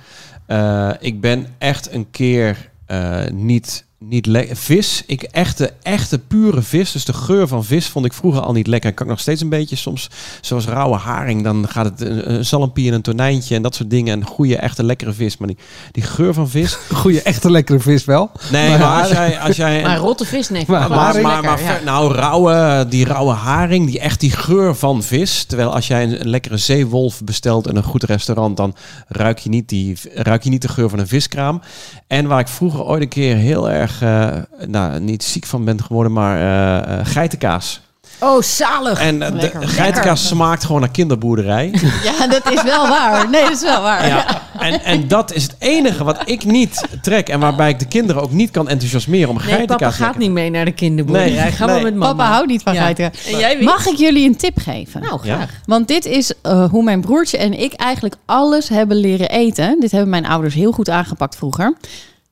Eh, 0.46 0.90
ik 1.00 1.20
ben 1.20 1.46
echt 1.58 1.92
een 1.92 2.10
keer 2.10 2.70
eh, 2.86 3.20
niet, 3.32 3.84
niet 4.04 4.26
lekker. 4.26 4.56
Vis, 4.56 5.02
ik 5.06 5.22
echte, 5.22 5.72
echte 5.82 6.18
pure 6.18 6.62
vis. 6.62 6.92
Dus 6.92 7.04
de 7.04 7.12
geur 7.12 7.48
van 7.48 7.64
vis 7.64 7.86
vond 7.86 8.04
ik 8.04 8.12
vroeger 8.12 8.40
al 8.42 8.52
niet 8.52 8.66
lekker. 8.66 8.92
Kan 8.92 9.04
ik 9.06 9.10
nog 9.12 9.20
steeds 9.20 9.40
een 9.40 9.48
beetje 9.48 9.76
soms, 9.76 10.08
zoals 10.40 10.66
rauwe 10.66 10.96
haring. 10.96 11.44
Dan 11.44 11.68
gaat 11.68 11.84
het 11.84 12.00
een, 12.00 12.32
een 12.34 12.44
zalmpie 12.44 12.88
en 12.88 12.94
een 12.94 13.02
tonijntje 13.02 13.54
en 13.54 13.62
dat 13.62 13.74
soort 13.74 13.90
dingen. 13.90 14.20
En 14.20 14.26
goede, 14.26 14.56
echte 14.56 14.82
lekkere 14.84 15.12
vis. 15.12 15.36
Maar 15.36 15.48
die, 15.48 15.56
die 15.92 16.02
geur 16.02 16.34
van 16.34 16.48
vis. 16.48 16.74
Goeie, 16.94 17.22
echte 17.22 17.50
lekkere 17.50 17.80
vis 17.80 18.04
wel. 18.04 18.30
Nee, 18.50 18.68
Maar- 18.68 18.78
maar, 18.78 19.00
als 19.00 19.10
jij. 19.10 19.40
Als 19.40 19.56
jij 19.56 19.82
Maar 19.86 19.96
rotte 19.98 20.24
vis, 20.24 20.48
nee. 20.48 20.64
Maar- 20.66 20.90
maar, 20.90 21.62
ja. 21.62 21.78
nou, 21.84 22.14
rauwe, 22.14 22.86
die 22.88 23.04
rauwe 23.04 23.32
haring, 23.32 23.86
die 23.86 24.00
echt 24.00 24.20
die 24.20 24.30
geur 24.30 24.74
van 24.74 25.02
vis. 25.02 25.44
Terwijl 25.44 25.74
als 25.74 25.86
jij 25.86 26.02
een, 26.02 26.20
een 26.20 26.28
lekkere 26.28 26.56
zeewolf 26.56 27.24
bestelt 27.24 27.68
in 27.68 27.76
een 27.76 27.82
goed 27.82 28.02
restaurant, 28.02 28.56
dan 28.56 28.74
ruik 29.08 29.38
je, 29.38 29.48
niet 29.48 29.68
die, 29.68 29.96
ruik 30.14 30.44
je 30.44 30.50
niet 30.50 30.62
de 30.62 30.68
geur 30.68 30.88
van 30.88 30.98
een 30.98 31.08
viskraam. 31.08 31.60
En 32.06 32.26
waar 32.26 32.40
ik 32.40 32.48
vroeger 32.48 32.82
ooit 32.84 33.02
een 33.02 33.08
keer 33.08 33.36
heel 33.36 33.70
erg, 33.70 33.89
eh, 34.00 34.28
nou, 34.66 35.00
niet 35.00 35.22
ziek 35.24 35.46
van 35.46 35.64
ben 35.64 35.82
geworden, 35.82 36.12
maar 36.12 36.36
eh, 36.36 36.98
eh, 36.98 37.06
geitenkaas. 37.06 37.80
Oh, 38.20 38.42
zalig. 38.42 39.00
En 39.00 39.18
de 39.18 39.32
Lekker. 39.32 39.68
geitenkaas 39.68 40.28
smaakt 40.28 40.64
gewoon 40.64 40.80
naar 40.80 40.90
kinderboerderij. 40.90 41.70
Ja, 42.18 42.26
dat 42.26 42.50
is 42.52 42.62
wel 42.62 42.88
waar. 42.88 43.30
Nee, 43.30 43.42
dat 43.42 43.50
is 43.52 43.62
wel 43.62 43.82
waar. 43.82 44.06
Ja, 44.06 44.42
en, 44.58 44.84
en 44.84 45.08
dat 45.08 45.32
is 45.34 45.42
het 45.42 45.54
enige 45.58 46.04
wat 46.04 46.22
ik 46.24 46.44
niet 46.44 46.82
trek. 47.02 47.28
En 47.28 47.40
waarbij 47.40 47.68
ik 47.68 47.78
de 47.78 47.84
kinderen 47.86 48.22
ook 48.22 48.30
niet 48.32 48.50
kan 48.50 48.68
enthousiasmeren 48.68 49.28
om 49.28 49.36
Nee, 49.36 49.44
geitenkaas 49.44 49.78
papa 49.78 49.86
lekker 49.90 50.06
gaat 50.06 50.18
niet 50.18 50.30
mee 50.30 50.50
naar 50.50 50.64
de 50.64 50.72
kinderboerderij. 50.72 51.30
Nee, 51.42 51.52
Ga 51.52 51.64
nee. 51.64 51.74
maar 51.74 51.84
met 51.84 51.94
mama. 51.94 52.12
Papa 52.12 52.30
houdt 52.30 52.46
niet 52.48 52.62
van 52.62 52.74
Ja. 52.74 52.80
geiten. 52.80 53.04
En 53.26 53.38
jij, 53.38 53.56
Wiet? 53.56 53.64
Mag 53.64 53.86
ik 53.86 53.96
jullie 53.96 54.28
een 54.28 54.36
tip 54.36 54.58
geven? 54.58 55.00
Nou, 55.00 55.20
Ja. 55.22 55.34
graag. 55.34 55.50
Want 55.66 55.88
dit 55.88 56.04
is 56.04 56.32
eh, 56.42 56.70
hoe 56.70 56.82
mijn 56.82 57.00
broertje 57.00 57.38
en 57.38 57.60
ik 57.60 57.72
eigenlijk 57.72 58.14
alles 58.26 58.68
hebben 58.68 58.96
leren 58.96 59.28
eten. 59.28 59.80
Dit 59.80 59.90
hebben 59.90 60.10
mijn 60.10 60.26
ouders 60.26 60.54
heel 60.54 60.72
goed 60.72 60.90
aangepakt 60.90 61.36
vroeger. 61.36 61.76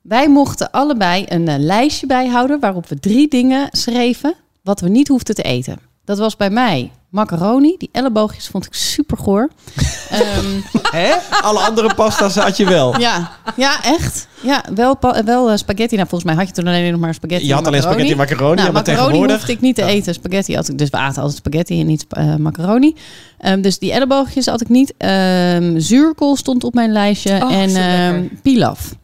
Wij 0.09 0.29
mochten 0.29 0.71
allebei 0.71 1.25
een 1.29 1.49
eh, 1.49 1.59
lijstje 1.59 2.07
bijhouden 2.07 2.61
waarop 2.61 2.89
we 2.89 2.99
drie 3.01 3.29
dingen 3.29 3.69
schreven 3.73 4.35
wat 4.63 4.81
we 4.81 4.89
niet 4.89 5.09
hoefden 5.09 5.35
te 5.35 5.43
eten. 5.43 5.79
Dat 6.05 6.19
was 6.19 6.37
bij 6.37 6.51
mij 6.51 6.91
macaroni. 7.09 7.75
Die 7.79 7.89
elleboogjes 7.93 8.47
vond 8.47 8.67
ik 8.67 8.75
super 8.75 9.17
goor. 9.17 9.51
Ehm, 10.11 10.61
Hè? 10.91 11.15
Alle 11.43 11.59
andere 11.59 11.95
pasta's 11.95 12.35
had 12.35 12.57
je 12.57 12.65
wel. 12.65 13.01
ja, 13.01 13.31
ja, 13.57 13.85
echt. 13.85 14.29
Ja, 14.41 14.65
wel, 14.75 14.99
wel 15.25 15.51
eh, 15.51 15.57
spaghetti. 15.57 15.97
Nou, 15.97 16.09
volgens 16.09 16.31
mij 16.31 16.45
had 16.45 16.49
je 16.49 16.63
toen 16.63 16.67
alleen 16.67 16.91
nog 16.91 17.01
maar 17.01 17.15
spaghetti 17.15 17.47
Je 17.47 17.53
had 17.53 17.63
en 17.63 17.69
alleen 17.69 17.83
spaghetti 17.83 18.11
en 18.11 18.17
macaroni, 18.17 18.55
Nou, 18.55 18.73
maar 18.73 18.73
macaroni 18.73 19.03
tegenwoordig... 19.03 19.37
hoefde 19.37 19.53
ik 19.53 19.61
niet 19.61 19.75
te 19.75 19.85
eten. 19.85 20.15
Spaghetti 20.15 20.55
had 20.55 20.69
ik 20.69 20.79
dus. 20.79 20.91
We 20.91 20.97
aten 20.97 21.23
altijd 21.23 21.39
spaghetti 21.39 21.81
en 21.81 21.87
niet 21.87 22.07
eh, 22.09 22.37
macaroni. 22.37 22.95
Ehm, 23.39 23.61
dus 23.61 23.79
die 23.79 23.93
elleboogjes 23.93 24.47
had 24.47 24.61
ik 24.61 24.69
niet. 24.69 24.95
Ehm, 24.97 25.79
zuurkool 25.79 26.37
stond 26.37 26.65
op 26.65 26.75
mijn 26.75 26.93
lijstje. 26.93 27.41
Oh, 27.43 27.53
en 27.53 27.77
ehm, 27.77 28.25
pilaf. 28.43 28.97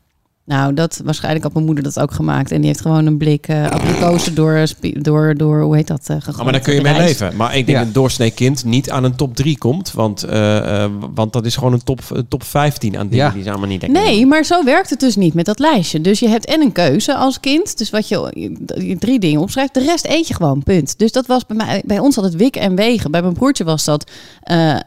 Nou, 0.47 0.75
dat 0.75 1.01
waarschijnlijk 1.05 1.45
had 1.45 1.53
mijn 1.53 1.65
moeder 1.65 1.85
dat 1.85 2.01
ook 2.01 2.13
gemaakt. 2.13 2.51
En 2.51 2.57
die 2.59 2.67
heeft 2.67 2.81
gewoon 2.81 3.07
een 3.07 3.17
blik 3.17 3.49
eh 3.49 3.71
abrikozen 3.71 4.35
door, 4.35 4.67
door, 4.93 5.35
door, 5.37 5.61
hoe 5.63 5.77
heet 5.77 5.87
dat, 5.87 6.01
eh 6.09 6.17
gegooid. 6.17 6.37
Oh, 6.37 6.43
maar 6.43 6.53
daar 6.53 6.61
kun 6.63 6.75
je 6.75 6.81
mee 6.81 6.97
leven. 6.97 7.37
Maar 7.37 7.49
ik 7.57 7.67
denk 7.67 7.69
Ja. 7.69 7.79
dat 7.79 7.87
een 7.87 7.93
doorsnee 7.93 8.31
kind 8.31 8.65
niet 8.65 8.91
aan 8.91 9.05
een 9.05 9.15
top 9.17 9.37
3 9.37 9.59
komt. 9.59 9.93
Want, 9.93 10.23
eh, 10.23 10.83
eh, 10.85 10.91
want 11.15 11.33
dat 11.33 11.45
is 11.45 11.57
gewoon 11.57 11.73
een 11.73 11.85
top, 11.85 12.01
een 12.11 12.29
top 12.29 12.43
15 12.43 12.99
aan 12.99 13.09
dingen 13.09 13.25
Ja. 13.25 13.31
die 13.33 13.43
ze 13.43 13.51
allemaal 13.51 13.69
niet 13.69 13.83
lekker 13.83 14.03
Nee, 14.03 14.27
maar 14.27 14.45
zo 14.45 14.65
werkt 14.65 14.91
het 14.91 15.01
dus 15.01 15.17
niet 15.17 15.35
met 15.35 15.45
dat 15.45 15.59
lijstje. 15.59 16.01
Dus 16.01 16.19
je 16.19 16.29
hebt 16.29 16.47
en 16.47 16.61
een 16.61 16.73
keuze 16.73 17.15
als 17.15 17.41
kind. 17.41 17.79
Dus 17.79 17.91
wat 17.91 18.09
je, 18.09 18.31
je- 18.35 18.87
je 18.87 18.97
drie 18.99 19.19
dingen 19.19 19.41
opschrijft. 19.41 19.75
De 19.75 19.81
rest 19.85 20.07
eet 20.07 20.29
je 20.29 20.35
gewoon, 20.35 20.63
punt. 20.63 20.99
Dus 20.99 21.13
dat 21.13 21.27
was 21.27 21.47
bij, 21.47 21.57
mij, 21.57 21.83
bij 21.87 21.99
ons 21.99 22.17
altijd 22.17 22.37
wikken 22.37 22.63
en 22.63 22.75
wegen. 22.75 23.11
Bij 23.11 23.23
mijn 23.23 23.35
broertje 23.35 23.65
was 23.65 23.85
dat 23.85 24.11
eh, 24.43 24.71
eh, 24.71 24.79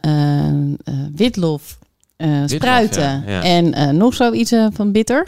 eh, 0.48 0.94
witlof, 1.14 1.78
spruiten 2.46 3.02
ja, 3.02 3.22
ja. 3.26 3.42
en 3.42 3.74
eh, 3.74 3.88
nog 3.88 4.14
zoiets 4.14 4.52
eh, 4.52 4.66
van 4.72 4.92
bitter. 4.92 5.26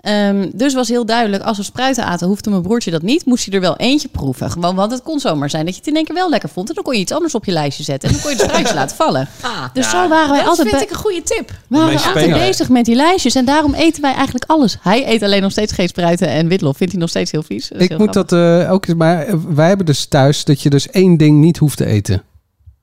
Ehm, 0.00 0.48
dus 0.52 0.74
was 0.74 0.88
heel 0.88 1.06
duidelijk, 1.06 1.42
als 1.42 1.56
we 1.56 1.62
spruiten 1.62 2.04
aten, 2.04 2.26
hoefde 2.26 2.50
mijn 2.50 2.62
broertje 2.62 2.90
dat 2.90 3.02
niet. 3.02 3.24
Moest 3.24 3.44
hij 3.44 3.54
er 3.54 3.60
wel 3.60 3.76
eentje 3.76 4.08
proeven. 4.08 4.50
Gewoon, 4.50 4.74
want 4.74 4.92
het 4.92 5.02
kon 5.02 5.20
zomaar 5.20 5.50
zijn 5.50 5.64
dat 5.64 5.74
je 5.74 5.80
het 5.80 5.88
in 5.88 5.96
één 5.96 6.04
keer 6.04 6.14
wel 6.14 6.30
lekker 6.30 6.48
vond. 6.48 6.68
En 6.68 6.74
dan 6.74 6.84
kon 6.84 6.94
je 6.94 7.00
iets 7.00 7.12
anders 7.12 7.34
op 7.34 7.44
je 7.44 7.52
lijstje 7.52 7.82
zetten. 7.82 8.08
En 8.08 8.14
dan 8.14 8.22
kon 8.24 8.30
je 8.32 8.36
de 8.36 8.42
spruitjes 8.44 8.74
laten 8.80 8.96
vallen. 8.96 9.28
Ah, 9.40 9.64
Dus 9.72 9.90
zo 9.90 10.08
waren 10.08 10.30
wij 10.30 10.38
dat 10.38 10.48
altijd 10.48 10.68
vind 10.68 10.70
bij- 10.80 10.82
ik 10.86 10.90
een 10.90 10.96
goede 11.02 11.22
tip. 11.22 11.50
we 11.68 11.76
waren 11.78 12.02
altijd 12.04 12.32
bezig 12.32 12.68
met 12.68 12.84
die 12.84 12.94
lijstjes. 12.94 13.34
En 13.34 13.44
daarom 13.44 13.74
eten 13.74 14.02
wij 14.02 14.14
eigenlijk 14.14 14.44
alles. 14.46 14.76
Hij 14.80 15.08
eet 15.08 15.22
alleen 15.22 15.42
nog 15.42 15.50
steeds 15.52 15.72
geen 15.72 15.88
spruiten 15.88 16.28
en 16.28 16.48
witlof. 16.48 16.76
Vindt 16.76 16.92
hij 16.92 17.00
nog 17.02 17.10
steeds 17.10 17.30
heel 17.30 17.42
vies. 17.42 17.68
Dat 17.68 17.80
Ik 17.80 17.88
heel 17.88 17.98
moet 17.98 18.10
grappig. 18.10 18.38
dat 18.38 18.62
eh, 18.64 18.72
ook 18.72 18.86
eens, 18.86 18.96
maar 18.96 19.22
eh, 19.26 19.34
wij 19.48 19.68
hebben 19.68 19.86
dus 19.86 20.06
thuis 20.06 20.44
dat 20.44 20.62
je 20.62 20.70
dus 20.70 20.90
één 20.90 21.16
ding 21.16 21.38
niet 21.40 21.56
hoeft 21.58 21.76
te 21.76 21.86
eten. 21.86 22.22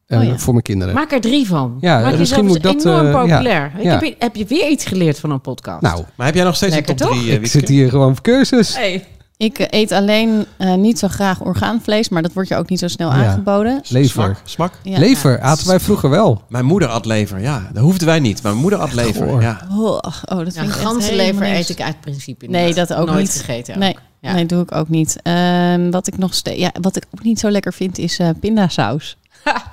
Eh, 0.08 0.18
Oh 0.20 0.24
ja. 0.26 0.38
Voor 0.38 0.54
mijn 0.54 0.64
kinderen. 0.66 0.94
Maak 0.94 1.12
er 1.12 1.22
drie 1.22 1.48
van. 1.48 1.78
Ja, 1.80 2.00
Maak 2.00 2.18
misschien 2.18 2.46
moet 2.46 2.66
eens 2.66 2.84
dat, 2.84 2.86
enorm 2.86 3.06
eh, 3.06 3.12
ja. 3.12 3.20
populair. 3.20 3.72
Ik 3.78 3.84
Ja. 3.84 3.92
heb, 3.92 4.04
je- 4.04 4.16
heb 4.20 4.36
je 4.36 4.46
weer 4.46 4.70
iets 4.70 4.86
geleerd 4.86 5.20
van 5.20 5.32
een 5.32 5.42
podcast? 5.42 5.82
nou, 5.82 6.04
Maar 6.16 6.26
heb 6.26 6.36
jij 6.36 6.44
nog 6.44 6.56
steeds 6.56 6.74
Lekker 6.76 6.92
een 6.92 6.98
top? 6.98 7.12
3, 7.12 7.32
ik 7.32 7.48
zit 7.48 7.68
hier 7.68 7.90
gewoon 7.90 8.12
op 8.12 8.22
cursus. 8.22 8.76
Hey. 8.76 9.06
Ik 9.38 9.60
eh, 9.60 9.80
eet 9.80 9.92
alleen 9.92 10.46
eh, 10.58 10.74
niet 10.74 11.00
zo 11.00 11.08
graag 11.08 11.42
orgaanvlees. 11.42 12.10
Maar 12.10 12.22
dat 12.22 12.34
wordt 12.34 12.50
je 12.50 12.56
ook 12.56 12.70
niet 12.70 12.80
zo 12.80 12.88
snel 12.88 13.10
Ja. 13.14 13.16
aangeboden. 13.26 13.82
Lever. 13.88 14.10
Smak? 14.24 14.42
Smak? 14.44 14.74
Ja. 14.84 15.00
Lever 15.00 15.40
aten 15.40 15.68
wij 15.68 15.80
vroeger 15.80 16.10
wel. 16.10 16.42
Mijn 16.50 16.66
moeder 16.66 16.88
at 16.90 17.06
lever, 17.06 17.40
ja. 17.40 17.70
Dat 17.74 17.84
hoefden 17.84 18.08
wij 18.08 18.20
niet. 18.20 18.42
Maar 18.42 18.52
mijn 18.52 18.62
moeder 18.62 18.80
at 18.80 18.94
lever, 18.94 19.28
goor. 19.28 19.42
ja. 19.42 19.68
Oh, 19.72 19.78
oh, 19.80 20.00
dat 20.26 20.54
Ja, 20.54 20.62
vind 20.62 20.74
ik 20.76 20.80
helemaal 21.22 21.42
eet 21.42 21.70
ik 21.70 21.82
uit 21.82 22.00
principe 22.02 22.48
Nee, 22.48 22.66
niet. 22.66 22.76
dat 22.76 22.94
ook 22.94 23.08
Nooit 23.08 23.20
niet. 23.20 23.32
gegeten 23.46 23.80
Nee. 23.80 23.96
Ja. 24.22 24.34
nee, 24.34 24.46
doe 24.46 24.62
ik 24.64 24.76
ook 24.76 24.90
niet. 24.90 25.20
Ehm, 25.24 25.90
wat 25.92 26.08
ik 26.08 26.18
nog 26.18 26.34
steeds, 26.34 26.60
ja, 26.60 26.72
wat 26.82 26.96
ik 26.96 27.04
ook 27.16 27.24
niet 27.24 27.40
zo 27.40 27.50
lekker 27.50 27.74
vind, 27.74 27.98
is 27.98 28.20
eh 28.20 28.30
pindasaus. 28.40 29.18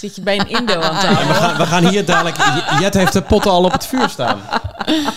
Zit 0.00 0.14
je 0.14 0.22
bij 0.22 0.38
een 0.38 0.48
Indo 0.48 0.80
aan 0.80 1.00
tafel? 1.00 1.26
we, 1.26 1.34
gaan, 1.34 1.56
we 1.56 1.66
gaan 1.66 1.86
hier 1.86 2.04
dadelijk... 2.04 2.36
Jet 2.80 2.94
heeft 2.94 3.12
de 3.12 3.22
potten 3.22 3.50
al 3.50 3.64
op 3.64 3.72
het 3.72 3.86
vuur 3.86 4.08
staan. 4.08 4.38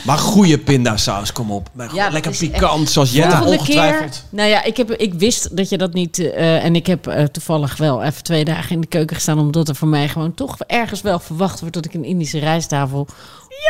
Maar 0.06 0.18
goede 0.18 0.58
pindasaus, 0.58 1.32
kom 1.32 1.52
op. 1.52 1.70
Ja, 1.94 2.10
lekker 2.10 2.36
pikant, 2.38 2.90
zoals 2.90 3.12
Jet 3.12 3.32
Ja. 3.32 3.40
keer, 3.40 3.48
ongetwijfeld... 3.48 4.24
nou 4.30 4.50
ja, 4.50 4.64
ik, 4.64 4.78
heb, 4.78 4.92
ik 4.92 5.14
wist 5.14 5.58
dat 5.58 5.70
je 5.70 5.78
dat 5.78 5.94
niet... 5.94 6.20
eh, 6.20 6.64
en 6.64 6.76
ik 6.76 6.88
heb 6.88 7.08
eh, 7.08 7.24
toevallig 7.24 7.78
wel 7.78 8.04
even 8.04 8.24
twee 8.24 8.46
dagen 8.46 8.72
in 8.72 8.82
de 8.82 8.88
keuken 8.88 9.16
gestaan... 9.16 9.40
omdat 9.40 9.70
er 9.70 9.76
voor 9.76 9.88
mij 9.88 10.10
gewoon 10.10 10.34
toch 10.34 10.58
ergens 10.68 11.02
wel 11.02 11.20
verwacht 11.20 11.60
wordt... 11.60 11.76
dat 11.76 11.86
ik 11.86 11.94
een 11.94 12.06
Indische 12.06 12.40
rijsttafel 12.40 13.08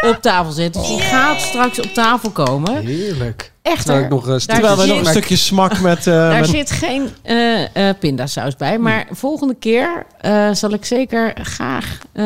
op 0.10 0.17
tafel 0.22 0.52
zet. 0.52 0.74
Dus 0.74 0.88
die 0.88 1.00
gaat 1.00 1.41
straks 1.41 1.80
op 1.80 1.93
tafel 1.93 2.30
komen. 2.30 2.86
Heerlijk. 2.86 3.52
Echter, 3.62 3.84
Terwijl 3.84 4.04
ik 4.06 4.10
nog 4.10 4.24
een 4.24 4.30
daar 4.30 4.39
stukje 4.41 4.60
Terwijl 4.62 4.82
we 4.82 4.88
nog 4.88 4.98
een 4.98 5.04
zit- 5.06 5.13
stukje 5.13 5.36
smak 5.36 5.80
met... 5.80 5.98
eh, 6.08 6.13
daar 6.13 6.39
met- 6.39 6.50
zit 6.50 6.72
geen 6.72 7.10
eh, 7.22 7.89
eh, 7.89 7.96
pindasaus 8.00 8.56
bij. 8.56 8.78
Maar 8.80 9.08
volgende 9.12 9.56
keer 9.56 10.06
eh, 10.19 10.52
zal 10.54 10.74
ik 10.74 10.86
zeker 10.86 11.34
graag... 11.41 11.98
eh, 12.13 12.26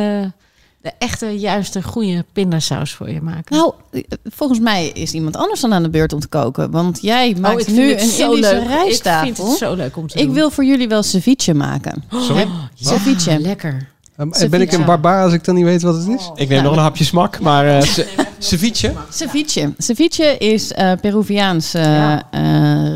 de 0.81 0.91
echte, 0.99 1.39
juiste, 1.39 1.83
goede 1.83 2.25
pindasaus 2.33 2.93
voor 2.93 3.09
je 3.09 3.21
maken. 3.21 3.55
Nou, 3.55 3.73
eh, 3.91 4.01
volgens 4.23 4.59
mij 4.59 4.87
is 4.87 5.11
iemand 5.13 5.35
anders 5.35 5.61
dan 5.61 5.73
aan 5.73 5.83
de 5.83 5.89
beurt 5.89 6.13
om 6.13 6.19
te 6.19 6.27
koken. 6.27 6.71
Want 6.71 6.99
jij 7.01 7.31
Oh, 7.35 7.39
maakt 7.41 7.61
ik 7.67 7.75
nu 7.75 7.93
een 7.93 7.99
zo 8.09 8.31
Indische 8.33 8.53
leuk. 8.55 8.61
Ik 8.63 8.67
rijsttafel. 8.67 9.25
vind 9.35 9.37
het 9.49 9.57
zo 9.57 9.73
leuk 9.73 9.97
om 9.97 10.07
te 10.07 10.17
Ik 10.19 10.25
doen. 10.25 10.33
wil 10.33 10.49
voor 10.51 10.65
jullie 10.65 10.87
wel 10.87 11.03
ceviche 11.03 11.53
maken. 11.53 12.03
Sorry? 12.11 12.47
Ceviche. 12.75 13.31
Ja, 13.31 13.39
lekker. 13.39 13.89
Um, 14.17 14.33
Ceviche. 14.33 14.49
ben 14.49 14.61
ik 14.61 14.71
een 14.71 14.85
barbaar 14.85 15.23
als 15.23 15.33
ik 15.33 15.43
dan 15.43 15.55
niet 15.55 15.63
weet 15.63 15.81
wat 15.81 15.95
het 15.95 16.07
is? 16.07 16.31
Ik 16.35 16.49
neem 16.49 16.63
nog 16.63 16.71
een 16.75 16.81
hapje 16.81 17.03
smak, 17.03 17.39
maar... 17.39 17.67
eh, 17.67 17.81
ce- 17.81 18.07
ceviche? 18.37 18.93
Ceviche. 19.09 19.73
Ceviche 19.77 20.37
is 20.37 20.73
eh 20.73 20.91
Peruviaans 21.01 21.73
eh, 21.73 21.83
Ja. 21.83 22.23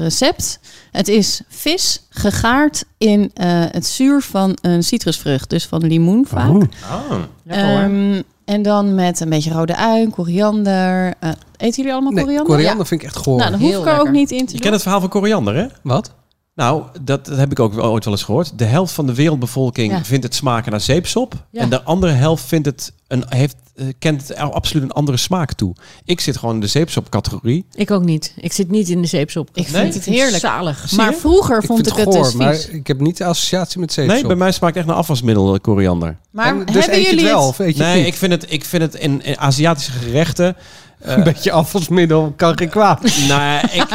recept. 0.02 0.60
Het 0.92 1.08
is 1.08 1.42
vis 1.48 2.06
gegaard 2.10 2.84
in 2.98 3.32
eh, 3.34 3.48
het 3.72 3.86
zuur 3.86 4.22
van 4.22 4.58
een 4.62 4.84
citrusvrucht. 4.84 5.50
Dus 5.50 5.66
van 5.66 5.88
limoen 5.88 6.26
vaak. 6.28 6.50
Oh. 6.50 6.56
Oh. 7.12 7.14
Ehm, 7.48 8.22
en 8.46 8.62
dan 8.62 8.96
met 8.96 9.20
een 9.20 9.30
beetje 9.30 9.52
rode 9.54 9.76
ui, 9.76 10.10
koriander. 10.10 11.14
Eh, 11.20 11.30
eten 11.58 11.76
jullie 11.76 11.92
allemaal 11.94 12.12
Nee, 12.12 12.24
koriander? 12.24 12.56
koriander 12.56 12.86
vind 12.86 13.02
ik 13.02 13.08
echt 13.08 13.16
goor. 13.18 13.38
Nou, 13.38 13.52
dan 13.52 13.60
hoef 13.60 13.70
Heel 13.70 13.82
ik 13.82 13.88
er 13.88 14.00
ook 14.00 14.10
niet 14.12 14.32
in 14.32 14.38
te 14.38 14.44
Je 14.46 14.52
doen. 14.52 14.60
kent 14.60 14.74
het 14.74 14.82
verhaal 14.82 15.00
van 15.00 15.10
koriander, 15.10 15.56
hè? 15.56 15.66
Wat? 15.84 16.12
Nou, 16.56 16.84
dat, 17.02 17.26
dat 17.26 17.38
heb 17.38 17.52
ik 17.52 17.60
ook 17.60 17.78
ooit 17.78 18.04
wel 18.06 18.14
eens 18.14 18.24
gehoord. 18.24 18.58
De 18.58 18.66
helft 18.66 18.94
van 18.94 19.06
de 19.06 19.14
wereldbevolking 19.14 19.92
Ja. 19.92 20.04
vindt 20.04 20.24
het 20.24 20.36
smaken 20.36 20.72
naar 20.72 20.82
zeepsop. 20.82 21.34
Ja. 21.52 21.62
En 21.62 21.70
de 21.70 21.84
andere 21.84 22.12
helft 22.12 22.44
vindt 22.46 22.66
het 22.66 22.94
een, 23.08 23.24
heeft, 23.30 23.56
eh, 23.76 23.86
kent 24.00 24.22
het 24.28 24.38
er 24.38 24.52
absoluut 24.52 24.84
een 24.84 24.92
andere 24.92 25.18
smaak 25.18 25.54
toe. 25.54 25.76
Ik 26.06 26.20
zit 26.20 26.38
gewoon 26.38 26.56
in 26.56 26.62
de 26.62 26.68
zeepsop-categorie. 26.68 27.66
Ik 27.74 27.92
ook 27.92 28.04
niet. 28.04 28.34
Ik 28.38 28.54
zit 28.54 28.70
niet 28.72 28.90
in 28.90 29.02
de 29.02 29.08
zeepsop. 29.08 29.50
Ik 29.54 29.68
vind 29.68 29.94
het 29.94 30.06
heerlijk. 30.06 30.40
Zalig. 30.42 30.92
Maar 30.92 31.14
vroeger 31.14 31.58
Ik 31.60 31.66
vond 31.66 31.80
ik 31.80 31.86
het 31.96 32.06
het 32.06 32.14
goor, 32.14 32.24
dus 32.24 32.34
maar 32.34 32.56
vies. 32.56 32.68
ik 32.68 32.88
heb 32.88 33.00
niet 33.00 33.18
de 33.18 33.26
associatie 33.26 33.80
met 33.80 33.94
zeepsop. 33.94 34.16
Nee, 34.16 34.26
bij 34.28 34.36
mij 34.36 34.52
smaakt 34.52 34.76
echt 34.76 34.86
naar 34.86 34.96
afwasmiddel 34.96 35.54
eh, 35.54 35.60
koriander. 35.62 36.18
Maar 36.32 36.46
En 36.48 36.66
dus 36.66 36.86
hebben 36.86 37.02
jullie 37.02 37.20
het 37.20 37.30
wel, 37.32 37.40
het? 37.42 37.50
of 37.50 37.60
eet 37.60 37.78
je 37.78 37.84
het 37.84 37.92
Nee, 37.94 37.98
niet? 38.04 38.14
ik 38.14 38.18
vind 38.20 38.32
het, 38.32 38.46
ik 38.52 38.66
vind 38.66 38.84
het 38.84 38.96
in, 38.96 39.24
in 39.24 39.38
Aziatische 39.40 39.92
gerechten... 39.92 40.56
eh, 41.02 41.16
Een 41.18 41.24
beetje 41.24 41.52
afvalsmiddel 41.52 42.34
kan 42.36 42.58
geen 42.58 42.70
kwaad. 42.70 43.02
nou, 43.28 43.68
ik, 43.72 43.86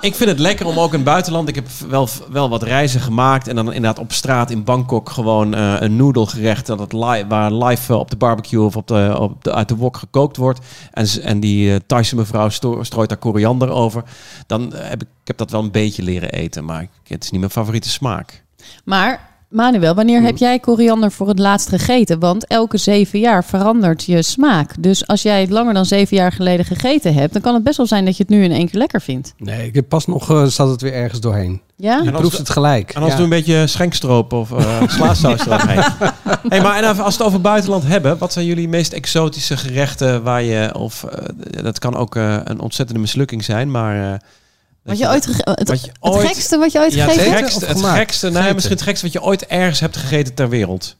ik 0.00 0.14
vind 0.14 0.30
het 0.30 0.38
lekker 0.38 0.66
om 0.66 0.78
ook 0.78 0.90
in 0.90 0.94
het 0.98 1.04
buitenland. 1.04 1.48
Ik 1.48 1.54
heb 1.54 1.66
wel, 1.88 2.08
wel 2.30 2.48
wat 2.48 2.62
reizen 2.62 3.00
gemaakt. 3.00 3.48
En 3.48 3.54
dan 3.56 3.66
inderdaad 3.66 3.98
op 3.98 4.12
straat 4.12 4.50
in 4.50 4.64
Bangkok 4.64 5.10
gewoon 5.10 5.54
eh, 5.54 5.74
een 5.78 5.96
noedelgerecht. 5.96 6.66
Dat 6.66 6.78
het 6.78 6.92
li 6.92 7.24
waar 7.28 7.52
live 7.52 7.92
eh, 7.92 7.98
op 7.98 8.10
de 8.10 8.16
barbecue 8.16 8.64
of 8.64 8.76
op 8.76 8.86
de, 8.86 9.16
op 9.18 9.44
de, 9.44 9.52
uit 9.54 9.68
de 9.68 9.76
wok 9.76 9.96
gekookt 9.96 10.36
wordt. 10.36 10.60
En, 10.92 11.06
en 11.22 11.40
die 11.40 11.72
eh 11.72 11.80
Thaise 11.86 12.16
mevrouw 12.16 12.48
strooit 12.80 13.08
daar 13.08 13.18
koriander 13.18 13.70
over. 13.70 14.02
Dan 14.46 14.72
heb 14.74 15.02
ik, 15.02 15.08
ik 15.20 15.26
heb 15.26 15.36
dat 15.36 15.50
wel 15.50 15.62
een 15.62 15.70
beetje 15.70 16.02
leren 16.02 16.30
eten. 16.30 16.64
Maar 16.64 16.82
ik- 16.82 16.90
het 17.08 17.24
is 17.24 17.30
niet 17.30 17.40
mijn 17.40 17.52
favoriete 17.52 17.88
smaak. 17.90 18.42
Maar 18.84 19.34
Manuel, 19.48 19.94
wanneer 19.94 20.22
heb 20.22 20.36
jij 20.36 20.58
koriander 20.58 21.12
voor 21.12 21.28
het 21.28 21.38
laatst 21.38 21.68
gegeten? 21.68 22.18
Want 22.18 22.46
elke 22.46 22.78
zeven 22.78 23.18
jaar 23.18 23.44
verandert 23.44 24.04
je 24.04 24.22
smaak. 24.22 24.82
Dus 24.82 25.06
als 25.06 25.22
jij 25.22 25.40
het 25.40 25.50
langer 25.50 25.74
dan 25.74 25.84
zeven 25.84 26.16
jaar 26.16 26.32
geleden 26.32 26.64
gegeten 26.64 27.14
hebt, 27.14 27.32
dan 27.32 27.42
kan 27.42 27.54
het 27.54 27.62
best 27.62 27.76
wel 27.76 27.86
zijn 27.86 28.04
dat 28.04 28.16
je 28.16 28.22
het 28.22 28.32
nu 28.32 28.44
in 28.44 28.52
één 28.52 28.68
keer 28.70 28.78
lekker 28.78 29.00
vindt. 29.00 29.34
Nee, 29.38 29.66
ik 29.66 29.74
heb 29.74 29.88
pas 29.88 30.06
nog 30.06 30.30
eh, 30.30 30.44
zat 30.44 30.68
het 30.70 30.80
weer 30.82 30.92
ergens 30.92 31.20
doorheen. 31.20 31.60
Ja? 31.76 32.00
Je 32.02 32.10
als- 32.12 32.20
proeft 32.20 32.38
het 32.38 32.50
gelijk. 32.50 32.90
En 32.94 33.00
als 33.02 33.10
Ja. 33.10 33.14
doe 33.16 33.24
een 33.24 33.30
beetje 33.30 33.66
schenkstroop 33.66 34.32
of 34.32 34.52
eh 34.52 34.82
slaasaus 34.96 35.46
eromheen. 35.46 35.82
Hey, 36.48 36.60
maar 36.62 36.76
en 36.76 36.84
als 36.84 36.96
we 36.96 37.02
het 37.02 37.22
over 37.22 37.40
buitenland 37.40 37.86
hebben, 37.86 38.18
wat 38.18 38.32
zijn 38.32 38.46
jullie 38.46 38.68
meest 38.68 38.92
exotische 38.92 39.56
gerechten 39.56 40.22
waar 40.22 40.42
je, 40.42 40.74
of 40.74 41.04
eh, 41.04 41.62
dat 41.62 41.78
kan 41.78 41.96
ook 41.96 42.16
eh, 42.16 42.36
een 42.44 42.60
ontzettende 42.60 43.00
mislukking 43.00 43.44
zijn, 43.44 43.70
maar... 43.70 44.20
Wat 44.86 44.98
je 44.98 45.08
ooit 45.08 45.24
het, 45.24 45.68
wat 45.68 45.80
je 45.84 45.86
het 45.90 45.96
ooit- 46.00 46.26
gekste 46.26 46.58
wat 46.58 46.72
je 46.72 46.78
ooit 46.78 46.92
ja, 46.94 47.02
het 47.04 47.10
gegeten 47.12 47.32
hebt? 47.32 47.42
gekste, 47.44 47.60
of 47.64 47.68
het 47.68 47.76
gemaakt? 47.76 47.98
gekste, 47.98 48.30
misschien 48.30 48.74
het 48.76 48.82
gekste 48.82 49.04
wat 49.04 49.12
je 49.12 49.22
ooit 49.22 49.46
ergens 49.46 49.80
hebt 49.80 49.96
gegeten 49.96 50.34
ter 50.34 50.48
wereld. 50.48 50.96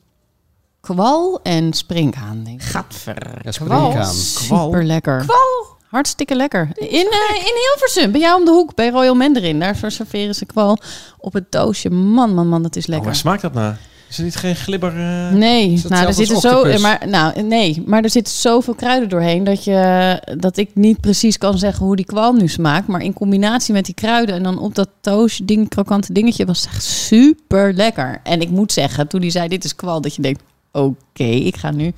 Kwal 0.81 1.40
en 1.42 1.72
springhaan, 1.72 2.42
denk 2.44 2.61
ik. 2.61 2.66
Gadver. 2.66 3.38
Ja, 3.42 3.53
springhaan. 3.53 4.14
Super 4.14 4.85
lekker. 4.85 5.18
Kwal? 5.22 5.66
Hartstikke 5.90 6.35
lekker. 6.35 6.68
In, 6.75 6.88
eh, 7.11 7.37
in 7.37 7.55
Hilversum, 7.68 8.12
bij 8.12 8.20
jou 8.20 8.38
om 8.38 8.44
de 8.44 8.51
hoek, 8.51 8.75
bij 8.75 8.88
Royal 8.90 9.14
Mandarin. 9.14 9.59
Daar 9.61 9.77
serveren 9.87 10.35
ze 10.35 10.44
kwal 10.44 10.79
op 11.18 11.33
het 11.33 11.53
doosje. 11.53 11.90
Man, 11.90 12.35
man, 12.35 12.49
man, 12.49 12.62
dat 12.62 12.77
is 12.77 12.83
Oh, 12.83 12.88
lekker. 12.88 13.07
waar 13.07 13.16
smaakt 13.16 13.42
dat 13.42 13.53
naar? 13.55 13.79
Is 14.09 14.19
er 14.19 14.25
niet 14.25 14.37
geen 14.37 14.57
glibber? 14.57 14.97
eh? 14.97 15.33
Nee, 15.33 15.83
nou, 15.88 16.07
er 16.07 16.14
zitten 16.14 16.40
zo, 16.40 16.79
maar, 16.79 17.03
nou, 17.09 17.42
nee, 17.42 17.83
maar 17.87 18.03
er 18.03 18.11
zitten 18.11 18.35
zoveel 18.35 18.75
kruiden 18.75 19.09
doorheen 19.09 19.45
dat, 19.45 19.64
je, 19.64 20.21
dat 20.38 20.57
ik 20.57 20.71
niet 20.75 21.01
precies 21.01 21.38
kan 21.38 21.59
zeggen 21.59 21.87
hoe 21.87 21.97
die 21.97 22.05
kwal 22.05 22.33
nu 22.33 22.49
smaakt. 22.49 22.87
Maar 22.87 23.03
in 23.03 23.12
combinatie 23.12 23.75
met 23.75 23.85
die 23.85 23.95
kruiden 23.95 24.35
en 24.35 24.42
dan 24.42 24.59
op 24.59 24.75
dat 24.75 24.88
toastje, 25.01 25.45
ding, 25.45 25.69
krokante 25.69 26.12
dingetje, 26.12 26.47
was 26.47 26.61
het 26.61 26.69
echt 26.71 26.83
super 26.85 27.75
lekker. 27.75 28.21
En 28.23 28.40
ik 28.40 28.51
moet 28.51 28.73
zeggen, 28.73 29.09
toen 29.09 29.21
hij 29.21 29.31
zei 29.31 29.49
dit 29.49 29.64
is 29.64 29.75
kwal, 29.75 30.01
dat 30.01 30.14
je 30.14 30.23
denkt, 30.23 30.42
oké, 30.73 31.25
ik 31.25 31.57
ga 31.57 31.71
nu 31.71 31.92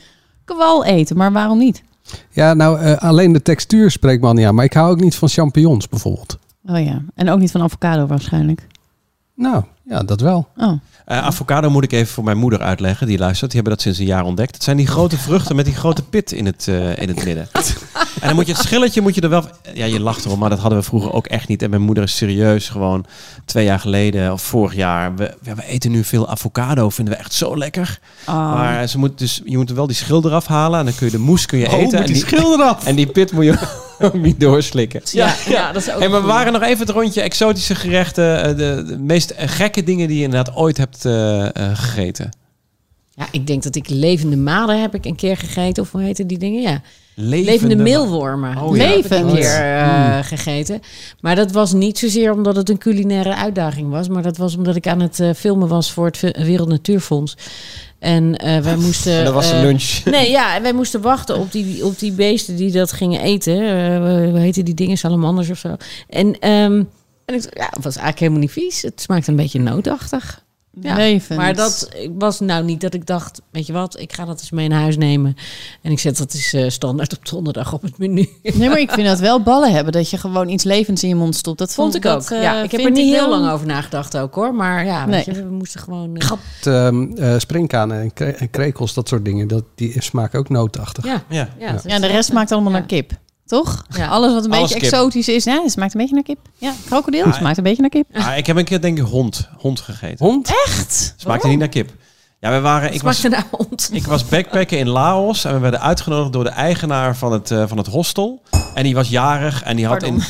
kwal 0.45 0.85
eten. 0.85 1.17
Maar 1.17 1.33
waarom 1.33 1.59
niet? 1.59 1.83
Ja, 2.31 2.55
nou, 2.55 2.81
eh, 2.81 2.97
alleen 2.97 3.33
de 3.33 3.43
textuur 3.43 3.91
spreekt 3.91 4.21
me 4.21 4.27
al 4.27 4.33
niet 4.33 4.47
aan. 4.47 4.55
Maar 4.55 4.65
ik 4.65 4.73
hou 4.73 4.91
ook 4.91 5.01
niet 5.01 5.15
van 5.15 5.29
champignons 5.29 5.89
bijvoorbeeld. 5.89 6.39
Oh 6.67 6.85
ja, 6.85 7.03
en 7.15 7.31
ook 7.31 7.39
niet 7.39 7.51
van 7.51 7.63
avocado 7.63 8.07
waarschijnlijk. 8.07 8.67
Nou, 9.35 9.65
ja, 9.85 10.03
dat 10.03 10.21
wel. 10.21 10.49
Oh. 10.57 10.73
Eh, 11.09 11.19
avocado 11.19 11.71
moet 11.71 11.85
ik 11.85 11.93
even 11.93 12.13
voor 12.13 12.25
mijn 12.25 12.37
moeder 12.37 12.61
uitleggen, 12.61 13.07
die 13.07 13.19
luistert. 13.19 13.51
Die 13.51 13.61
hebben 13.61 13.77
dat 13.77 13.83
sinds 13.83 13.99
een 13.99 14.07
jaar 14.07 14.25
ontdekt. 14.25 14.55
Het 14.55 14.65
zijn 14.65 14.77
die 14.77 14.87
grote 14.87 15.19
vruchten 15.19 15.57
met 15.57 15.65
die 15.65 15.75
grote 15.75 16.03
pit 16.03 16.33
in 16.33 16.47
het, 16.47 16.69
eh, 16.69 16.99
in 16.99 17.09
het 17.09 17.25
midden. 17.25 17.49
En 18.21 18.27
dan 18.27 18.35
moet 18.35 18.47
je 18.47 18.53
het 18.53 18.63
schilletje 18.63 19.01
moet 19.01 19.15
je 19.15 19.21
er 19.21 19.29
wel... 19.29 19.45
Ja, 19.75 19.85
je 19.85 20.01
lacht 20.01 20.25
erom, 20.25 20.39
maar 20.39 20.51
dat 20.51 20.59
hadden 20.59 20.79
we 20.79 20.85
vroeger 20.85 21.13
ook 21.13 21.27
echt 21.27 21.49
niet. 21.49 21.63
En 21.63 21.71
mijn 21.71 21.83
moeder 21.83 22.05
is 22.05 22.17
serieus 22.17 22.69
gewoon 22.69 23.07
twee 23.45 23.65
jaar 23.65 23.81
geleden 23.81 24.33
of 24.33 24.43
vorig 24.43 24.75
jaar. 24.75 25.15
We, 25.15 25.35
we, 25.43 25.65
eten 25.65 25.91
nu 25.91 26.05
veel 26.05 26.29
avocado, 26.29 26.91
vinden 26.91 27.15
we 27.15 27.21
echt 27.21 27.35
zo 27.35 27.57
lekker. 27.57 27.99
Oh. 28.27 28.53
Maar 28.53 28.87
ze 28.89 28.99
moet 28.99 29.19
dus, 29.19 29.41
je 29.45 29.57
moet 29.57 29.71
er 29.71 29.77
wel 29.77 29.87
die 29.87 29.97
schil 29.97 30.25
eraf 30.25 30.47
halen. 30.47 30.79
En 30.79 30.85
dan 30.85 30.95
kun 30.95 31.07
je 31.07 31.13
de 31.13 31.19
moes 31.19 31.47
kun 31.47 31.59
je 31.59 31.67
Oh, 31.67 31.73
eten. 31.73 31.99
en, 31.99 32.07
die 32.07 32.17
schil 32.17 32.53
eraf. 32.53 32.85
en 32.87 32.97
die 32.97 33.07
pit 33.07 33.33
moet 33.33 33.45
je 33.45 33.59
niet 34.13 34.41
doorslikken. 34.41 35.01
Ja, 35.05 35.35
ja, 35.49 35.73
dat 35.73 35.83
is 35.83 35.91
ook 35.93 35.99
Hey, 36.01 36.09
maar 36.09 36.21
we 36.21 36.27
waren 36.27 36.53
nog 36.53 36.63
even 36.63 36.87
het 36.87 36.91
rondje 36.97 37.21
exotische 37.21 37.75
gerechten. 37.75 38.43
eh, 38.43 38.49
De, 38.57 38.85
de 38.87 38.99
meest 38.99 39.33
gekke 39.37 39.83
dingen 39.83 40.09
die 40.09 40.17
je 40.19 40.25
inderdaad 40.25 40.55
ooit 40.57 40.77
hebt 40.77 41.05
eh, 41.05 41.45
eh, 41.47 41.51
gegeten. 41.79 42.37
Ja, 43.15 43.27
ik 43.31 43.47
denk 43.47 43.63
dat 43.63 43.75
ik 43.77 43.89
levende 43.89 44.37
maden 44.37 44.81
heb 44.81 44.95
ik 44.95 45.05
een 45.05 45.17
keer 45.17 45.37
gegeten. 45.37 45.83
Of 45.83 45.93
hoe 45.93 46.03
heten 46.03 46.27
die 46.27 46.39
dingen? 46.39 46.63
Ja, 46.63 46.81
Levende, 47.15 47.51
levende 47.51 47.77
meelwormen. 47.77 48.57
Oh, 48.59 48.77
ja. 48.77 48.85
heb 48.85 48.97
ik 49.05 49.11
een 49.11 49.25
Levend. 49.25 49.39
keer 49.39 49.77
eh, 49.77 50.19
gegeten. 50.23 50.81
Maar 51.21 51.37
dat 51.37 51.53
was 51.53 51.73
niet 51.73 51.99
zozeer 51.99 52.33
omdat 52.33 52.57
het 52.57 52.69
een 52.69 52.79
culinaire 52.79 53.35
uitdaging 53.35 53.91
was. 53.91 54.09
Maar 54.09 54.23
dat 54.23 54.37
was 54.37 54.57
omdat 54.57 54.77
ik 54.77 54.87
aan 54.87 55.01
het 55.01 55.21
eh, 55.21 55.31
filmen 55.37 55.69
was 55.69 55.93
voor 55.93 56.07
het 56.07 56.21
Wereld 56.45 56.69
Natuurfonds. 56.69 57.37
En 57.99 58.37
eh, 58.37 58.61
wij 58.61 58.77
moesten... 58.87 59.13
En 59.13 59.25
dat 59.25 59.35
was 59.35 59.49
de 59.49 59.55
eh, 59.55 59.63
lunch. 59.63 60.01
Nee, 60.05 60.31
ja, 60.31 60.57
en 60.57 60.63
wij 60.63 60.73
moesten 60.73 61.01
wachten 61.01 61.39
op 61.39 61.53
die, 61.53 61.85
op 61.85 61.99
die 61.99 62.13
beesten 62.13 62.57
die 62.57 62.73
dat 62.73 62.93
gingen 62.93 63.21
eten. 63.21 63.61
Eh, 63.61 64.31
hoe 64.31 64.39
heten 64.39 64.65
die 64.65 64.75
dingen? 64.75 64.99
Salamanders 64.99 65.51
of 65.51 65.59
zo. 65.59 65.77
En, 66.09 66.39
ehm, 66.39 66.83
en 67.25 67.35
ik, 67.35 67.43
ja, 67.43 67.67
het 67.71 67.85
was 67.85 67.97
eigenlijk 67.97 68.19
helemaal 68.19 68.41
niet 68.41 68.53
vies. 68.53 68.83
Het 68.83 69.01
smaakte 69.01 69.31
een 69.31 69.37
beetje 69.37 69.61
noodachtig. 69.61 70.47
Ja, 70.81 70.95
Levend. 70.97 71.39
Maar 71.39 71.55
dat 71.55 71.89
was 72.19 72.41
nou 72.41 72.65
niet 72.65 72.81
dat 72.81 72.95
ik 72.95 73.07
dacht, 73.07 73.41
weet 73.51 73.67
je 73.67 73.73
wat, 73.73 73.99
ik 74.01 74.13
ga 74.13 74.25
dat 74.25 74.41
eens 74.41 74.51
mee 74.51 74.69
naar 74.69 74.81
huis 74.81 74.97
nemen. 74.97 75.37
En 75.83 75.91
ik 75.93 75.99
zet 75.99 76.19
dat 76.19 76.35
eens 76.35 76.53
eh, 76.53 76.69
standaard 76.69 77.17
op 77.17 77.29
donderdag 77.29 77.73
op 77.73 77.83
het 77.83 77.99
menu. 77.99 78.29
Nee, 78.43 78.69
maar 78.69 78.79
ik 78.81 78.91
vind 78.91 79.07
dat 79.07 79.19
wel 79.19 79.43
ballen 79.43 79.73
hebben. 79.73 79.93
Dat 79.93 80.11
je 80.11 80.17
gewoon 80.19 80.49
iets 80.49 80.65
levends 80.65 81.03
in 81.03 81.09
je 81.09 81.15
mond 81.15 81.35
stopt. 81.37 81.59
Dat 81.59 81.75
Vond 81.75 81.95
ik 81.95 82.07
ook. 82.07 82.31
eh, 82.31 82.43
ja, 82.43 82.63
ik 82.63 82.71
heb 82.71 82.81
er 82.81 82.91
niet 82.91 83.15
heel 83.15 83.29
lang 83.29 83.51
over 83.51 83.67
nagedacht 83.67 84.17
ook 84.17 84.35
hoor. 84.35 84.55
Maar 84.55 84.85
ja, 84.85 85.07
weet 85.07 85.27
Nee. 85.27 85.37
je, 85.37 85.43
we 85.45 85.51
moesten 85.55 85.81
gewoon... 85.81 86.17
eh, 87.17 87.35
springkanen 87.39 88.01
en, 88.01 88.13
kre- 88.13 88.31
en 88.31 88.51
krekels, 88.51 88.95
dat 88.95 89.09
soort 89.09 89.25
dingen, 89.25 89.49
dat, 89.49 89.65
die 89.75 90.03
smaken 90.03 90.39
ook 90.39 90.49
noodachtig. 90.49 91.05
ja, 91.05 91.23
Ja. 91.29 91.49
ja, 91.59 91.73
de 91.83 91.89
rest 91.97 92.03
echt, 92.03 92.25
smaakt 92.25 92.53
allemaal 92.53 92.73
ja. 92.73 92.79
naar 92.79 92.87
kip. 92.87 93.13
Toch? 93.49 93.85
Ja. 93.89 94.07
Alles 94.09 94.33
wat 94.33 94.45
een 94.45 94.51
Alles 94.53 94.63
beetje 94.63 94.81
kip. 94.81 94.93
exotisch 94.93 95.29
is, 95.29 95.45
ja, 95.45 95.63
het 95.63 95.71
smaakt 95.73 95.95
een 95.95 96.01
beetje 96.01 96.15
naar 96.15 96.25
kip. 96.25 96.39
Ja, 96.57 96.73
krokodil 96.87 97.25
Ah, 97.25 97.35
smaakt 97.35 97.57
een 97.57 97.63
beetje 97.63 97.81
naar 97.81 97.91
kip. 97.91 98.07
Ah, 98.13 98.37
ik 98.37 98.47
heb 98.47 98.57
een 98.57 98.65
keer 98.65 98.81
denk 98.81 98.99
ik 98.99 99.05
hond, 99.05 99.49
hond 99.57 99.81
gegeten. 99.81 100.27
Hond? 100.27 100.51
Echt? 100.67 101.15
Smaakte 101.17 101.49
niet 101.49 101.59
naar 101.59 101.69
kip. 101.69 101.91
Ja, 102.41 102.51
we 102.51 102.61
waren, 102.61 102.95
ik 102.95 103.03
was, 103.03 103.23
naar 103.23 103.47
hond. 103.51 103.91
ik 103.93 104.07
was 104.07 104.25
backpacken 104.29 104.79
in 104.79 104.89
Laos 104.89 105.45
en 105.45 105.53
we 105.55 105.59
werden 105.59 105.81
uitgenodigd 105.81 106.33
door 106.33 106.45
de 106.45 106.51
eigenaar 106.51 107.17
van 107.17 107.33
het, 107.33 107.51
eh, 107.51 107.65
van 107.67 107.77
het 107.79 107.87
hostel. 107.87 108.43
En 108.75 108.83
die 108.83 108.95
was 108.95 109.09
jarig 109.09 109.63
en 109.63 109.77
die 109.77 109.87
had, 109.87 110.03
in. 110.03 110.23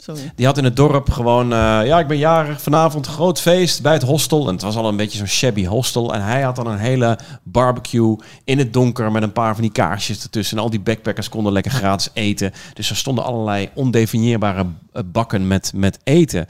Sorry. 0.00 0.32
die 0.34 0.46
had 0.46 0.58
in 0.58 0.64
het 0.64 0.76
dorp 0.76 1.10
gewoon, 1.10 1.52
eh, 1.52 1.58
ja, 1.86 1.98
ik 1.98 2.06
ben 2.06 2.16
jarig, 2.18 2.62
vanavond 2.62 3.06
groot 3.06 3.40
feest 3.40 3.82
bij 3.82 3.92
het 3.92 4.02
hostel. 4.02 4.46
En 4.46 4.52
het 4.52 4.62
was 4.62 4.76
al 4.76 4.88
een 4.88 4.96
beetje 4.96 5.18
zo'n 5.18 5.26
shabby 5.26 5.66
hostel. 5.66 6.14
En 6.14 6.22
hij 6.24 6.42
had 6.42 6.56
dan 6.56 6.66
een 6.66 6.78
hele 6.78 7.18
barbecue 7.42 8.16
in 8.44 8.58
het 8.58 8.72
donker 8.72 9.12
met 9.12 9.22
een 9.22 9.32
paar 9.32 9.52
van 9.54 9.62
die 9.62 9.72
kaarsjes 9.72 10.22
ertussen. 10.22 10.56
En 10.56 10.62
al 10.62 10.70
die 10.70 10.80
backpackers 10.80 11.28
konden 11.28 11.52
lekker 11.52 11.72
gratis 11.82 12.10
eten. 12.12 12.52
Dus 12.74 12.90
er 12.90 12.96
stonden 12.96 13.24
allerlei 13.24 13.68
ondefinieerbare 13.74 14.66
eh, 14.92 15.02
bakken 15.06 15.46
met, 15.46 15.72
met 15.74 15.98
eten. 16.04 16.46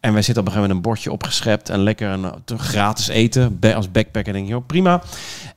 En 0.00 0.12
wij 0.12 0.22
zitten 0.22 0.42
op 0.42 0.48
een 0.48 0.54
gegeven 0.54 0.74
moment 0.74 0.74
een 0.76 0.90
bordje 0.92 1.12
opgeschept 1.12 1.68
en 1.68 1.80
lekker 1.82 2.08
een, 2.08 2.32
te- 2.44 2.58
gratis 2.58 3.08
eten. 3.08 3.58
Als 3.74 3.90
backpacker 3.90 4.32
denk 4.32 4.46
je, 4.46 4.52
joh, 4.52 4.66
prima. 4.66 5.02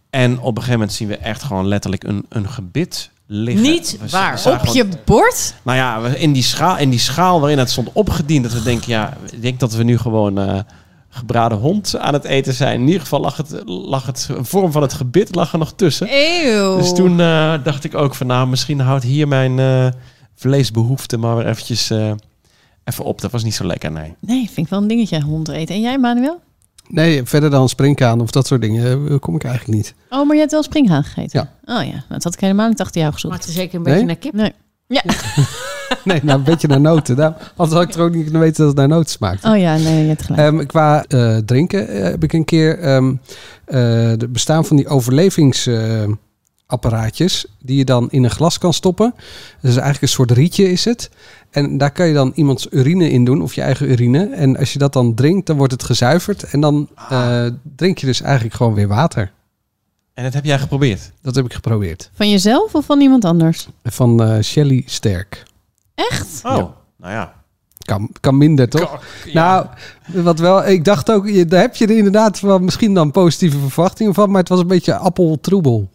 En 0.10 0.32
op 0.40 0.48
een 0.48 0.54
gegeven 0.56 0.72
moment 0.72 0.94
zien 0.94 1.08
we 1.08 1.18
echt 1.18 1.44
gewoon 1.44 1.68
letterlijk 1.68 2.04
een, 2.04 2.26
een 2.30 2.50
gebit 2.50 3.10
liggen. 3.28 3.64
Niet 3.64 3.98
We- 4.00 4.10
waar. 4.10 4.42
Op 4.46 4.66
je 4.66 4.88
bord? 5.06 5.54
nou 5.64 5.78
ja, 5.78 6.02
we- 6.02 6.20
in 6.20 6.32
die, 6.34 6.44
schaal, 6.44 6.78
in 6.78 6.90
die 6.90 7.00
schaal 7.00 7.40
waarin 7.40 7.58
het 7.58 7.70
stond 7.70 7.90
opgediend, 7.94 8.44
dat 8.44 8.54
we 8.54 8.64
denken, 8.64 8.90
ja, 8.90 9.18
ik 9.32 9.42
denk 9.42 9.60
dat 9.60 9.74
we 9.74 9.84
nu 9.84 9.98
gewoon 9.98 10.38
eh, 10.40 10.60
gebraden 11.10 11.58
hond 11.58 11.98
aan 11.98 12.14
het 12.14 12.24
eten 12.24 12.54
zijn. 12.54 12.80
In 12.80 12.86
ieder 12.86 13.02
geval 13.02 13.20
lag 13.20 13.38
het, 13.38 13.62
lag 13.66 14.06
het 14.06 14.28
een 14.38 14.46
vorm 14.46 14.72
van 14.72 14.82
het 14.82 14.94
gebit 14.94 15.36
lag 15.36 15.52
er 15.54 15.60
nog 15.60 15.74
tussen. 15.76 16.08
Eeuw. 16.12 16.78
Dus 16.78 16.94
toen 16.94 17.20
eh, 17.20 17.54
dacht 17.64 17.84
ik 17.84 17.96
ook 17.96 18.16
van, 18.16 18.28
nou, 18.28 18.48
misschien 18.48 18.80
houdt 18.80 19.04
hier 19.04 19.28
mijn 19.28 19.60
eh, 19.60 19.88
vleesbehoefte 20.36 21.18
maar 21.18 21.36
weer 21.36 21.48
eventjes 21.48 21.90
even 22.84 23.04
op. 23.06 23.22
Dat 23.22 23.32
was 23.32 23.44
niet 23.44 23.56
zo 23.56 23.66
lekker, 23.66 23.92
nee. 23.92 24.14
Nee, 24.20 24.46
vind 24.46 24.58
ik 24.58 24.70
wel 24.70 24.82
een 24.82 24.88
dingetje, 24.88 25.22
hond 25.22 25.48
eten. 25.50 25.76
En 25.76 25.82
jij, 25.82 25.98
Manuel? 25.98 26.42
Nee, 26.90 27.24
verder 27.24 27.50
dan 27.50 27.70
springkaan 27.70 28.22
of 28.22 28.32
dat 28.32 28.48
soort 28.48 28.62
dingen 28.62 29.08
eh, 29.10 29.16
kom 29.20 29.36
ik 29.36 29.44
eigenlijk 29.44 29.78
niet. 29.78 29.94
Oh, 30.10 30.26
maar 30.26 30.34
je 30.36 30.40
hebt 30.42 30.52
wel 30.52 30.64
springhaan 30.64 31.04
gegeten? 31.04 31.50
Oh 31.66 31.84
ja, 31.84 32.04
dat 32.10 32.24
had 32.24 32.34
ik 32.34 32.40
helemaal 32.40 32.68
niet 32.68 32.82
achter 32.82 33.02
jou 33.02 33.14
gezocht. 33.14 33.34
Smaakte 33.34 33.52
zeker 33.60 33.76
een 33.76 33.82
Nee? 33.82 33.92
beetje 33.94 34.08
naar 34.08 34.16
kip. 34.16 34.34
Nee. 34.34 34.54
Ja. 34.88 35.04
Nee, 36.04 36.20
nou 36.24 36.38
een 36.38 36.44
beetje 36.44 36.68
naar 36.68 36.82
noten. 36.82 37.16
Nou, 37.16 37.34
anders 37.56 37.80
had 37.80 37.88
ik 37.88 37.94
er 37.96 38.02
ook 38.02 38.14
niet 38.14 38.24
kunnen 38.24 38.42
weten 38.42 38.58
dat 38.58 38.68
het 38.68 38.76
naar 38.78 38.88
noten 38.88 39.10
smaakt. 39.10 39.44
Oh 39.46 39.58
ja, 39.58 39.76
nee, 39.78 40.02
je 40.02 40.08
hebt 40.08 40.24
gelijk. 40.24 40.42
Ehm, 40.42 40.66
qua 40.66 41.06
eh, 41.08 41.38
drinken 41.38 41.88
eh, 41.88 42.04
heb 42.04 42.24
ik 42.24 42.34
een 42.34 42.46
keer 42.46 42.80
ehm 42.80 43.10
eh, 43.66 43.76
de 44.18 44.28
bestaan 44.30 44.66
van 44.66 44.78
die 44.78 44.88
overlevingsapparaatjes 44.88 47.46
die 47.60 47.78
je 47.78 47.86
dan 47.86 48.08
in 48.10 48.24
een 48.24 48.30
glas 48.30 48.58
kan 48.58 48.74
stoppen. 48.74 49.14
Dat 49.62 49.72
is 49.72 49.78
eigenlijk 49.78 50.02
een 50.02 50.08
soort 50.08 50.32
rietje 50.32 50.72
is 50.72 50.86
het. 50.86 51.10
En 51.58 51.78
daar 51.78 51.92
kan 51.92 52.08
je 52.08 52.14
dan 52.14 52.32
iemands 52.36 52.68
urine 52.70 53.10
in 53.10 53.26
doen 53.26 53.42
of 53.42 53.54
je 53.54 53.62
eigen 53.62 53.90
urine. 53.92 54.26
En 54.30 54.58
als 54.58 54.74
je 54.74 54.80
dat 54.80 54.94
dan 54.94 55.14
drinkt, 55.14 55.48
dan 55.48 55.58
wordt 55.58 55.72
het 55.74 55.84
gezuiverd 55.84 56.44
en 56.44 56.62
dan 56.62 56.90
eh, 57.10 57.46
drink 57.76 57.98
je 57.98 58.06
dus 58.06 58.22
eigenlijk 58.22 58.56
gewoon 58.56 58.74
weer 58.74 58.88
water. 58.88 59.32
En 60.14 60.24
dat 60.24 60.34
heb 60.34 60.46
jij 60.46 60.60
geprobeerd? 60.60 61.12
Dat 61.22 61.36
heb 61.36 61.46
ik 61.46 61.54
geprobeerd. 61.54 62.10
Van 62.14 62.30
jezelf 62.30 62.76
of 62.76 62.86
van 62.86 63.02
iemand 63.02 63.26
anders? 63.26 63.68
Van 63.84 64.24
eh 64.24 64.42
Shelly 64.44 64.84
Sterk. 64.86 65.44
Echt? 65.96 66.40
Oh, 66.44 66.54
nou 66.98 67.14
ja. 67.14 67.34
Kan, 67.78 68.10
kan 68.20 68.38
minder, 68.38 68.70
toch? 68.70 69.04
Nou, 69.34 69.66
wat 70.06 70.40
wel, 70.40 70.68
ik 70.68 70.86
dacht 70.86 71.12
ook, 71.12 71.28
je- 71.28 71.46
daar 71.46 71.62
heb 71.62 71.76
je 71.76 71.88
er 71.88 71.98
inderdaad 71.98 72.40
wel 72.40 72.60
misschien 72.60 72.94
dan 72.94 73.12
positieve 73.12 73.58
verwachtingen 73.58 74.14
van, 74.14 74.30
maar 74.30 74.40
het 74.40 74.50
was 74.50 74.60
een 74.60 74.68
beetje 74.68 74.96
appeltroebel. 74.98 75.90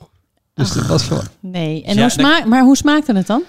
Dus 0.55 0.75
het 0.75 0.87
was 0.87 1.09
wel. 1.09 1.21
Nee. 1.41 1.83
En 1.85 1.95
Ja, 1.95 2.01
hoe 2.01 2.03
dat- 2.03 2.11
smaak, 2.13 2.47
maar 2.47 2.63
hoe 2.63 2.77
smaakte 2.77 3.15
het 3.15 3.27
dan? 3.27 3.43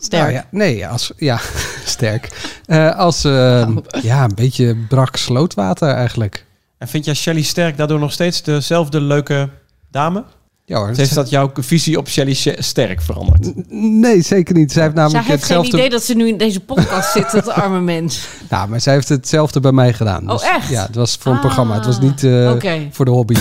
Sterk. 0.00 0.22
Nou 0.22 0.32
ja, 0.32 0.44
nee, 0.50 0.86
als, 0.86 1.12
ja, 1.16 1.40
sterk. 1.84 2.28
Eh, 2.66 2.96
als 2.96 3.24
eh, 3.24 3.68
ja, 4.02 4.24
een 4.24 4.34
beetje 4.34 4.76
brak 4.88 5.16
slootwater 5.16 5.88
eigenlijk. 5.88 6.44
En 6.78 6.88
vind 6.88 7.04
jij 7.04 7.14
Shelly 7.14 7.42
Sterk 7.42 7.76
daardoor 7.76 7.98
nog 7.98 8.12
steeds 8.12 8.42
dezelfde 8.42 9.00
leuke 9.00 9.48
dame? 9.90 10.24
Ja 10.64 10.78
hoor. 10.78 10.90
Heeft 10.94 11.14
dat 11.14 11.30
jouw 11.30 11.50
visie 11.54 11.98
op 11.98 12.08
Shelly 12.08 12.34
Sterk 12.58 13.02
veranderd? 13.02 13.70
Nee, 13.72 14.22
zeker 14.22 14.54
niet. 14.54 14.72
Zij 14.72 14.82
heeft 14.82 14.94
Zij 14.94 15.04
namelijk 15.04 15.28
heeft 15.28 15.44
geen 15.44 15.64
idee 15.64 15.90
dat 15.90 16.02
ze 16.02 16.14
nu 16.14 16.28
in 16.28 16.36
deze 16.38 16.60
podcast 16.60 17.12
zit, 17.12 17.30
dat 17.30 17.48
arme 17.48 17.80
mens. 17.80 18.28
Nou, 18.50 18.68
maar 18.68 18.80
zij 18.80 18.94
heeft 18.94 19.08
hetzelfde 19.08 19.60
bij 19.60 19.72
mij 19.72 19.92
gedaan. 19.92 20.30
Oh, 20.30 20.44
echt? 20.44 20.68
Ja, 20.68 20.86
het 20.86 20.94
was 20.94 21.16
voor 21.20 21.32
een 21.32 21.38
Ah, 21.38 21.44
programma. 21.44 21.74
Het 21.74 21.86
was 21.86 22.00
niet 22.00 22.24
eh, 22.24 22.52
voor 22.90 23.04
de 23.04 23.10
hobby. 23.10 23.34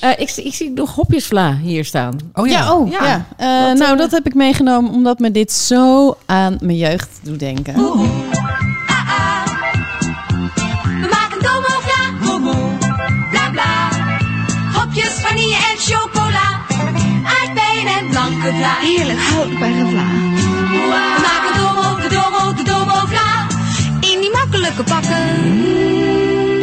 Eh, 0.00 0.10
ik, 0.16 0.30
ik 0.36 0.54
zie 0.54 0.70
nog 0.70 0.94
hopjesvla 0.94 1.56
hier 1.62 1.84
staan. 1.84 2.18
Oh 2.34 2.46
Ja, 2.48 2.72
oh, 2.72 2.90
ja. 2.90 3.04
Ja. 3.06 3.26
Eh, 3.36 3.66
Wat, 3.68 3.78
nou, 3.78 3.92
eh, 3.92 3.98
dat 3.98 4.10
heb 4.10 4.26
ik 4.26 4.34
meegenomen 4.34 4.90
omdat 4.92 5.18
me 5.18 5.30
dit 5.30 5.52
zo 5.52 6.16
aan 6.26 6.56
mijn 6.60 6.76
jeugd 6.76 7.08
doet 7.22 7.38
denken. 7.38 7.74
We 7.74 7.80
maken 11.10 11.42
domo 11.42 11.80
vla. 11.80 12.10
Momo. 12.26 12.68
Bla 13.30 13.50
bla. 13.50 13.88
Hopjes, 14.72 15.08
vanille 15.12 15.54
en 15.54 15.76
chocola. 15.78 16.60
Aardbeien 17.40 17.86
en 17.98 18.08
blanke 18.10 18.52
vla. 18.54 18.74
Heerlijk 18.80 19.18
houdbare 19.20 19.86
vla. 19.86 20.04
We 20.70 20.88
Makkelijke 24.66 24.92
pakken. 24.94 25.16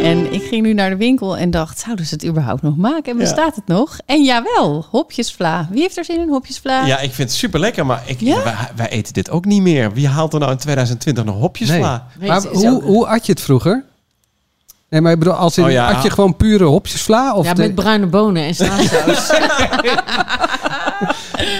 En 0.04 0.32
ik 0.32 0.42
ging 0.42 0.62
nu 0.62 0.72
naar 0.72 0.90
de 0.90 0.96
winkel 0.96 1.36
en 1.36 1.50
dacht, 1.50 1.78
zouden 1.78 2.06
ze 2.06 2.14
het 2.14 2.24
überhaupt 2.26 2.62
nog 2.62 2.76
maken? 2.76 3.12
En 3.12 3.18
bestaat 3.18 3.54
het 3.54 3.66
nog? 3.66 3.98
En 4.06 4.22
jawel, 4.24 4.86
hopjesvla. 4.90 5.68
Wie 5.70 5.80
heeft 5.80 5.96
er 5.96 6.04
zin 6.04 6.20
in 6.20 6.28
hopjesvla? 6.28 6.86
Ja, 6.86 6.98
ik 6.98 7.12
vind 7.12 7.28
het 7.28 7.38
super 7.38 7.60
lekker, 7.60 7.86
maar 7.86 8.02
ik, 8.06 8.20
Ja? 8.20 8.42
wij, 8.42 8.54
wij 8.76 8.88
eten 8.88 9.12
dit 9.12 9.30
ook 9.30 9.44
niet 9.44 9.62
meer. 9.62 9.92
Wie 9.92 10.08
haalt 10.08 10.32
er 10.32 10.38
nou 10.38 10.52
in 10.52 10.58
2020 10.58 11.24
nog 11.24 11.36
hopjes 11.38 11.68
Nee. 11.68 11.78
vla? 11.78 12.06
Nee, 12.18 12.28
Maar 12.28 12.42
hoe, 12.42 12.70
ook- 12.70 12.82
hoe 12.82 13.06
at 13.06 13.26
je 13.26 13.32
het 13.32 13.40
vroeger? 13.40 13.84
Nee, 14.88 15.00
maar 15.00 15.12
ik 15.12 15.18
bedoel, 15.18 15.34
als 15.34 15.58
in, 15.58 15.64
Oh 15.64 15.70
ja. 15.70 15.90
at 15.92 16.02
je 16.02 16.10
gewoon 16.10 16.36
pure 16.36 16.64
hopjesvla? 16.64 17.34
Of 17.34 17.44
ja, 17.46 17.54
de- 17.54 17.62
met 17.62 17.74
bruine 17.74 18.06
bonen 18.06 18.42
en 18.44 18.54
slaatsaus. 18.54 19.30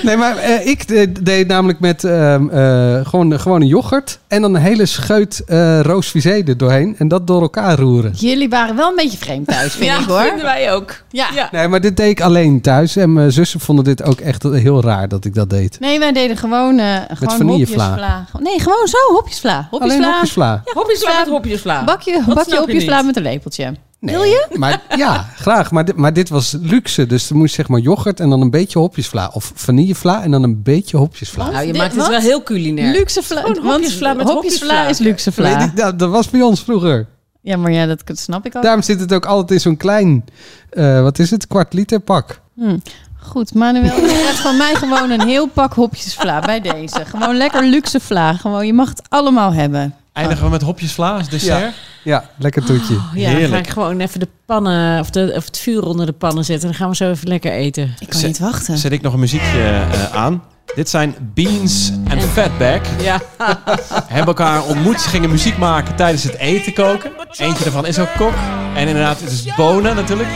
Nee, 0.02 0.16
maar 0.16 0.36
eh, 0.36 0.66
ik 0.66 0.88
de- 0.88 1.12
deed 1.22 1.46
namelijk 1.46 1.80
met 1.80 2.04
ehm, 2.04 2.48
eh, 2.48 3.06
gewoon, 3.06 3.40
gewoon 3.40 3.60
een 3.60 3.66
yoghurt 3.66 4.18
en 4.28 4.42
dan 4.42 4.54
een 4.54 4.60
hele 4.60 4.86
scheut 4.86 5.42
eh 5.46 5.80
roos 5.80 6.08
visé 6.08 6.42
er 6.46 6.56
doorheen 6.56 6.94
en 6.98 7.08
dat 7.08 7.26
door 7.26 7.40
elkaar 7.42 7.78
roeren. 7.78 8.12
Jullie 8.16 8.48
waren 8.48 8.76
wel 8.76 8.88
een 8.88 8.96
beetje 8.96 9.18
vreemd 9.18 9.46
thuis, 9.46 9.72
vind 9.72 9.84
ja, 9.84 9.98
ik 9.98 10.04
hoor. 10.06 10.20
vinden 10.22 10.44
wij 10.44 10.72
ook. 10.72 11.02
Ja. 11.10 11.26
Ja. 11.34 11.48
Nee, 11.52 11.68
maar 11.68 11.80
dit 11.80 11.96
deed 11.96 12.10
ik 12.10 12.20
alleen 12.20 12.60
thuis 12.60 12.96
en 12.96 13.12
mijn 13.12 13.32
zussen 13.32 13.60
vonden 13.60 13.84
dit 13.84 14.02
ook 14.02 14.20
echt 14.20 14.42
heel 14.42 14.82
raar 14.82 15.08
dat 15.08 15.24
ik 15.24 15.34
dat 15.34 15.50
deed. 15.50 15.80
Nee, 15.80 15.98
wij 15.98 16.12
deden 16.12 16.36
gewoon, 16.36 16.78
eh 16.78 16.96
gewoon 17.14 17.36
vanillevla. 17.36 17.84
hopjesvla. 17.88 18.26
Nee, 18.40 18.60
gewoon 18.60 18.86
zo, 18.88 18.96
hopjesvla. 19.14 19.68
Alleen 19.70 20.02
Hopjesvla. 20.04 20.10
hopjesvla. 20.12 20.62
Hopjesvla 20.74 21.18
met 21.18 21.28
hopjesvla. 21.28 21.84
Bakje, 21.84 22.22
bakje 22.34 22.56
hopjesvla 22.58 22.96
niet. 22.96 23.06
met 23.06 23.16
een 23.16 23.22
lepeltje. 23.22 23.74
Nee, 24.04 24.14
Wil 24.14 24.24
je? 24.24 24.46
Maar 24.52 24.82
ja, 24.96 25.28
graag. 25.36 25.70
Maar 25.70 25.84
dit, 25.84 25.96
maar 25.96 26.12
dit 26.12 26.28
was 26.28 26.56
luxe. 26.60 27.06
Dus 27.06 27.30
er 27.30 27.36
moest 27.36 27.54
zeg 27.54 27.68
maar 27.68 27.80
yoghurt 27.80 28.20
en 28.20 28.30
dan 28.30 28.40
een 28.40 28.50
beetje 28.50 28.78
hopjesvla. 28.78 29.30
Of 29.32 29.52
vanillevla 29.54 30.22
en 30.22 30.30
dan 30.30 30.42
een 30.42 30.62
beetje 30.62 30.96
hopjesvla. 30.96 31.50
Nou, 31.50 31.66
je 31.66 31.72
Dit- 31.72 31.80
maakt 31.80 31.92
het 31.92 32.00
wat? 32.00 32.10
wel 32.10 32.20
heel 32.20 32.42
culinair. 32.42 32.92
Luxe 32.92 33.22
vla. 33.22 33.42
Want 33.42 33.58
hopjesvla 33.58 34.12
met 34.14 34.28
hopjesvla. 34.28 34.86
is 34.88 34.98
luxe 34.98 35.32
Nee, 35.36 35.50
vla. 35.50 35.58
dit- 35.66 35.76
dat, 35.76 35.98
dat 35.98 36.10
was 36.10 36.30
bij 36.30 36.42
ons 36.42 36.60
vroeger. 36.62 37.06
Ja, 37.40 37.56
maar 37.56 37.72
ja, 37.72 37.86
dat 37.86 38.18
snap 38.18 38.46
ik 38.46 38.56
ook. 38.56 38.62
Daarom 38.62 38.82
zit 38.82 39.00
het 39.00 39.12
ook 39.12 39.26
altijd 39.26 39.50
in 39.50 39.60
zo'n 39.60 39.76
klein, 39.76 40.24
eh, 40.70 41.02
wat 41.02 41.18
is 41.18 41.30
het, 41.30 41.46
kwart 41.46 41.72
liter 41.72 42.00
pak. 42.00 42.40
Hm. 42.54 42.76
Goed, 43.18 43.54
Manuel, 43.54 43.84
je 43.84 44.06
krijgt 44.06 44.38
van 44.40 44.56
mij 44.56 44.74
gewoon 44.74 45.10
een 45.10 45.26
heel 45.28 45.46
pak 45.46 45.74
hopjesvla 45.74 46.40
bij 46.40 46.60
deze. 46.60 47.04
Gewoon 47.04 47.36
lekker 47.36 47.64
luxe 47.64 48.00
vla. 48.00 48.32
Gewoon, 48.34 48.66
je 48.66 48.72
mag 48.72 48.88
het 48.88 49.02
allemaal 49.08 49.52
hebben. 49.52 49.94
Eindigen 50.14 50.44
we 50.44 50.50
met 50.50 50.62
hopjesvla 50.62 51.16
als 51.16 51.28
dessert? 51.28 51.74
Ja, 52.02 52.24
lekker 52.38 52.64
toetje. 52.64 52.94
Oh, 52.94 53.10
ja, 53.14 53.38
dan 53.38 53.48
ga 53.48 53.56
ik 53.58 53.68
gewoon 53.68 54.00
even 54.00 54.20
de 54.20 54.28
pannen 54.46 55.00
of, 55.00 55.10
de, 55.10 55.32
of 55.36 55.44
het 55.44 55.58
vuur 55.58 55.82
onder 55.82 56.06
de 56.06 56.12
pannen 56.12 56.44
zetten. 56.44 56.68
Dan 56.68 56.76
gaan 56.78 56.88
we 56.88 56.96
zo 56.96 57.10
even 57.10 57.28
lekker 57.28 57.52
eten. 57.52 57.94
Ik 57.98 58.08
kan 58.08 58.18
Zet- 58.20 58.28
niet 58.28 58.38
wachten. 58.38 58.78
Zet 58.78 58.92
ik 58.92 59.02
nog 59.02 59.12
een 59.12 59.18
muziekje 59.18 59.62
eh, 59.92 60.12
aan. 60.14 60.42
Dit 60.74 60.88
zijn 60.90 61.14
Beans 61.34 61.92
en 62.08 62.20
Fatback. 62.20 62.82
Ja. 63.02 63.20
Hebben 64.06 64.26
elkaar 64.26 64.64
ontmoet. 64.64 65.00
Ze 65.00 65.08
gingen 65.08 65.30
muziek 65.30 65.58
maken 65.58 65.94
tijdens 65.96 66.22
het 66.22 66.36
eten 66.36 66.72
koken. 66.72 67.10
Eentje 67.36 67.64
daarvan 67.64 67.86
is 67.86 67.98
ook 67.98 68.12
kok. 68.16 68.32
En 68.74 68.86
inderdaad, 68.88 69.20
het 69.20 69.30
is 69.30 69.54
bonen 69.56 69.96
natuurlijk. 69.96 70.28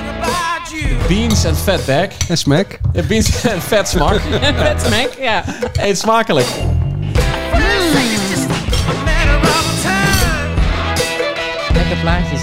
Beans 1.09 1.45
en 1.45 1.57
Fatback. 1.57 2.11
En 2.29 2.39
smack. 2.39 2.79
Ja, 2.93 3.03
beans 3.03 3.43
en 3.45 3.63
vet 3.63 3.89
smak. 3.89 4.21
Vet 4.41 4.83
smaak, 4.87 5.11
ja. 5.21 5.45
Eet 5.73 5.99
smakelijk. 5.99 6.47
Plaatjes. 12.09 12.41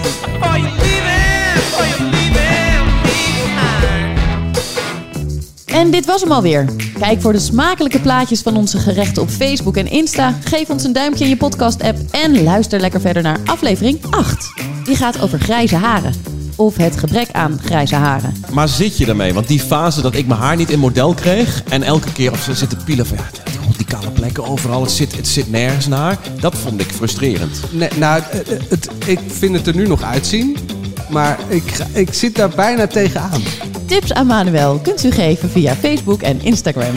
En 5.66 5.91
dit 5.91 6.05
was 6.05 6.22
hem 6.22 6.32
alweer. 6.32 6.70
Kijk 6.99 7.22
voor 7.22 7.32
de 7.34 7.39
smakelijke 7.39 7.99
plaatjes 7.99 8.41
van 8.41 8.57
onze 8.57 8.78
gerechten 8.78 9.22
op 9.22 9.30
Facebook 9.30 9.78
en 9.78 9.88
Insta. 9.88 10.34
Geef 10.43 10.70
ons 10.70 10.84
een 10.84 10.93
duimpje 10.93 11.24
in 11.24 11.30
je 11.30 11.38
podcast-app. 11.38 11.97
En 12.11 12.43
luister 12.43 12.80
lekker 12.80 13.01
verder 13.01 13.24
naar 13.24 13.39
aflevering 13.45 13.99
8. 14.09 14.53
Die 14.84 14.95
gaat 14.95 15.22
over 15.22 15.39
grijze 15.39 15.76
haren. 15.76 16.13
Of 16.55 16.78
het 16.78 16.97
gebrek 16.97 17.32
aan 17.32 17.59
grijze 17.63 17.95
haren. 17.95 18.34
Maar 18.51 18.68
zit 18.68 18.97
je 18.97 19.05
ermee? 19.05 19.34
Want 19.34 19.47
die 19.47 19.59
fase 19.59 20.01
dat 20.01 20.16
ik 20.16 20.28
mijn 20.28 20.39
haar 20.39 20.55
niet 20.55 20.70
in 20.70 20.80
model 20.80 21.13
kreeg... 21.13 21.63
en 21.63 21.84
elke 21.84 22.11
keer 22.11 22.32
of 22.32 22.41
ze 22.41 22.53
zitten 22.53 22.84
pielen 22.84 23.05
van... 23.05 23.18
ja, 23.18 23.55
kale 24.00 24.12
plekken 24.12 24.46
overal, 24.46 24.82
het 24.82 24.91
zit, 24.91 25.16
het 25.16 25.28
zit 25.28 25.50
nergens 25.52 25.88
naar. 25.88 26.18
Dat 26.39 26.56
vond 26.58 26.82
ik 26.82 26.91
frustrerend. 26.91 27.60
Nee, 27.72 27.89
nou, 27.98 28.22
het, 28.26 28.48
het- 28.70 28.89
ik 29.06 29.20
vind 29.28 29.56
het 29.56 29.68
er 29.68 29.76
nu 29.76 29.88
nog 29.88 30.02
uitzien. 30.04 30.58
Maar 31.10 31.39
ik, 31.48 31.64
ik 31.93 32.14
zit 32.14 32.36
daar 32.36 32.50
bijna 32.50 32.88
tegenaan. 32.88 33.41
Tips 33.86 34.14
aan 34.14 34.28
Manuel 34.28 34.80
kunt 34.80 35.04
u 35.04 35.12
geven 35.12 35.50
via 35.50 35.76
Facebook 35.76 36.22
en 36.22 36.41
Instagram. 36.41 36.96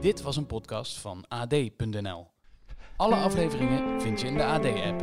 Dit 0.00 0.22
was 0.22 0.36
een 0.36 0.46
podcast 0.46 0.98
van 0.98 1.24
AD.nl. 1.28 2.26
Alle 2.96 3.14
afleveringen 3.14 4.00
vind 4.00 4.20
je 4.20 4.26
in 4.26 4.34
de 4.34 4.44
AD-app. 4.44 5.02